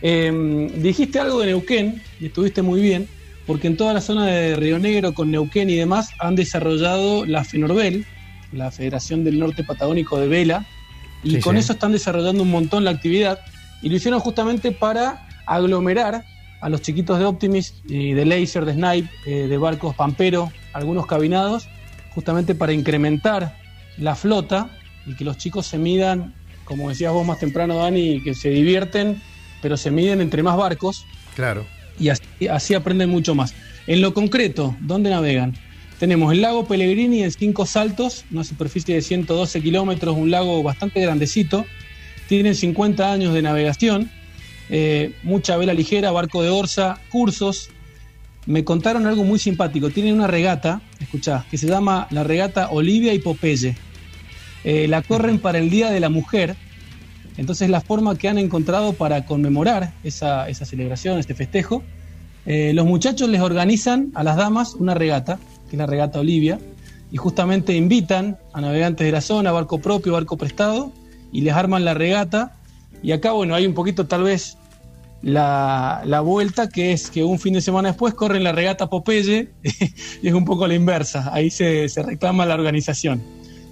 Eh, 0.01 0.71
dijiste 0.75 1.19
algo 1.19 1.39
de 1.39 1.47
Neuquén 1.47 2.01
y 2.19 2.27
estuviste 2.27 2.61
muy 2.61 2.81
bien, 2.81 3.07
porque 3.45 3.67
en 3.67 3.77
toda 3.77 3.93
la 3.93 4.01
zona 4.01 4.25
de 4.27 4.55
Río 4.55 4.79
Negro 4.79 5.13
con 5.13 5.31
Neuquén 5.31 5.69
y 5.69 5.75
demás 5.75 6.09
han 6.19 6.35
desarrollado 6.35 7.25
la 7.25 7.43
FENORBEL, 7.43 8.05
la 8.53 8.71
Federación 8.71 9.23
del 9.23 9.39
Norte 9.39 9.63
Patagónico 9.63 10.19
de 10.19 10.27
Vela, 10.27 10.65
y 11.23 11.35
Sí, 11.35 11.39
con 11.41 11.55
sí. 11.55 11.59
eso 11.59 11.73
están 11.73 11.91
desarrollando 11.91 12.43
un 12.43 12.51
montón 12.51 12.85
la 12.85 12.91
actividad 12.91 13.39
y 13.81 13.89
lo 13.89 13.95
hicieron 13.95 14.19
justamente 14.19 14.71
para 14.71 15.27
aglomerar 15.45 16.23
a 16.61 16.69
los 16.69 16.81
chiquitos 16.81 17.19
de 17.19 17.25
Optimis 17.25 17.73
y 17.87 18.13
de 18.13 18.25
Laser, 18.25 18.65
de 18.65 18.73
Snipe, 18.73 19.09
eh, 19.25 19.47
de 19.47 19.57
barcos 19.57 19.95
Pampero, 19.95 20.51
algunos 20.73 21.05
cabinados, 21.07 21.67
justamente 22.13 22.55
para 22.55 22.73
incrementar 22.73 23.57
la 23.97 24.15
flota 24.15 24.69
y 25.05 25.15
que 25.15 25.23
los 25.25 25.37
chicos 25.37 25.65
se 25.67 25.77
midan, 25.77 26.33
como 26.65 26.89
decías 26.89 27.11
vos 27.13 27.25
más 27.25 27.39
temprano, 27.39 27.77
Dani, 27.77 28.21
que 28.21 28.33
se 28.33 28.49
divierten, 28.49 29.21
pero 29.61 29.77
se 29.77 29.91
miden 29.91 30.21
entre 30.21 30.43
más 30.43 30.57
barcos 30.57 31.05
Claro. 31.35 31.65
y 31.99 32.09
así, 32.09 32.23
así 32.49 32.73
aprenden 32.73 33.09
mucho 33.09 33.35
más. 33.35 33.53
En 33.87 34.01
lo 34.01 34.13
concreto, 34.13 34.75
¿dónde 34.81 35.09
navegan? 35.09 35.55
Tenemos 35.99 36.31
el 36.31 36.41
lago 36.41 36.65
Pellegrini 36.65 37.23
en 37.23 37.31
cinco 37.31 37.65
saltos, 37.65 38.23
una 38.31 38.43
superficie 38.43 38.95
de 38.95 39.01
112 39.01 39.61
kilómetros, 39.61 40.15
un 40.15 40.31
lago 40.31 40.63
bastante 40.63 41.01
grandecito. 41.01 41.65
Tienen 42.29 42.55
50 42.55 43.11
años 43.11 43.33
de 43.33 43.41
navegación, 43.41 44.09
eh, 44.69 45.13
mucha 45.23 45.57
vela 45.57 45.73
ligera, 45.73 46.11
barco 46.11 46.41
de 46.43 46.49
orza, 46.49 46.99
cursos. 47.09 47.69
Me 48.45 48.63
contaron 48.63 49.07
algo 49.07 49.23
muy 49.23 49.39
simpático. 49.39 49.89
Tienen 49.89 50.15
una 50.15 50.27
regata, 50.27 50.81
escuchá, 51.01 51.45
que 51.51 51.57
se 51.57 51.67
llama 51.67 52.07
la 52.11 52.23
regata 52.23 52.69
Olivia 52.69 53.13
y 53.13 53.19
Popeye. 53.19 53.75
Eh, 54.63 54.87
la 54.87 55.01
corren 55.01 55.39
para 55.39 55.57
el 55.59 55.69
Día 55.69 55.89
de 55.91 55.99
la 55.99 56.09
Mujer. 56.09 56.55
Entonces 57.39 57.69
la 57.69 57.79
forma 57.79 58.17
que 58.17 58.27
han 58.27 58.37
encontrado 58.37 58.91
para 58.91 59.25
conmemorar 59.25 59.93
esa, 60.03 60.53
celebración, 60.53 61.19
este 61.19 61.33
festejo, 61.33 61.83
eh, 62.45 62.73
los 62.73 62.85
muchachos 62.85 63.29
les 63.29 63.39
organizan 63.39 64.11
a 64.13 64.25
las 64.25 64.35
damas 64.35 64.73
una 64.73 64.93
regata, 64.93 65.39
que 65.69 65.77
es 65.77 65.77
la 65.77 65.85
regata 65.85 66.19
Olivia, 66.19 66.59
y 67.13 67.15
justamente 67.15 67.77
invitan 67.77 68.37
a 68.51 68.59
navegantes 68.59 69.05
de 69.05 69.13
la 69.13 69.21
zona, 69.21 69.53
barco 69.53 69.79
propio, 69.79 70.11
barco 70.11 70.35
prestado, 70.35 70.91
y 71.31 71.39
les 71.39 71.53
arman 71.53 71.85
la 71.85 71.93
regata. 71.93 72.57
Y 73.01 73.13
acá, 73.13 73.31
bueno, 73.31 73.55
hay 73.55 73.65
un 73.65 73.73
poquito 73.73 74.05
tal 74.05 74.23
vez 74.23 74.57
la, 75.21 76.01
la 76.03 76.19
vuelta, 76.19 76.67
que 76.67 76.91
es 76.91 77.09
que 77.09 77.23
un 77.23 77.39
fin 77.39 77.53
de 77.53 77.61
semana 77.61 77.87
después 77.87 78.15
corren 78.15 78.43
la 78.43 78.51
regata 78.51 78.89
Popeye, 78.89 79.47
y 80.21 80.27
es 80.27 80.33
un 80.33 80.43
poco 80.43 80.67
la 80.67 80.75
inversa, 80.75 81.29
ahí 81.33 81.49
se, 81.49 81.87
se 81.87 82.03
reclama 82.03 82.45
la 82.45 82.55
organización. 82.55 83.23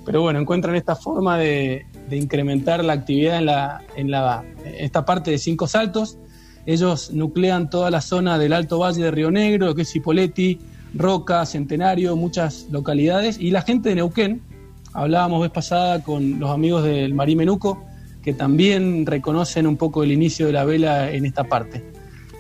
Pero 0.06 0.22
bueno, 0.22 0.40
encuentran 0.40 0.74
esta 0.78 0.96
forma 0.96 1.38
de, 1.38 1.86
de 2.10 2.18
incrementar 2.18 2.84
la 2.84 2.94
actividad 2.94 3.40
en, 3.40 3.46
la, 3.46 3.82
en 3.96 4.12
la, 4.12 4.44
esta 4.78 5.06
parte 5.06 5.32
de 5.32 5.38
cinco 5.38 5.68
saltos. 5.68 6.18
Ellos 6.66 7.12
nuclean 7.12 7.70
toda 7.70 7.90
la 7.90 8.02
zona 8.02 8.38
del 8.38 8.54
Alto 8.54 8.80
Valle 8.80 9.04
de 9.04 9.12
Río 9.12 9.32
Negro, 9.32 9.74
que 9.74 9.84
es 9.84 9.92
Cipolletti, 9.92 10.60
Roca, 10.94 11.46
Centenario, 11.46 12.16
muchas 12.16 12.68
localidades. 12.72 13.40
Y 13.40 13.52
la 13.52 13.62
gente 13.62 13.90
de 13.90 13.96
Neuquén, 13.96 14.42
hablábamos 14.94 15.42
vez 15.42 15.52
pasada 15.52 16.04
con 16.04 16.40
los 16.40 16.50
amigos 16.50 16.84
del 16.84 17.14
Marí 17.14 17.36
Menuco, 17.36 17.84
que 18.22 18.34
también 18.34 19.06
reconocen 19.06 19.68
un 19.68 19.78
poco 19.78 20.04
el 20.04 20.12
inicio 20.12 20.48
de 20.48 20.54
la 20.54 20.66
vela 20.66 21.12
en 21.12 21.26
esta 21.26 21.46
parte. 21.46 21.86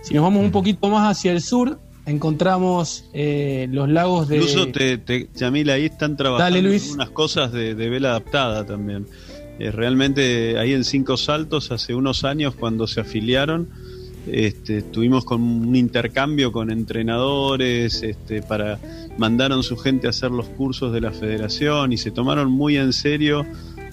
Si 0.01 0.13
nos 0.13 0.23
vamos 0.23 0.43
un 0.43 0.51
poquito 0.51 0.89
más 0.89 1.09
hacia 1.09 1.31
el 1.31 1.41
sur, 1.41 1.79
encontramos 2.05 3.09
eh, 3.13 3.67
los 3.71 3.87
lagos 3.89 4.27
de... 4.27 4.37
Incluso 4.37 4.67
te, 4.69 4.97
te, 4.97 5.29
Yamil, 5.35 5.69
ahí 5.69 5.85
están 5.85 6.17
trabajando 6.17 6.55
Dale, 6.55 6.61
Luis. 6.61 6.91
unas 6.93 7.09
cosas 7.11 7.51
de, 7.51 7.75
de 7.75 7.89
vela 7.89 8.09
adaptada 8.09 8.65
también. 8.65 9.05
Eh, 9.59 9.71
realmente 9.71 10.57
ahí 10.59 10.73
en 10.73 10.83
Cinco 10.83 11.17
Saltos, 11.17 11.71
hace 11.71 11.95
unos 11.95 12.23
años 12.23 12.55
cuando 12.55 12.87
se 12.87 13.01
afiliaron, 13.01 13.69
este, 14.27 14.81
tuvimos 14.81 15.23
con 15.23 15.41
un 15.41 15.75
intercambio 15.75 16.51
con 16.51 16.69
entrenadores, 16.69 18.03
este, 18.03 18.41
para 18.41 18.79
mandaron 19.17 19.63
su 19.63 19.77
gente 19.77 20.07
a 20.07 20.09
hacer 20.11 20.31
los 20.31 20.47
cursos 20.47 20.93
de 20.93 21.01
la 21.01 21.11
federación 21.11 21.93
y 21.93 21.97
se 21.97 22.11
tomaron 22.11 22.51
muy 22.51 22.77
en 22.77 22.93
serio 22.93 23.45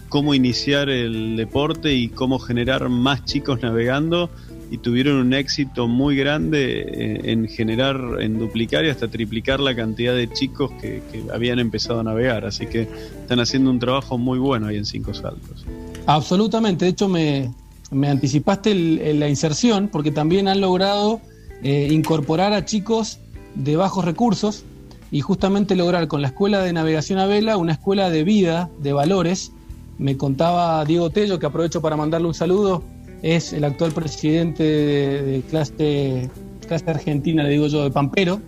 cómo 0.08 0.34
iniciar 0.34 0.90
el 0.90 1.36
deporte 1.36 1.94
y 1.94 2.08
cómo 2.08 2.38
generar 2.38 2.88
más 2.88 3.24
chicos 3.24 3.62
navegando 3.62 4.30
y 4.70 4.78
tuvieron 4.78 5.16
un 5.16 5.34
éxito 5.34 5.86
muy 5.88 6.16
grande 6.16 6.80
eh, 6.80 7.32
en 7.32 7.48
generar, 7.48 8.00
en 8.20 8.38
duplicar 8.38 8.84
y 8.84 8.88
hasta 8.88 9.08
triplicar 9.08 9.60
la 9.60 9.74
cantidad 9.74 10.14
de 10.14 10.30
chicos 10.32 10.70
que, 10.80 11.02
habían 11.32 11.58
empezado 11.58 12.00
a 12.00 12.02
navegar. 12.02 12.44
Así 12.44 12.66
que 12.66 12.88
están 13.20 13.40
haciendo 13.40 13.70
un 13.70 13.78
trabajo 13.78 14.18
muy 14.18 14.38
bueno 14.38 14.68
ahí 14.68 14.76
en 14.76 14.84
Cinco 14.84 15.14
Saltos. 15.14 15.64
Absolutamente, 16.06 16.84
de 16.84 16.90
hecho 16.90 17.08
me, 17.08 17.50
me 17.90 18.08
anticipaste 18.08 18.74
la 19.14 19.28
inserción 19.28 19.88
porque 19.88 20.10
también 20.10 20.48
han 20.48 20.60
logrado 20.60 21.20
eh, 21.62 21.88
incorporar 21.90 22.52
a 22.52 22.64
chicos 22.64 23.20
de 23.54 23.76
bajos 23.76 24.04
recursos 24.04 24.64
y 25.10 25.20
justamente 25.20 25.76
lograr 25.76 26.08
con 26.08 26.22
la 26.22 26.28
Escuela 26.28 26.60
de 26.60 26.72
Navegación 26.72 27.18
a 27.18 27.26
Vela 27.26 27.56
una 27.56 27.72
escuela 27.72 28.10
de 28.10 28.24
vida, 28.24 28.68
de 28.80 28.92
valores. 28.92 29.52
Me 29.96 30.16
contaba 30.16 30.84
Diego 30.84 31.10
Tello, 31.10 31.38
que 31.38 31.46
aprovecho 31.46 31.80
para 31.80 31.96
mandarle 31.96 32.26
un 32.26 32.34
saludo, 32.34 32.82
es 33.24 33.54
el 33.54 33.64
actual 33.64 33.92
presidente 33.92 34.62
de, 34.62 35.42
clase, 35.48 36.28
clase 36.68 36.90
argentina, 36.90 37.42
le 37.42 37.48
digo 37.48 37.68
yo, 37.68 37.82
de 37.82 37.90
Pampero, 37.90 38.42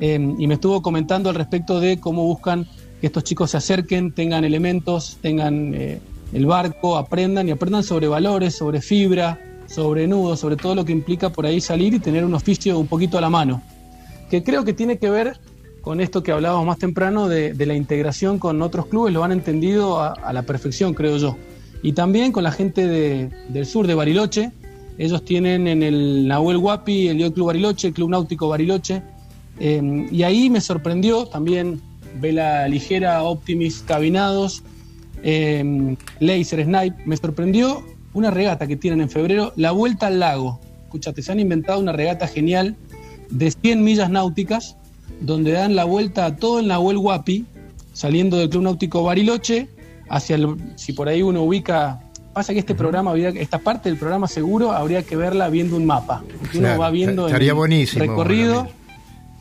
eh, 0.00 0.14
y 0.36 0.46
me 0.48 0.54
estuvo 0.54 0.82
comentando 0.82 1.28
al 1.28 1.36
respecto 1.36 1.78
de 1.78 2.00
cómo 2.00 2.24
buscan 2.24 2.66
que 3.00 3.06
estos 3.06 3.22
chicos 3.22 3.52
se 3.52 3.58
acerquen, 3.58 4.12
tengan 4.12 4.44
elementos, 4.44 5.18
tengan 5.22 5.72
eh, 5.72 6.00
el 6.32 6.46
barco, 6.46 6.96
aprendan 6.96 7.46
y 7.48 7.52
aprendan 7.52 7.84
sobre 7.84 8.08
valores, 8.08 8.56
sobre 8.56 8.80
fibra, 8.80 9.40
sobre 9.68 10.08
nudos, 10.08 10.40
sobre 10.40 10.56
todo 10.56 10.74
lo 10.74 10.84
que 10.84 10.90
implica 10.90 11.30
por 11.30 11.46
ahí 11.46 11.60
salir 11.60 11.94
y 11.94 12.00
tener 12.00 12.24
un 12.24 12.34
oficio 12.34 12.76
un 12.76 12.88
poquito 12.88 13.18
a 13.18 13.20
la 13.20 13.30
mano. 13.30 13.62
Que 14.28 14.42
creo 14.42 14.64
que 14.64 14.72
tiene 14.72 14.98
que 14.98 15.10
ver 15.10 15.38
con 15.80 16.00
esto 16.00 16.24
que 16.24 16.32
hablábamos 16.32 16.66
más 16.66 16.78
temprano 16.78 17.28
de, 17.28 17.54
la 17.54 17.74
integración 17.74 18.40
con 18.40 18.60
otros 18.62 18.86
clubes, 18.86 19.14
lo 19.14 19.22
han 19.22 19.30
entendido 19.30 20.02
a 20.02 20.32
la 20.32 20.42
perfección, 20.42 20.92
creo 20.92 21.18
yo. 21.18 21.36
Y 21.82 21.92
también 21.92 22.32
con 22.32 22.42
la 22.44 22.50
gente 22.52 22.86
de- 22.86 23.30
del 23.48 23.66
sur 23.66 23.86
de 23.86 23.94
Bariloche, 23.94 24.50
ellos 24.98 25.24
tienen 25.24 25.68
en 25.68 25.82
el 25.82 26.26
Nahuel 26.26 26.58
Guapi, 26.58 27.08
el 27.08 27.32
Club 27.32 27.46
Bariloche, 27.46 27.88
el 27.88 27.94
Club 27.94 28.10
Náutico 28.10 28.48
Bariloche, 28.48 29.02
eh, 29.60 30.06
y 30.10 30.22
ahí 30.24 30.50
me 30.50 30.60
sorprendió 30.60 31.26
también 31.26 31.80
vela 32.20 32.66
ligera, 32.68 33.22
Optimis 33.22 33.82
cabinados, 33.86 34.62
eh, 35.22 35.94
Laser 36.20 36.64
Snipe. 36.64 36.96
Me 37.06 37.16
sorprendió 37.16 37.82
una 38.12 38.30
regata 38.30 38.66
que 38.66 38.76
tienen 38.76 39.00
en 39.02 39.10
febrero, 39.10 39.52
la 39.56 39.70
Vuelta 39.70 40.08
al 40.08 40.18
Lago. 40.18 40.60
Escúchate, 40.84 41.22
se 41.22 41.30
han 41.30 41.38
inventado 41.40 41.78
una 41.78 41.92
regata 41.92 42.26
genial 42.26 42.74
de 43.30 43.50
100 43.50 43.84
millas 43.84 44.10
náuticas, 44.10 44.76
donde 45.20 45.52
dan 45.52 45.76
la 45.76 45.84
vuelta 45.84 46.26
a 46.26 46.36
todo 46.36 46.60
el 46.60 46.66
Nahuel 46.68 46.98
Guapi, 46.98 47.44
saliendo 47.92 48.36
del 48.36 48.48
Club 48.48 48.62
Náutico 48.62 49.02
Bariloche, 49.02 49.68
hacia 50.08 50.36
el, 50.36 50.56
si 50.76 50.92
por 50.92 51.08
ahí 51.08 51.22
uno 51.22 51.42
ubica 51.42 52.00
Pasa 52.38 52.52
que 52.52 52.60
este 52.60 52.76
programa, 52.76 53.16
esta 53.16 53.58
parte 53.58 53.88
del 53.88 53.98
programa 53.98 54.28
seguro 54.28 54.70
habría 54.70 55.02
que 55.02 55.16
verla 55.16 55.48
viendo 55.48 55.74
un 55.74 55.84
mapa. 55.86 56.22
Uno 56.22 56.50
Claro, 56.52 56.80
va 56.80 56.90
viendo 56.90 57.26
el 57.26 57.52
buenísimo, 57.52 58.04
recorrido 58.04 58.68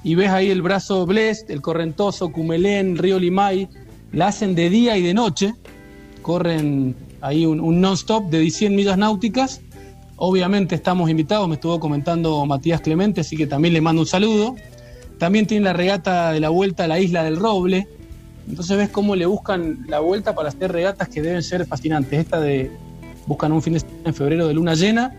y 0.04 0.16
ves 0.16 0.30
ahí 0.30 0.50
el 0.50 0.64
brazo 0.64 1.06
Blest, 1.06 1.52
el 1.52 1.62
Correntoso, 1.62 2.32
Cumelén, 2.32 2.98
Río 2.98 3.20
Limay, 3.20 3.70
la 4.14 4.30
hacen 4.30 4.56
de 4.56 4.72
día 4.72 4.98
y 4.98 5.04
de 5.04 5.14
noche, 5.14 5.54
corren 6.24 6.96
ahí 7.22 7.46
un, 7.46 7.60
un 7.60 7.82
non-stop 7.82 8.32
de 8.32 8.50
100 8.50 8.76
millas 8.76 8.98
náuticas. 8.98 9.62
Obviamente 10.16 10.74
estamos 10.74 11.10
invitados, 11.10 11.48
me 11.48 11.54
estuvo 11.54 11.80
comentando 11.80 12.44
Matías 12.48 12.82
Clemente, 12.82 13.22
así 13.22 13.38
que 13.38 13.46
también 13.46 13.76
le 13.76 13.82
mando 13.82 14.02
un 14.02 14.08
saludo. 14.08 14.56
También 15.20 15.46
tiene 15.46 15.66
la 15.66 15.74
regata 15.74 16.32
de 16.32 16.40
la 16.40 16.50
vuelta 16.50 16.86
a 16.86 16.88
la 16.88 17.00
isla 17.00 17.24
del 17.24 17.38
Roble. 17.38 17.88
Entonces 18.48 18.78
ves 18.78 18.90
cómo 18.90 19.16
le 19.16 19.26
buscan 19.26 19.86
la 19.88 20.00
vuelta 20.00 20.34
para 20.34 20.50
hacer 20.50 20.72
regatas 20.72 21.10
que 21.10 21.22
deben 21.22 21.44
ser 21.44 21.66
fascinantes. 21.66 22.20
Esta 22.20 22.40
de 22.40 22.72
buscan 23.26 23.52
un 23.52 23.62
fin 23.62 23.74
de 23.74 23.82
semana 23.82 24.00
en 24.06 24.14
febrero 24.14 24.48
de 24.48 24.54
luna 24.54 24.74
llena 24.74 25.16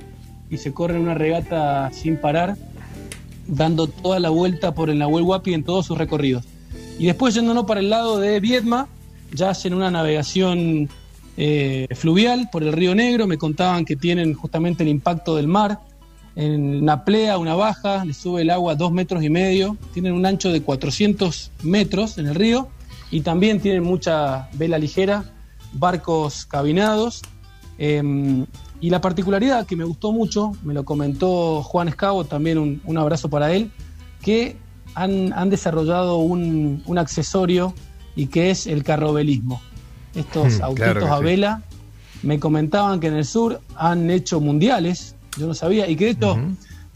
y 0.48 0.56
se 0.56 0.72
corren 0.72 1.02
una 1.02 1.14
regata 1.14 1.90
sin 1.92 2.16
parar, 2.16 2.56
dando 3.46 3.86
toda 3.86 4.18
la 4.18 4.30
vuelta 4.30 4.74
por 4.74 4.88
el 4.88 4.98
Nahuel 4.98 5.24
Huapi 5.24 5.52
en 5.52 5.62
todos 5.62 5.86
sus 5.86 5.98
recorridos. 5.98 6.44
Y 6.98 7.06
después 7.06 7.34
yéndonos 7.34 7.66
para 7.66 7.80
el 7.80 7.90
lado 7.90 8.18
de 8.18 8.40
Viedma, 8.40 8.88
ya 9.32 9.50
hacen 9.50 9.74
una 9.74 9.90
navegación 9.90 10.88
eh, 11.36 11.86
fluvial 11.94 12.48
por 12.50 12.62
el 12.62 12.72
Río 12.72 12.94
Negro. 12.94 13.26
Me 13.26 13.36
contaban 13.36 13.84
que 13.84 13.94
tienen 13.94 14.32
justamente 14.32 14.82
el 14.84 14.88
impacto 14.88 15.36
del 15.36 15.48
mar. 15.48 15.80
En 16.34 16.82
una 16.82 17.04
plea, 17.04 17.36
una 17.36 17.54
baja, 17.54 18.04
le 18.04 18.14
sube 18.14 18.42
el 18.42 18.50
agua 18.50 18.74
dos 18.74 18.90
metros 18.90 19.22
y 19.22 19.28
medio. 19.28 19.76
Tienen 19.92 20.14
un 20.14 20.24
ancho 20.24 20.50
de 20.50 20.62
400 20.62 21.50
metros 21.62 22.16
en 22.16 22.28
el 22.28 22.34
río 22.34 22.68
y 23.10 23.20
también 23.22 23.60
tienen 23.60 23.82
mucha 23.82 24.48
vela 24.54 24.78
ligera, 24.78 25.24
barcos 25.72 26.46
cabinados. 26.46 27.22
Eh, 27.78 28.44
y 28.80 28.90
la 28.90 29.00
particularidad 29.00 29.66
que 29.66 29.76
me 29.76 29.84
gustó 29.84 30.12
mucho, 30.12 30.52
me 30.62 30.72
lo 30.74 30.84
comentó 30.84 31.62
Juan 31.62 31.88
Escavo, 31.88 32.24
también 32.24 32.58
un, 32.58 32.80
un 32.84 32.98
abrazo 32.98 33.28
para 33.28 33.52
él, 33.52 33.70
que 34.22 34.56
han, 34.94 35.32
han 35.32 35.50
desarrollado 35.50 36.18
un, 36.18 36.82
un 36.86 36.98
accesorio 36.98 37.74
y 38.14 38.26
que 38.26 38.50
es 38.50 38.66
el 38.66 38.84
carrobelismo. 38.84 39.60
Estos 40.14 40.58
Mm, 40.60 40.62
autitos 40.62 40.92
claro 40.92 41.14
a 41.14 41.18
sí. 41.18 41.24
vela 41.24 41.62
me 42.22 42.38
comentaban 42.40 42.98
que 43.00 43.06
en 43.08 43.14
el 43.14 43.24
sur 43.24 43.60
han 43.76 44.10
hecho 44.10 44.40
mundiales, 44.40 45.14
yo 45.38 45.46
no 45.46 45.54
sabía, 45.54 45.88
y 45.88 45.94
que 45.96 46.06
de 46.06 46.10
hecho, 46.12 46.36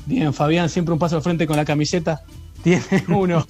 bien, 0.07 0.33
Fabián 0.33 0.69
siempre 0.69 0.93
un 0.93 0.99
paso 0.99 1.17
al 1.17 1.23
frente 1.23 1.47
con 1.47 1.57
la 1.57 1.65
camiseta, 1.65 2.23
tiene 2.63 2.83
uno, 3.09 3.47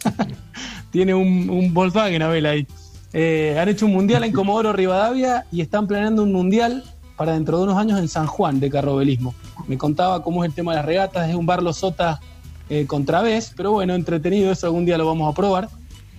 tiene 0.90 1.14
un, 1.14 1.72
Volkswagen 1.72 2.22
a 2.22 2.28
vela 2.28 2.50
ahí. 2.50 2.66
Eh, 3.12 3.56
han 3.58 3.68
hecho 3.68 3.86
un 3.86 3.92
mundial 3.92 4.24
en 4.24 4.32
Comodoro 4.32 4.72
Rivadavia 4.72 5.44
y 5.52 5.60
están 5.60 5.86
planeando 5.86 6.22
un 6.22 6.32
mundial 6.32 6.82
para 7.16 7.32
dentro 7.32 7.58
de 7.58 7.64
unos 7.64 7.76
años 7.76 7.98
en 7.98 8.08
San 8.08 8.26
Juan 8.26 8.58
de 8.58 8.70
carrobelismo. 8.70 9.34
Me 9.68 9.76
contaba 9.76 10.22
cómo 10.22 10.42
es 10.42 10.48
el 10.48 10.54
tema 10.54 10.72
de 10.72 10.76
las 10.76 10.86
regatas, 10.86 11.28
es 11.28 11.34
un 11.34 11.46
Barlo 11.46 11.72
Sota 11.72 12.20
eh, 12.68 12.86
contra 12.86 13.22
pero 13.54 13.72
bueno, 13.72 13.94
entretenido, 13.94 14.50
eso 14.50 14.66
algún 14.66 14.86
día 14.86 14.96
lo 14.96 15.06
vamos 15.06 15.30
a 15.30 15.36
probar. 15.36 15.68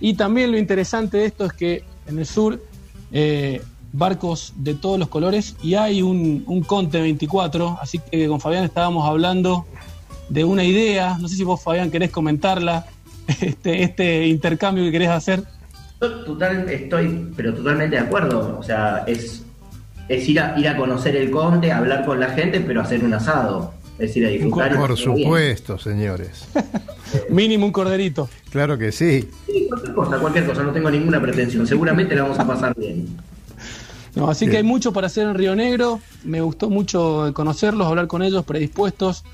Y 0.00 0.14
también 0.14 0.52
lo 0.52 0.58
interesante 0.58 1.18
de 1.18 1.26
esto 1.26 1.44
es 1.46 1.52
que 1.52 1.84
en 2.06 2.18
el 2.18 2.26
sur 2.26 2.62
eh, 3.12 3.60
barcos 3.92 4.52
de 4.56 4.74
todos 4.74 4.98
los 4.98 5.08
colores 5.08 5.56
y 5.62 5.74
hay 5.74 6.02
un, 6.02 6.44
un 6.46 6.62
Conte 6.62 7.00
24, 7.00 7.78
así 7.80 8.00
que 8.10 8.28
con 8.28 8.40
Fabián 8.40 8.64
estábamos 8.64 9.08
hablando 9.08 9.66
de 10.28 10.44
una 10.44 10.64
idea, 10.64 11.16
no 11.20 11.28
sé 11.28 11.36
si 11.36 11.44
vos 11.44 11.62
Fabián 11.62 11.90
querés 11.90 12.10
comentarla, 12.10 12.86
este, 13.40 13.82
este 13.82 14.26
intercambio 14.26 14.84
que 14.84 14.92
querés 14.92 15.10
hacer. 15.10 15.42
Yo 16.00 16.24
total, 16.24 16.68
estoy, 16.68 17.32
pero 17.36 17.54
totalmente 17.54 17.96
de 17.96 18.02
acuerdo. 18.02 18.58
O 18.58 18.62
sea, 18.62 19.04
es, 19.06 19.42
es 20.08 20.28
ir, 20.28 20.40
a, 20.40 20.58
ir 20.58 20.68
a 20.68 20.76
conocer 20.76 21.16
el 21.16 21.30
conte, 21.30 21.72
hablar 21.72 22.04
con 22.04 22.20
la 22.20 22.30
gente, 22.30 22.60
pero 22.60 22.80
hacer 22.80 23.04
un 23.04 23.14
asado. 23.14 23.74
Es 23.98 24.16
ir 24.16 24.26
a 24.26 24.28
disfrutar. 24.28 24.76
Por 24.76 24.94
bien. 24.94 25.04
supuesto, 25.04 25.78
señores. 25.78 26.48
Mínimo 27.28 27.64
un 27.66 27.72
corderito. 27.72 28.28
Claro 28.50 28.76
que 28.76 28.90
sí. 28.90 29.28
Sí, 29.46 29.66
cualquier 29.68 29.94
cosa, 29.94 30.18
cualquier 30.18 30.46
cosa, 30.46 30.62
no 30.64 30.72
tengo 30.72 30.90
ninguna 30.90 31.22
pretensión. 31.22 31.64
Seguramente 31.66 32.14
la 32.16 32.22
vamos 32.22 32.38
a 32.40 32.46
pasar 32.46 32.74
bien. 32.76 33.06
No, 34.16 34.28
así 34.28 34.48
que 34.48 34.58
hay 34.58 34.62
mucho 34.62 34.92
para 34.92 35.06
hacer 35.06 35.28
en 35.28 35.34
Río 35.34 35.54
Negro. 35.54 36.00
Me 36.24 36.40
gustó 36.40 36.70
mucho 36.70 37.30
conocerlos, 37.34 37.86
hablar 37.86 38.06
con 38.06 38.22
ellos, 38.22 38.44
predispuestos. 38.44 39.24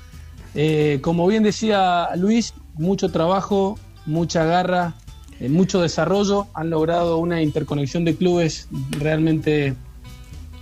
Eh, 0.55 0.99
como 1.01 1.27
bien 1.27 1.43
decía 1.43 2.09
Luis, 2.15 2.53
mucho 2.75 3.09
trabajo, 3.09 3.79
mucha 4.05 4.43
garra, 4.45 4.95
eh, 5.39 5.49
mucho 5.49 5.81
desarrollo. 5.81 6.47
Han 6.53 6.69
logrado 6.69 7.17
una 7.17 7.41
interconexión 7.41 8.05
de 8.05 8.15
clubes 8.15 8.67
realmente 8.91 9.75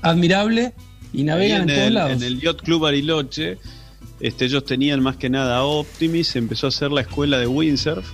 admirable 0.02 0.74
y 1.12 1.24
navegan 1.24 1.62
en, 1.62 1.68
todos 1.68 1.88
el, 1.88 1.94
lados. 1.94 2.12
en 2.14 2.24
el 2.24 2.40
Yacht 2.40 2.62
Club 2.62 2.82
Bariloche, 2.82 3.58
este, 4.20 4.46
ellos 4.46 4.66
tenían 4.66 5.02
más 5.02 5.18
que 5.18 5.30
nada 5.30 5.64
Optimis, 5.64 6.36
empezó 6.36 6.68
a 6.68 6.70
hacer 6.70 6.92
la 6.92 7.02
escuela 7.02 7.40
de 7.40 7.48
windsurf 7.48 8.06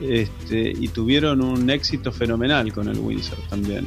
este, 0.00 0.72
y 0.78 0.88
tuvieron 0.88 1.42
un 1.42 1.70
éxito 1.70 2.10
fenomenal 2.10 2.72
con 2.72 2.88
el 2.88 2.98
windsurf 2.98 3.48
también. 3.48 3.86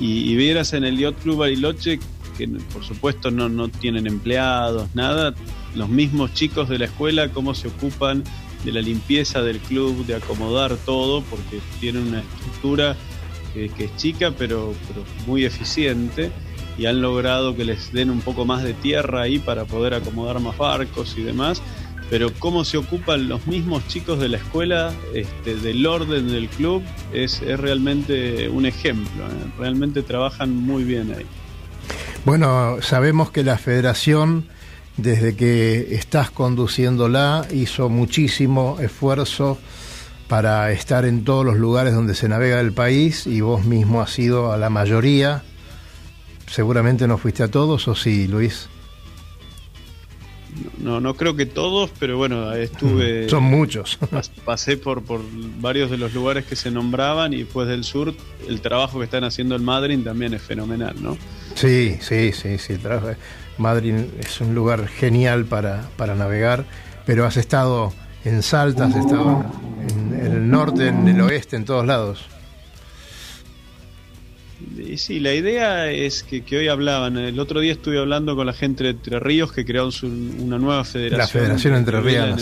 Y, 0.00 0.32
y 0.32 0.36
vieras 0.36 0.72
en 0.72 0.84
el 0.84 0.98
Yacht 0.98 1.22
Club 1.22 1.38
Bariloche 1.38 2.00
que 2.36 2.48
por 2.72 2.84
supuesto 2.84 3.30
no, 3.30 3.48
no 3.48 3.68
tienen 3.68 4.06
empleados, 4.06 4.88
nada, 4.94 5.34
los 5.74 5.88
mismos 5.88 6.32
chicos 6.34 6.68
de 6.68 6.78
la 6.78 6.86
escuela 6.86 7.28
cómo 7.28 7.54
se 7.54 7.68
ocupan 7.68 8.24
de 8.64 8.72
la 8.72 8.80
limpieza 8.80 9.42
del 9.42 9.58
club, 9.58 10.06
de 10.06 10.14
acomodar 10.14 10.76
todo, 10.76 11.22
porque 11.22 11.60
tienen 11.80 12.08
una 12.08 12.20
estructura 12.20 12.96
que, 13.54 13.66
es 13.66 13.96
chica 13.96 14.32
pero, 14.36 14.72
pero 14.88 15.04
muy 15.26 15.44
eficiente 15.44 16.30
y 16.78 16.86
han 16.86 17.02
logrado 17.02 17.54
que 17.54 17.64
les 17.64 17.92
den 17.92 18.10
un 18.10 18.20
poco 18.20 18.44
más 18.44 18.62
de 18.62 18.74
tierra 18.74 19.22
ahí 19.22 19.38
para 19.38 19.64
poder 19.64 19.94
acomodar 19.94 20.40
más 20.40 20.56
barcos 20.56 21.14
y 21.18 21.22
demás. 21.22 21.62
Pero 22.10 22.30
cómo 22.38 22.64
se 22.64 22.76
ocupan 22.76 23.28
los 23.28 23.46
mismos 23.46 23.86
chicos 23.88 24.20
de 24.20 24.28
la 24.28 24.36
escuela 24.36 24.92
este, 25.14 25.54
del 25.56 25.86
orden 25.86 26.28
del 26.28 26.48
club 26.48 26.82
es, 27.12 27.40
es 27.40 27.58
realmente 27.58 28.50
un 28.50 28.66
ejemplo. 28.66 29.24
¿eh? 29.24 29.50
Realmente 29.58 30.02
trabajan 30.02 30.54
muy 30.54 30.84
bien 30.84 31.14
ahí. 31.16 31.24
Bueno, 32.24 32.76
sabemos 32.82 33.30
que 33.30 33.42
la 33.42 33.56
federación, 33.56 34.46
desde 34.96 35.34
que 35.36 35.94
estás 35.94 36.30
conduciéndola, 36.30 37.46
hizo 37.52 37.88
muchísimo 37.88 38.78
esfuerzo 38.80 39.58
para 40.28 40.70
estar 40.72 41.04
en 41.04 41.24
todos 41.24 41.44
los 41.44 41.56
lugares 41.56 41.94
donde 41.94 42.14
se 42.14 42.28
navega 42.28 42.60
el 42.60 42.72
país 42.72 43.26
y 43.26 43.40
vos 43.40 43.64
mismo 43.64 44.00
has 44.00 44.18
ido 44.18 44.52
a 44.52 44.56
la 44.56 44.70
mayoría. 44.70 45.42
Seguramente 46.46 47.06
no 47.06 47.18
fuiste 47.18 47.42
a 47.42 47.48
todos, 47.48 47.88
¿o 47.88 47.94
sí, 47.94 48.26
Luis? 48.28 48.68
No, 50.78 51.00
no 51.00 51.14
creo 51.14 51.34
que 51.34 51.46
todos, 51.46 51.90
pero 51.98 52.18
bueno, 52.18 52.52
estuve. 52.52 53.26
Son 53.30 53.42
muchos. 53.42 53.98
pas- 54.00 54.30
Pasé 54.44 54.76
por, 54.76 55.02
por 55.02 55.22
varios 55.60 55.90
de 55.90 55.96
los 55.96 56.12
lugares 56.12 56.44
que 56.44 56.56
se 56.56 56.70
nombraban 56.70 57.32
y 57.32 57.38
después 57.38 57.66
del 57.68 57.84
sur, 57.84 58.14
el 58.46 58.60
trabajo 58.60 58.98
que 58.98 59.06
están 59.06 59.24
haciendo 59.24 59.56
en 59.56 59.64
Madrid 59.64 59.98
también 60.04 60.34
es 60.34 60.42
fenomenal, 60.42 60.94
¿no? 61.02 61.16
Sí, 61.54 61.96
sí, 62.00 62.32
sí, 62.32 62.58
sí. 62.58 62.74
el 62.74 62.80
trabajo- 62.80 63.16
Madrid 63.58 63.94
es 64.18 64.40
un 64.40 64.54
lugar 64.54 64.88
genial 64.88 65.44
para, 65.44 65.82
para 65.96 66.14
navegar, 66.14 66.64
pero 67.06 67.26
has 67.26 67.36
estado 67.36 67.92
en 68.24 68.42
Salta, 68.42 68.84
has 68.86 68.96
estado 68.96 69.44
en, 69.88 70.14
en 70.26 70.32
el 70.32 70.50
norte, 70.50 70.88
en 70.88 71.06
el 71.08 71.20
oeste, 71.20 71.56
en 71.56 71.64
todos 71.64 71.86
lados. 71.86 72.26
Sí, 74.96 75.18
la 75.18 75.34
idea 75.34 75.90
es 75.90 76.22
que, 76.22 76.42
que 76.44 76.56
hoy 76.58 76.68
hablaban. 76.68 77.16
El 77.18 77.38
otro 77.40 77.58
día 77.60 77.72
estuve 77.72 77.98
hablando 77.98 78.36
con 78.36 78.46
la 78.46 78.52
gente 78.52 78.84
de 78.84 78.90
Entre 78.90 79.18
Ríos 79.18 79.52
que 79.52 79.64
crearon 79.64 79.90
su- 79.90 80.06
una 80.06 80.56
nueva 80.58 80.84
federación. 80.84 81.18
La 81.18 81.26
Federación 81.26 81.74
sí, 81.74 81.78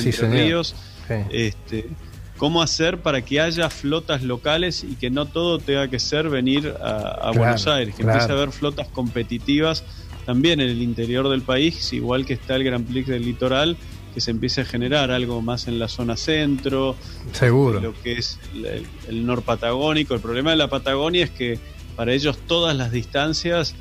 Entre 0.08 0.12
señor. 0.12 0.34
Ríos. 0.34 0.74
Sí. 1.08 1.14
Este, 1.30 1.88
¿Cómo 2.36 2.62
hacer 2.62 2.98
para 2.98 3.22
que 3.22 3.40
haya 3.40 3.70
flotas 3.70 4.22
locales 4.22 4.84
y 4.84 4.96
que 4.96 5.08
no 5.10 5.26
todo 5.26 5.58
tenga 5.58 5.88
que 5.88 5.98
ser 5.98 6.28
venir 6.28 6.74
a, 6.82 6.98
a 6.98 7.14
Claro, 7.14 7.38
Buenos 7.38 7.66
Aires? 7.66 7.94
Que 7.94 8.02
claro. 8.02 8.18
empiece 8.18 8.32
a 8.32 8.36
haber 8.42 8.52
flotas 8.52 8.88
competitivas 8.88 9.84
también 10.30 10.60
en 10.60 10.68
el 10.70 10.80
interior 10.80 11.28
del 11.28 11.42
país, 11.42 11.92
igual 11.92 12.24
que 12.24 12.34
está 12.34 12.54
el 12.54 12.62
Gran 12.62 12.84
Prix 12.84 13.08
del 13.08 13.24
litoral, 13.24 13.76
que 14.14 14.20
se 14.20 14.30
empiece 14.30 14.60
a 14.60 14.64
generar 14.64 15.10
algo 15.10 15.42
más 15.42 15.66
en 15.66 15.80
la 15.80 15.88
zona 15.88 16.16
centro, 16.16 16.94
Seguro. 17.32 17.80
lo 17.80 17.92
que 18.00 18.12
es 18.18 18.38
el, 18.54 18.86
el 19.08 19.26
norpatagónico. 19.26 20.14
El 20.14 20.20
problema 20.20 20.50
de 20.52 20.56
la 20.56 20.68
Patagonia 20.68 21.24
es 21.24 21.30
que 21.30 21.58
para 21.96 22.12
ellos 22.12 22.38
todas 22.46 22.76
las 22.76 22.92
distancias 22.92 23.74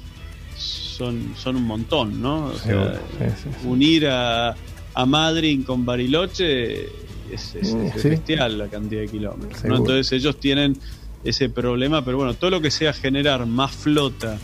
son, 0.58 1.34
son 1.38 1.56
un 1.56 1.64
montón, 1.66 2.20
¿no? 2.20 2.46
O 2.46 2.54
sea, 2.54 2.62
Seguro, 2.64 2.94
sí, 3.20 3.26
sí, 3.62 3.68
unir 3.68 4.08
a, 4.08 4.56
a 4.96 5.06
Madrid 5.06 5.64
con 5.64 5.86
Bariloche 5.86 6.86
es, 7.32 7.54
es- 7.56 7.76
Mm, 7.76 7.82
es 7.96 8.02
sí. 8.02 8.10
bestial 8.10 8.58
la 8.58 8.68
cantidad 8.70 9.02
de 9.02 9.08
kilómetros. 9.08 9.64
Entonces 9.66 10.12
ellos 10.14 10.40
tienen 10.40 10.80
ese 11.24 11.50
problema, 11.50 12.04
pero 12.04 12.18
bueno, 12.18 12.34
todo 12.34 12.50
lo 12.50 12.60
que 12.60 12.72
sea 12.72 12.92
generar 12.92 13.46
más 13.46 13.72
flota 13.72 14.40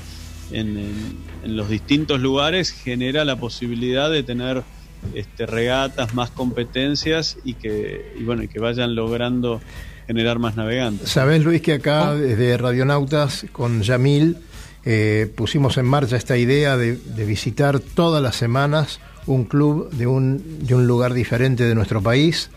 en, 0.51 0.77
en- 0.77 1.25
en 1.43 1.55
los 1.55 1.69
distintos 1.69 2.19
lugares 2.19 2.71
genera 2.71 3.23
la 3.23 3.35
posibilidad 3.35 4.09
de 4.09 4.23
tener 4.23 4.63
este, 5.13 5.45
regatas, 5.45 6.15
más 6.15 6.31
competencias 6.31 7.37
y 7.43 7.53
que, 7.53 8.13
y 8.19 8.23
bueno, 8.23 8.41
y 8.43 8.47
que 8.47 8.59
vayan 8.59 8.95
logrando 8.95 9.61
generar 10.07 10.39
más 10.39 10.55
navegantes. 10.55 11.09
Sabés, 11.09 11.43
Luis, 11.43 11.61
que 11.61 11.73
acá 11.73 12.15
desde 12.15 12.57
Radionautas 12.57 13.45
con 13.51 13.81
Yamil 13.83 14.37
eh, 14.85 15.31
pusimos 15.35 15.77
en 15.77 15.85
marcha 15.85 16.15
esta 16.17 16.37
idea 16.37 16.77
de, 16.77 16.95
de 16.97 17.25
visitar 17.25 17.79
todas 17.79 18.21
las 18.23 18.35
semanas 18.35 18.99
un 19.27 19.45
club 19.45 19.89
de 19.91 20.07
un, 20.07 20.43
de 20.65 20.73
un 20.75 20.87
lugar 20.87 21.13
diferente 21.13 21.63
de 21.63 21.75
nuestro 21.75 22.01
país. 22.01 22.49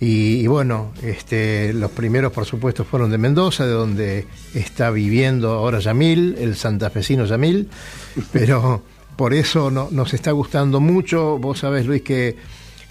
Y, 0.00 0.36
y 0.40 0.46
bueno, 0.46 0.92
este, 1.02 1.72
los 1.74 1.90
primeros 1.90 2.32
por 2.32 2.46
supuesto 2.46 2.84
fueron 2.84 3.10
de 3.10 3.18
Mendoza, 3.18 3.66
de 3.66 3.72
donde 3.72 4.26
está 4.54 4.90
viviendo 4.90 5.50
ahora 5.52 5.78
Yamil, 5.78 6.36
el 6.38 6.56
santafesino 6.56 7.26
Yamil, 7.26 7.68
pero 8.32 8.82
por 9.16 9.34
eso 9.34 9.70
no- 9.70 9.88
nos 9.90 10.14
está 10.14 10.30
gustando 10.32 10.80
mucho. 10.80 11.36
Vos 11.38 11.58
sabés, 11.58 11.84
Luis, 11.84 12.00
que 12.02 12.36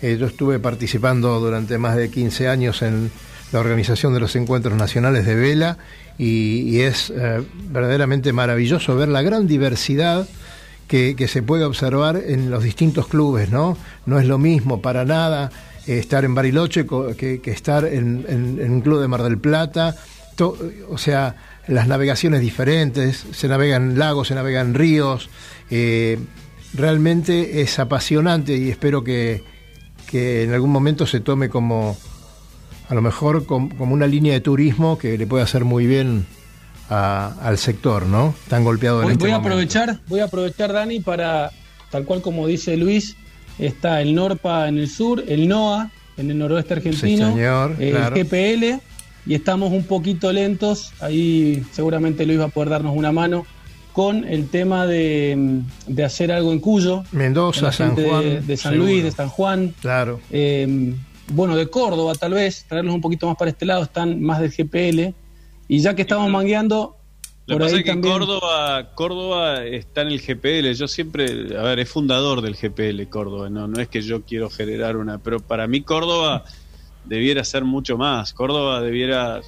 eh, 0.03 0.17
yo 0.19 0.27
estuve 0.27 0.59
participando 0.59 1.39
durante 1.39 1.77
más 1.79 1.95
de 1.95 2.11
15 2.11 2.47
años 2.47 2.81
en 2.83 3.09
la 3.51 3.59
organización 3.59 4.13
de 4.13 4.19
los 4.19 4.35
encuentros 4.35 4.75
nacionales 4.77 5.25
de 5.25 5.33
vela 5.33 5.79
y, 6.19 6.61
y 6.69 6.81
es 6.81 7.09
eh, 7.15 7.41
verdaderamente 7.71 8.31
maravilloso 8.33 8.95
ver 8.95 9.07
la 9.09 9.23
gran 9.23 9.47
diversidad 9.47 10.29
que, 10.87 11.15
que 11.15 11.27
se 11.27 11.41
puede 11.41 11.63
observar 11.65 12.21
en 12.23 12.51
los 12.51 12.63
distintos 12.63 13.07
clubes, 13.07 13.49
¿no? 13.49 13.75
No 14.05 14.19
es 14.19 14.27
lo 14.27 14.37
mismo 14.37 14.81
para 14.81 15.05
nada 15.05 15.51
estar 15.97 16.23
en 16.25 16.35
Bariloche 16.35 16.85
que, 17.17 17.41
que 17.41 17.51
estar 17.51 17.85
en, 17.85 18.25
en- 18.29 18.59
en 18.61 18.71
un 18.71 18.81
club 18.81 19.01
de 19.01 19.07
Mar 19.07 19.23
del 19.23 19.37
Plata. 19.39 19.95
To- 20.35 20.57
o 20.89 20.97
sea, 20.97 21.35
las 21.67 21.87
navegaciones 21.87 22.41
diferentes, 22.41 23.25
se 23.31 23.47
navegan 23.47 23.97
lagos, 23.97 24.27
se 24.27 24.35
navegan 24.35 24.73
ríos. 24.75 25.29
eh, 25.71 26.19
realmente 26.73 27.61
es 27.61 27.79
apasionante 27.79 28.55
y 28.55 28.69
espero 28.69 29.03
que, 29.03 29.43
que 30.09 30.43
en 30.43 30.53
algún 30.53 30.71
momento 30.71 31.05
se 31.07 31.19
tome 31.19 31.49
como, 31.49 31.97
a 32.89 32.93
lo 32.95 33.01
mejor, 33.01 33.45
com- 33.45 33.69
como 33.69 33.93
una 33.93 34.05
línea 34.07 34.33
de 34.33 34.39
turismo 34.41 34.97
que 34.97 35.17
le 35.17 35.25
puede 35.27 35.43
hacer 35.43 35.65
muy 35.65 35.87
bien 35.87 36.25
a- 36.89 37.33
al 37.41 37.57
sector, 37.57 38.05
¿no? 38.05 38.33
Tan 38.49 38.63
golpeado 38.63 38.99
en 38.99 39.03
Voy, 39.03 39.11
este 39.13 39.23
voy 39.25 39.31
a 39.31 39.35
aprovechar, 39.37 39.99
voy 40.07 40.19
a 40.19 40.25
aprovechar, 40.25 40.73
Dani, 40.73 40.99
para, 40.99 41.51
tal 41.91 42.05
cual 42.05 42.21
como 42.21 42.45
dice 42.47 42.77
Luis, 42.77 43.15
está 43.59 44.01
el 44.01 44.15
NORPA 44.15 44.67
en 44.67 44.77
el 44.77 44.89
sur, 44.89 45.23
el 45.27 45.47
NOA 45.47 45.91
en 46.17 46.31
el 46.31 46.37
noroeste 46.37 46.73
argentino, 46.75 47.27
Sí, 47.29 47.33
señor, 47.33 47.75
el 47.79 47.91
claro. 47.91 48.15
GPL, 48.15 48.81
y 49.25 49.35
estamos 49.35 49.71
un 49.71 49.83
poquito 49.83 50.31
lentos, 50.33 50.91
ahí 50.99 51.63
seguramente 51.71 52.25
Luis 52.25 52.39
va 52.39 52.45
a 52.45 52.49
poder 52.49 52.69
darnos 52.69 52.95
una 52.95 53.11
mano 53.11 53.45
con 53.93 54.23
el 54.25 54.47
tema 54.49 54.85
de, 54.87 55.61
de 55.87 56.03
hacer 56.03 56.31
algo 56.31 56.51
en 56.53 56.59
Cuyo. 56.59 57.03
Mendoza, 57.11 57.71
San 57.71 57.95
de- 57.95 58.07
Juan, 58.09 58.47
De, 58.47 58.57
San 58.57 58.73
seguro. 58.73 58.89
Luis, 58.91 59.03
de 59.03 59.11
San 59.11 59.29
Juan. 59.29 59.73
Claro. 59.81 60.19
Eh, 60.31 60.93
bueno, 61.31 61.55
de 61.55 61.67
Córdoba 61.67 62.13
tal 62.15 62.33
vez, 62.33 62.65
traerlos 62.67 62.95
un 62.95 63.01
poquito 63.01 63.27
más 63.27 63.35
para 63.37 63.51
este 63.51 63.65
lado, 63.65 63.83
están 63.83 64.21
más 64.21 64.39
del 64.39 64.51
GPL. 64.51 65.13
Y 65.67 65.79
ya 65.79 65.95
que 65.95 66.01
estamos 66.03 66.29
mangueando, 66.31 66.95
Lo 67.49 67.57
que 67.57 67.63
pasa 67.63 67.77
es 67.77 67.83
que 67.83 67.89
también... 67.91 68.13
Córdoba, 68.13 68.91
Córdoba 68.95 69.65
está 69.65 70.01
en 70.03 70.07
el 70.09 70.21
GPL. 70.21 70.71
Yo 70.73 70.87
siempre, 70.87 71.57
a 71.57 71.63
ver, 71.63 71.79
es 71.79 71.89
fundador 71.89 72.41
del 72.41 72.55
GPL 72.55 73.09
Córdoba. 73.09 73.49
No, 73.49 73.67
no 73.67 73.79
es 73.81 73.87
que 73.87 74.01
yo 74.01 74.21
quiero 74.23 74.49
generar 74.49 74.95
una, 74.97 75.17
pero 75.17 75.39
para 75.39 75.67
mí 75.67 75.81
Córdoba 75.81 76.43
debiera 77.05 77.43
ser 77.43 77.63
mucho 77.65 77.97
más. 77.97 78.33
Córdoba 78.33 78.81
debiera, 78.81 79.41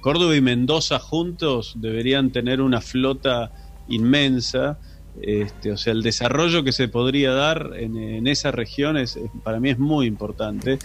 Córdoba 0.00 0.34
y 0.36 0.40
Mendoza 0.40 0.98
juntos 0.98 1.74
deberían 1.76 2.30
tener 2.30 2.60
una 2.60 2.80
flota 2.80 3.52
inmensa. 3.88 4.78
Este, 5.20 5.72
o 5.72 5.76
sea, 5.76 5.92
el 5.92 6.02
desarrollo 6.02 6.62
que 6.64 6.72
se 6.72 6.88
podría 6.88 7.32
dar 7.32 7.72
en, 7.76 7.96
en 7.98 8.26
esa 8.26 8.50
región 8.52 8.96
es, 8.96 9.16
es- 9.16 9.30
para 9.42 9.60
mí 9.60 9.68
es 9.70 9.78
muy 9.78 10.06
importante 10.06 10.78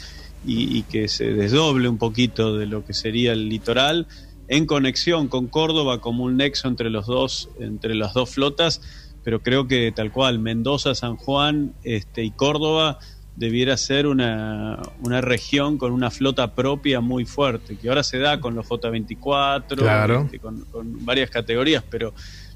y, 0.45 0.77
y 0.79 0.81
que 0.83 1.07
se 1.07 1.33
desdoble 1.33 1.87
un 1.87 1.97
poquito 1.97 2.57
de 2.57 2.65
lo 2.65 2.83
que 2.85 2.93
sería 2.93 3.31
el 3.33 3.47
litoral 3.49 4.07
en 4.47 4.65
conexión 4.65 5.27
con 5.27 5.47
Córdoba 5.47 6.01
como 6.01 6.23
un 6.23 6.37
nexo 6.37 6.67
entre 6.67 6.89
los 6.89 7.07
dos, 7.07 7.49
entre 7.59 7.95
las 7.95 8.13
dos 8.13 8.29
flotas, 8.29 8.81
pero 9.23 9.41
creo 9.41 9.67
que 9.67 9.91
tal 9.91 10.11
cual 10.11 10.39
Mendoza, 10.39 10.93
San 10.95 11.15
Juan, 11.15 11.73
este 11.83 12.23
y 12.23 12.31
Córdoba 12.31 12.99
debiera 13.35 13.75
ser 13.75 14.07
una, 14.07 14.79
una 15.03 15.19
región 15.19 15.77
con 15.77 15.91
una 15.91 16.09
flota 16.11 16.53
propia 16.55 17.01
muy 17.01 17.25
fuerte, 17.25 17.75
que 17.75 17.89
ahora 17.89 18.03
se 18.03 18.17
da 18.19 18.39
con 18.39 18.55
los 18.55 18.65
J24, 18.67 19.75
Claro. 19.77 20.21
este, 20.25 20.39
con, 20.39 20.61
con 20.71 21.03
varias 21.05 21.29
categorías, 21.29 21.83
pero, 21.89 22.13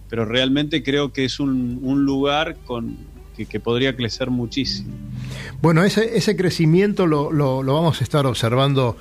pero 0.10 0.26
realmente 0.26 0.84
creo 0.84 1.12
que 1.12 1.26
es 1.26 1.40
un, 1.40 1.80
un 1.82 2.06
lugar 2.06 2.56
con, 2.66 2.98
que, 3.36 3.46
que 3.46 3.60
podría 3.60 3.96
crecer 3.96 4.30
muchísimo. 4.30 4.94
Bueno, 5.62 5.84
ese, 5.84 6.18
ese 6.18 6.38
crecimiento 6.38 7.08
lo, 7.08 7.32
lo- 7.34 7.62
lo 7.64 7.74
vamos 7.74 8.00
a 8.00 8.04
estar 8.04 8.26
observando, 8.26 8.96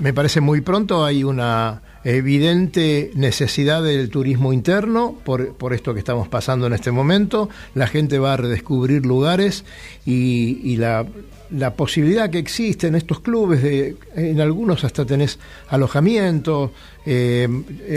me 0.00 0.12
parece 0.12 0.40
muy 0.40 0.60
pronto. 0.60 1.04
Hay 1.04 1.24
una 1.24 1.82
evidente 2.06 3.10
necesidad 3.14 3.82
del 3.82 4.10
turismo 4.10 4.52
interno 4.52 5.18
por, 5.24 5.54
por 5.54 5.74
esto 5.74 5.92
que 5.92 5.98
estamos 5.98 6.28
pasando 6.28 6.68
en 6.68 6.72
este 6.72 6.92
momento. 6.92 7.48
La 7.74 7.88
gente 7.88 8.20
va 8.20 8.34
a 8.34 8.36
redescubrir 8.36 9.04
lugares 9.04 9.64
y, 10.04 10.76
la, 10.76 11.04
la 11.50 11.74
posibilidad 11.74 12.30
que 12.30 12.38
existe 12.38 12.86
en 12.86 12.94
estos 12.94 13.18
clubes, 13.18 13.60
de, 13.60 13.96
en 14.14 14.40
algunos 14.40 14.84
hasta 14.84 15.04
tenés 15.04 15.40
alojamiento, 15.68 16.72
eh, 17.04 17.48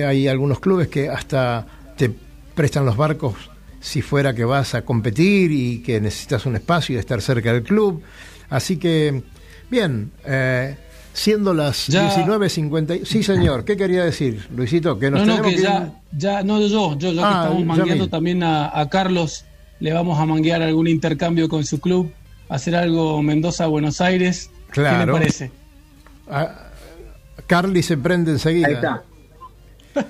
hay 0.03 0.27
algunos 0.27 0.59
clubes 0.59 0.87
que 0.87 1.07
hasta 1.07 1.67
te 1.95 2.11
prestan 2.55 2.85
los 2.85 2.97
barcos 2.97 3.35
si 3.79 4.01
fuera 4.01 4.33
que 4.33 4.43
vas 4.43 4.73
a 4.73 4.81
competir 4.81 5.51
y 5.51 5.83
que 5.83 6.01
necesitas 6.01 6.47
un 6.47 6.55
espacio 6.55 6.95
y 6.95 6.97
estar 6.97 7.21
cerca 7.21 7.53
del 7.53 7.61
club. 7.61 8.01
Así 8.49 8.77
que, 8.77 9.21
bien, 9.69 10.11
eh, 10.25 10.75
siendo 11.13 11.53
las 11.53 11.87
Ya- 11.87 12.09
19.50... 12.25 13.05
Sí, 13.05 13.23
señor, 13.23 13.65
¿qué 13.65 13.75
quería 13.77 14.03
decir, 14.05 14.47
Luisito? 14.55 14.97
Que 14.99 15.11
nos 15.11 15.25
no, 15.27 15.37
no, 15.37 15.43
que 15.43 15.57
ya, 15.57 15.93
ya, 16.15 16.43
no 16.43 16.59
yo, 16.65 16.97
yo, 16.97 17.11
ya 17.11 17.21
Ah, 17.23 17.31
que 17.31 17.37
estamos 17.47 17.59
ya 17.59 17.65
mangueando 17.65 18.07
también 18.09 18.43
a, 18.43 18.77
a 18.79 18.89
Carlos, 18.89 19.45
le 19.79 19.91
vamos 19.93 20.19
a 20.19 20.25
manguear 20.25 20.61
algún 20.61 20.87
intercambio 20.87 21.49
con 21.49 21.65
su 21.65 21.79
club, 21.79 22.11
hacer 22.49 22.75
algo 22.75 23.21
Mendoza-Buenos 23.23 24.01
Aires. 24.01 24.49
¿Qué 24.67 24.81
Claro. 24.81 25.13
le 25.13 25.19
parece? 25.19 25.51
Ah, 26.29 26.67
Carly 27.47 27.81
se 27.83 27.97
prende 27.97 28.31
enseguida. 28.31 28.67
Ahí 28.67 28.73
está. 28.75 29.03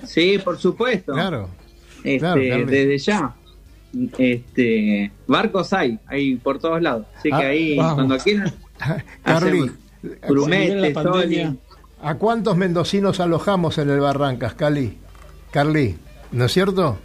Sí, 0.06 0.38
por 0.44 0.58
supuesto. 0.60 1.14
Claro. 1.14 1.50
Este, 2.04 2.20
Claro, 2.20 2.42
desde 2.42 2.98
ya. 2.98 3.36
Este, 4.18 5.12
barcos 5.28 5.74
hay, 5.74 5.98
hay 6.08 6.36
por 6.36 6.60
todos 6.60 6.82
lados. 6.82 7.08
Así 7.18 7.30
Ah, 7.32 7.40
que 7.40 7.46
ahí, 7.46 7.76
vamos. 7.78 7.94
cuando 7.96 8.18
quieran, 8.20 8.54
Carly, 9.24 9.60
hacemos 9.62 9.70
Grumete, 10.02 10.94
Soli. 10.94 11.58
¿a 12.02 12.16
cuántos 12.16 12.56
mendocinos 12.58 13.20
alojamos 13.20 13.78
en 13.78 13.90
el 13.90 14.00
Barrancas, 14.00 14.54
Cali? 14.54 14.98
Carly, 15.52 15.98
¿no 16.32 16.46
es 16.46 16.54
cierto? 16.54 16.98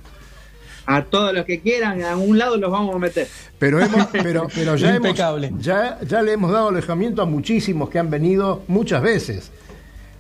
a 0.87 1.03
todos 1.05 1.33
los 1.33 1.47
que 1.47 1.61
quieran, 1.61 2.03
a 2.03 2.15
un 2.15 2.37
lado 2.39 2.59
los 2.59 2.71
vamos 2.71 2.95
a 2.95 2.99
meter. 2.99 3.27
Pero 3.59 3.81
hemos, 3.81 4.07
pero, 4.13 4.47
pero 4.55 4.77
ya 4.77 4.95
hemos, 4.95 5.09
Impecable. 5.09 5.51
ya, 5.59 5.99
ya 6.07 6.21
le 6.21 6.33
hemos 6.33 6.53
dado 6.53 6.69
alojamiento 6.69 7.23
a 7.23 7.25
muchísimos 7.25 7.89
que 7.89 7.99
han 7.99 8.11
venido 8.11 8.63
muchas 8.69 9.01
veces 9.03 9.51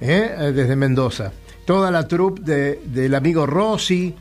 ¿eh? 0.00 0.34
Eh, 0.38 0.52
desde 0.52 0.74
Mendoza. 0.74 1.32
Toda 1.66 1.90
la 1.90 2.08
troupe 2.08 2.40
de- 2.42 2.80
del 2.86 3.14
amigo 3.14 3.44
Rossi, 3.44 4.14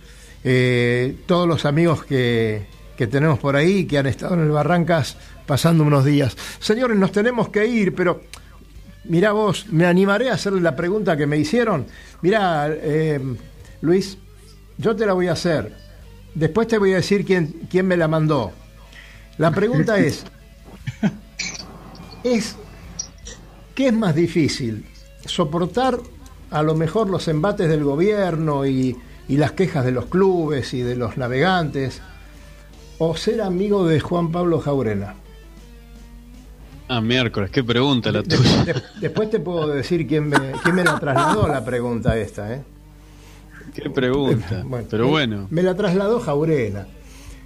eh, 0.43 1.15
todos 1.27 1.47
los 1.47 1.63
amigos 1.65 2.03
que, 2.03 2.65
que 2.97 3.07
tenemos 3.07 3.39
por 3.39 3.55
ahí 3.55 3.85
que 3.85 3.97
han 3.97 4.07
estado 4.07 4.33
en 4.33 4.41
el 4.41 4.49
Barrancas 4.51 5.15
pasando 5.45 5.85
unos 5.85 6.03
días. 6.03 6.35
Señores, 6.59 6.97
nos 6.97 7.13
tenemos 7.13 7.47
que 7.49 7.65
ir, 7.67 7.95
pero 7.95 8.21
mirá 9.05 9.31
vos, 9.31 9.67
me 9.69 9.85
animaré 9.85 10.29
a 10.29 10.33
hacerle 10.33 10.61
la 10.61 10.75
pregunta 10.75 11.17
que 11.17 11.27
me 11.27 11.37
hicieron. 11.37 11.85
Mirá, 12.21 12.67
eh, 12.69 13.19
Luis, 13.81 14.17
yo 14.77 14.95
te 14.95 15.05
la 15.05 15.13
voy 15.13 15.27
a 15.27 15.33
hacer. 15.33 15.75
Después 16.33 16.67
te 16.67 16.77
voy 16.77 16.93
a 16.93 16.97
decir 16.97 17.25
quién, 17.25 17.67
quién 17.69 17.87
me 17.87 17.97
la 17.97 18.07
mandó. 18.07 18.51
La 19.37 19.51
pregunta 19.51 19.97
es, 19.99 20.25
es, 22.23 22.55
¿qué 23.75 23.87
es 23.87 23.93
más 23.93 24.15
difícil? 24.15 24.85
¿Soportar 25.25 25.99
a 26.51 26.63
lo 26.63 26.75
mejor 26.75 27.09
los 27.09 27.27
embates 27.27 27.69
del 27.69 27.83
gobierno 27.83 28.65
y, 28.65 28.95
y 29.27 29.37
las 29.37 29.51
quejas 29.53 29.85
de 29.85 29.91
los 29.91 30.05
clubes 30.05 30.73
y 30.73 30.81
de 30.81 30.95
los 30.95 31.17
navegantes? 31.17 32.01
¿O 32.99 33.15
ser 33.17 33.41
amigo 33.41 33.87
de 33.87 33.99
Juan 33.99 34.31
Pablo 34.31 34.59
Jaurena? 34.59 35.15
Ah, 36.87 37.01
miércoles, 37.01 37.49
qué 37.51 37.63
pregunta 37.63 38.11
la 38.11 38.21
De- 38.21 38.35
tuya. 38.37 38.63
de- 38.65 38.81
después 38.99 39.29
te 39.29 39.39
puedo 39.39 39.67
decir 39.67 40.05
quién 40.05 40.27
me, 40.27 40.37
quién 40.63 40.75
me 40.75 40.83
la 40.83 40.99
trasladó 40.99 41.47
la 41.47 41.63
pregunta 41.63 42.17
esta, 42.17 42.53
¿eh? 42.53 42.61
Qué 43.73 43.89
pregunta. 43.89 44.63
Pero 44.89 45.05
me- 45.05 45.09
bueno. 45.09 45.47
Me 45.49 45.63
la 45.63 45.75
trasladó 45.75 46.19
Jaurena. 46.19 46.87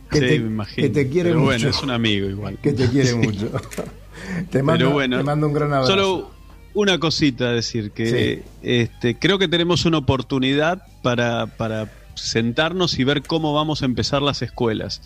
Que, 0.10 0.20
sí, 0.20 0.26
te, 0.28 0.40
me 0.40 0.48
imagino. 0.48 0.88
que 0.88 0.94
te 0.94 1.10
quiere 1.10 1.30
Pero 1.30 1.40
mucho. 1.42 1.46
bueno, 1.52 1.70
es 1.70 1.84
un 1.84 1.92
amigo 1.92 2.28
igual. 2.30 2.58
Que 2.62 2.74
te 2.74 2.88
quiere 2.90 3.14
mucho. 3.16 3.50
te, 4.52 4.64
mando, 4.64 4.78
Pero 4.86 4.92
bueno, 4.92 5.18
te 5.18 5.24
mando 5.24 5.48
un 5.48 5.54
gran 5.54 5.74
abrazo. 5.74 5.92
Solo 5.92 6.32
una 6.74 6.98
cosita 7.00 7.46
a 7.50 7.52
decir, 7.52 7.92
que 7.92 8.44
Sí. 8.44 8.50
este, 8.64 9.18
creo 9.20 9.38
que 9.38 9.48
tenemos 9.48 9.86
una 9.86 9.98
oportunidad 10.00 10.82
para, 11.04 11.46
para 11.58 11.92
sentarnos 12.16 12.98
y 13.00 13.04
ver 13.04 13.22
cómo 13.24 13.54
vamos 13.54 13.82
a 13.82 13.86
empezar 13.86 14.22
las 14.22 14.42
escuelas. 14.42 15.02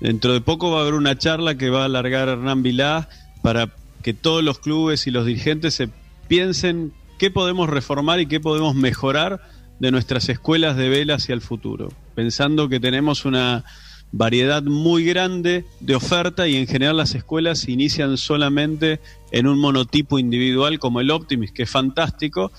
Dentro 0.00 0.32
de 0.32 0.40
poco 0.40 0.70
va 0.70 0.78
a 0.78 0.82
haber 0.82 0.94
una 0.94 1.16
charla 1.18 1.56
que 1.56 1.68
va 1.70 1.82
a 1.82 1.84
alargar 1.84 2.28
Hernán 2.28 2.62
Vilá 2.62 3.08
para 3.42 3.70
que 4.02 4.14
todos 4.14 4.42
los 4.42 4.58
clubes 4.58 5.06
y 5.06 5.10
los 5.10 5.26
dirigentes 5.26 5.74
se 5.74 5.88
piensen 6.28 6.92
qué 7.18 7.30
podemos 7.30 7.68
reformar 7.68 8.20
y 8.20 8.26
qué 8.26 8.40
podemos 8.40 8.74
mejorar 8.74 9.42
de 9.78 9.90
nuestras 9.90 10.28
escuelas 10.28 10.76
de 10.76 10.88
vela 10.88 11.14
hacia 11.14 11.34
el 11.34 11.40
futuro, 11.40 11.88
pensando 12.14 12.68
que 12.68 12.80
tenemos 12.80 13.24
una 13.24 13.64
variedad 14.12 14.62
muy 14.62 15.04
grande 15.04 15.64
de 15.80 15.94
oferta 15.94 16.48
y 16.48 16.56
en 16.56 16.66
general 16.66 16.96
las 16.96 17.14
escuelas 17.14 17.60
se 17.60 17.72
inician 17.72 18.16
solamente 18.16 19.00
en 19.30 19.46
un 19.46 19.58
monotipo 19.58 20.18
individual 20.18 20.78
como 20.78 21.00
el 21.00 21.10
Optimis, 21.10 21.52
que 21.52 21.62
es 21.62 21.70
fantástico, 21.70 22.52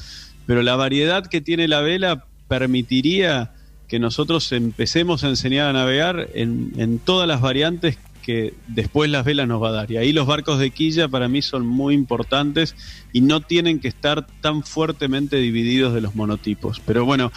pero 0.45 0.63
la 0.63 0.75
variedad 0.75 1.25
que 1.25 1.41
tiene 1.41 1.67
la 1.67 1.81
vela 1.81 2.25
permitiría 2.47 3.53
que 3.87 3.99
nosotros 3.99 4.51
empecemos 4.51 5.23
a 5.23 5.29
enseñar 5.29 5.69
a 5.69 5.73
navegar 5.73 6.29
en, 6.33 6.73
en 6.77 6.99
todas 6.99 7.27
las 7.27 7.41
variantes 7.41 7.97
que 8.21 8.53
después 8.67 9.09
las 9.09 9.25
velas 9.25 9.47
nos 9.47 9.61
va 9.61 9.69
a 9.69 9.73
dar. 9.73 9.91
Y 9.91 9.97
ahí 9.97 10.13
los 10.13 10.27
barcos 10.27 10.59
de 10.59 10.71
quilla 10.71 11.07
para 11.09 11.27
mí 11.27 11.41
son 11.41 11.65
muy 11.67 11.93
importantes 11.93 12.75
y 13.11 13.21
no 13.21 13.41
tienen 13.41 13.79
que 13.79 13.87
estar 13.89 14.25
tan 14.41 14.63
fuertemente 14.63 15.35
divididos 15.37 15.93
de 15.93 16.01
los 16.01 16.15
monotipos. 16.15 16.81
Pero 16.85 17.03
bueno, 17.05 17.31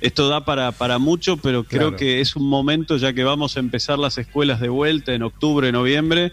esto 0.00 0.28
da 0.28 0.44
para, 0.44 0.72
para 0.72 0.98
mucho, 0.98 1.36
pero 1.36 1.64
creo 1.64 1.88
Claro. 1.90 1.96
que 1.96 2.20
es 2.20 2.34
un 2.34 2.48
momento, 2.48 2.96
ya 2.96 3.12
que 3.12 3.22
vamos 3.22 3.56
a 3.56 3.60
empezar 3.60 3.98
las 3.98 4.16
escuelas 4.18 4.58
de 4.60 4.68
vuelta 4.70 5.12
en 5.14 5.22
octubre, 5.22 5.70
noviembre, 5.72 6.32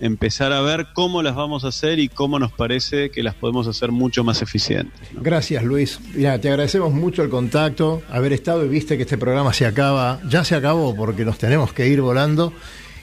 empezar 0.00 0.52
a 0.52 0.60
ver 0.60 0.88
cómo 0.92 1.22
las 1.22 1.34
vamos 1.34 1.64
a 1.64 1.68
hacer 1.68 1.98
y 1.98 2.08
cómo 2.08 2.38
nos 2.38 2.52
parece 2.52 3.10
que 3.10 3.22
las 3.24 3.34
podemos 3.34 3.66
hacer 3.66 3.90
mucho 3.90 4.22
más 4.22 4.42
eficientes. 4.42 4.92
Gracias, 5.14 5.64
Luis. 5.64 5.98
Mira, 6.14 6.38
te 6.40 6.48
agradecemos 6.50 6.92
mucho 6.92 7.22
el 7.24 7.30
contacto, 7.30 8.02
haber 8.08 8.32
estado 8.32 8.64
y 8.64 8.68
viste 8.68 8.96
que 8.96 9.02
este 9.02 9.18
programa 9.18 9.52
se 9.52 9.66
acaba, 9.66 10.20
ya 10.28 10.44
se 10.44 10.54
acabó 10.54 10.94
porque 10.94 11.24
nos 11.24 11.38
tenemos 11.38 11.72
que 11.72 11.88
ir 11.88 12.00
volando. 12.00 12.52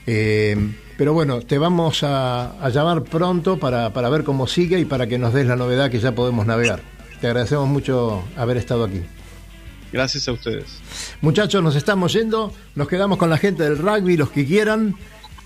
Eh, 0.08 0.56
pero 0.98 1.14
bueno, 1.14 1.42
te 1.42 1.58
vamos 1.58 2.04
a, 2.04 2.52
a 2.64 2.70
llamar 2.70 3.04
pronto 3.04 3.58
para, 3.58 3.92
para 3.92 4.10
ver 4.10 4.24
cómo 4.24 4.48
sigue 4.48 4.80
y 4.80 4.86
para 4.86 5.08
que 5.08 5.18
nos 5.18 5.34
des 5.34 5.46
la 5.48 5.56
novedad 5.56 5.90
que 5.92 6.00
ya 6.00 6.14
podemos 6.14 6.46
navegar. 6.46 6.82
Te 7.22 7.28
agradecemos 7.28 7.68
mucho 7.68 8.24
haber 8.38 8.58
estado 8.58 8.84
aquí. 8.86 9.02
Gracias 9.92 10.28
a 10.28 10.32
ustedes. 10.34 10.66
Muchachos, 11.22 11.64
nos 11.64 11.76
estamos 11.76 12.12
yendo, 12.14 12.52
nos 12.76 12.88
quedamos 12.88 13.18
con 13.18 13.30
la 13.30 13.38
gente 13.38 13.64
del 13.64 13.78
rugby, 13.78 14.18
los 14.18 14.30
que 14.30 14.46
quieran. 14.46 14.96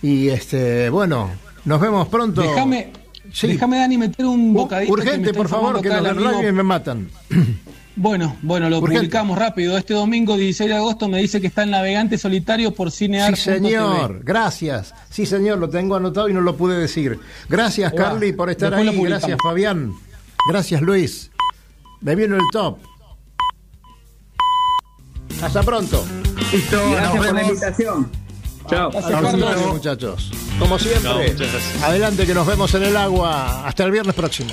Y 0.01 0.29
este, 0.29 0.89
bueno, 0.89 1.29
nos 1.65 1.79
vemos 1.79 2.07
pronto. 2.07 2.41
Déjame, 2.41 2.91
Sí. 3.31 3.47
déjame, 3.47 3.77
Dani, 3.77 3.97
meter 3.97 4.25
un 4.25 4.53
bocadito. 4.53 4.91
Urgente, 4.91 5.33
por 5.35 5.47
favor, 5.47 5.79
que 5.81 5.89
el 5.89 6.03
del 6.03 6.15
rugby 6.15 6.51
me 6.51 6.63
matan. 6.63 7.09
Bueno, 8.01 8.37
bueno, 8.43 8.69
lo 8.69 8.77
Urgente. 8.79 9.01
publicamos 9.01 9.37
rápido. 9.37 9.77
Este 9.77 9.93
domingo 9.93 10.37
16 10.37 10.69
de 10.69 10.75
agosto 10.77 11.09
me 11.09 11.19
dice 11.19 11.41
que 11.41 11.47
está 11.47 11.63
en 11.63 11.71
Navegante 11.71 12.17
Solitario 12.17 12.73
por 12.73 12.91
Cinear. 12.91 13.35
Sí, 13.35 13.43
señor, 13.43 14.21
gracias. 14.23 14.93
Sí, 15.09 15.25
señor, 15.25 15.57
lo 15.57 15.69
tengo 15.69 15.97
anotado 15.97 16.29
y 16.29 16.33
no 16.33 16.39
lo 16.39 16.55
pude 16.55 16.79
decir. 16.79 17.19
Gracias, 17.49 17.91
Carly, 17.91 18.31
por 18.31 18.49
estar 18.49 18.73
después 18.73 18.97
ahí. 18.97 19.03
Gracias, 19.03 19.37
Fabián. 19.43 19.93
Gracias, 20.47 20.81
Luis. 20.81 21.29
Me 21.99 22.15
vino 22.15 22.37
el 22.37 22.43
top. 22.53 22.77
Hasta 25.43 25.61
pronto. 25.61 26.05
Listo, 26.53 26.91
Gracias 26.91 27.25
por 27.25 27.35
la 27.35 27.43
invitación. 27.43 28.11
Chao. 28.69 28.91
Gracias, 28.91 29.67
muchachos. 29.73 30.31
Como 30.57 30.79
siempre, 30.79 31.35
adelante 31.83 32.25
que 32.25 32.33
nos 32.33 32.47
vemos 32.47 32.73
en 32.75 32.83
el 32.83 32.95
agua. 32.95 33.67
Hasta 33.67 33.83
el 33.83 33.91
viernes 33.91 34.15
próximo. 34.15 34.51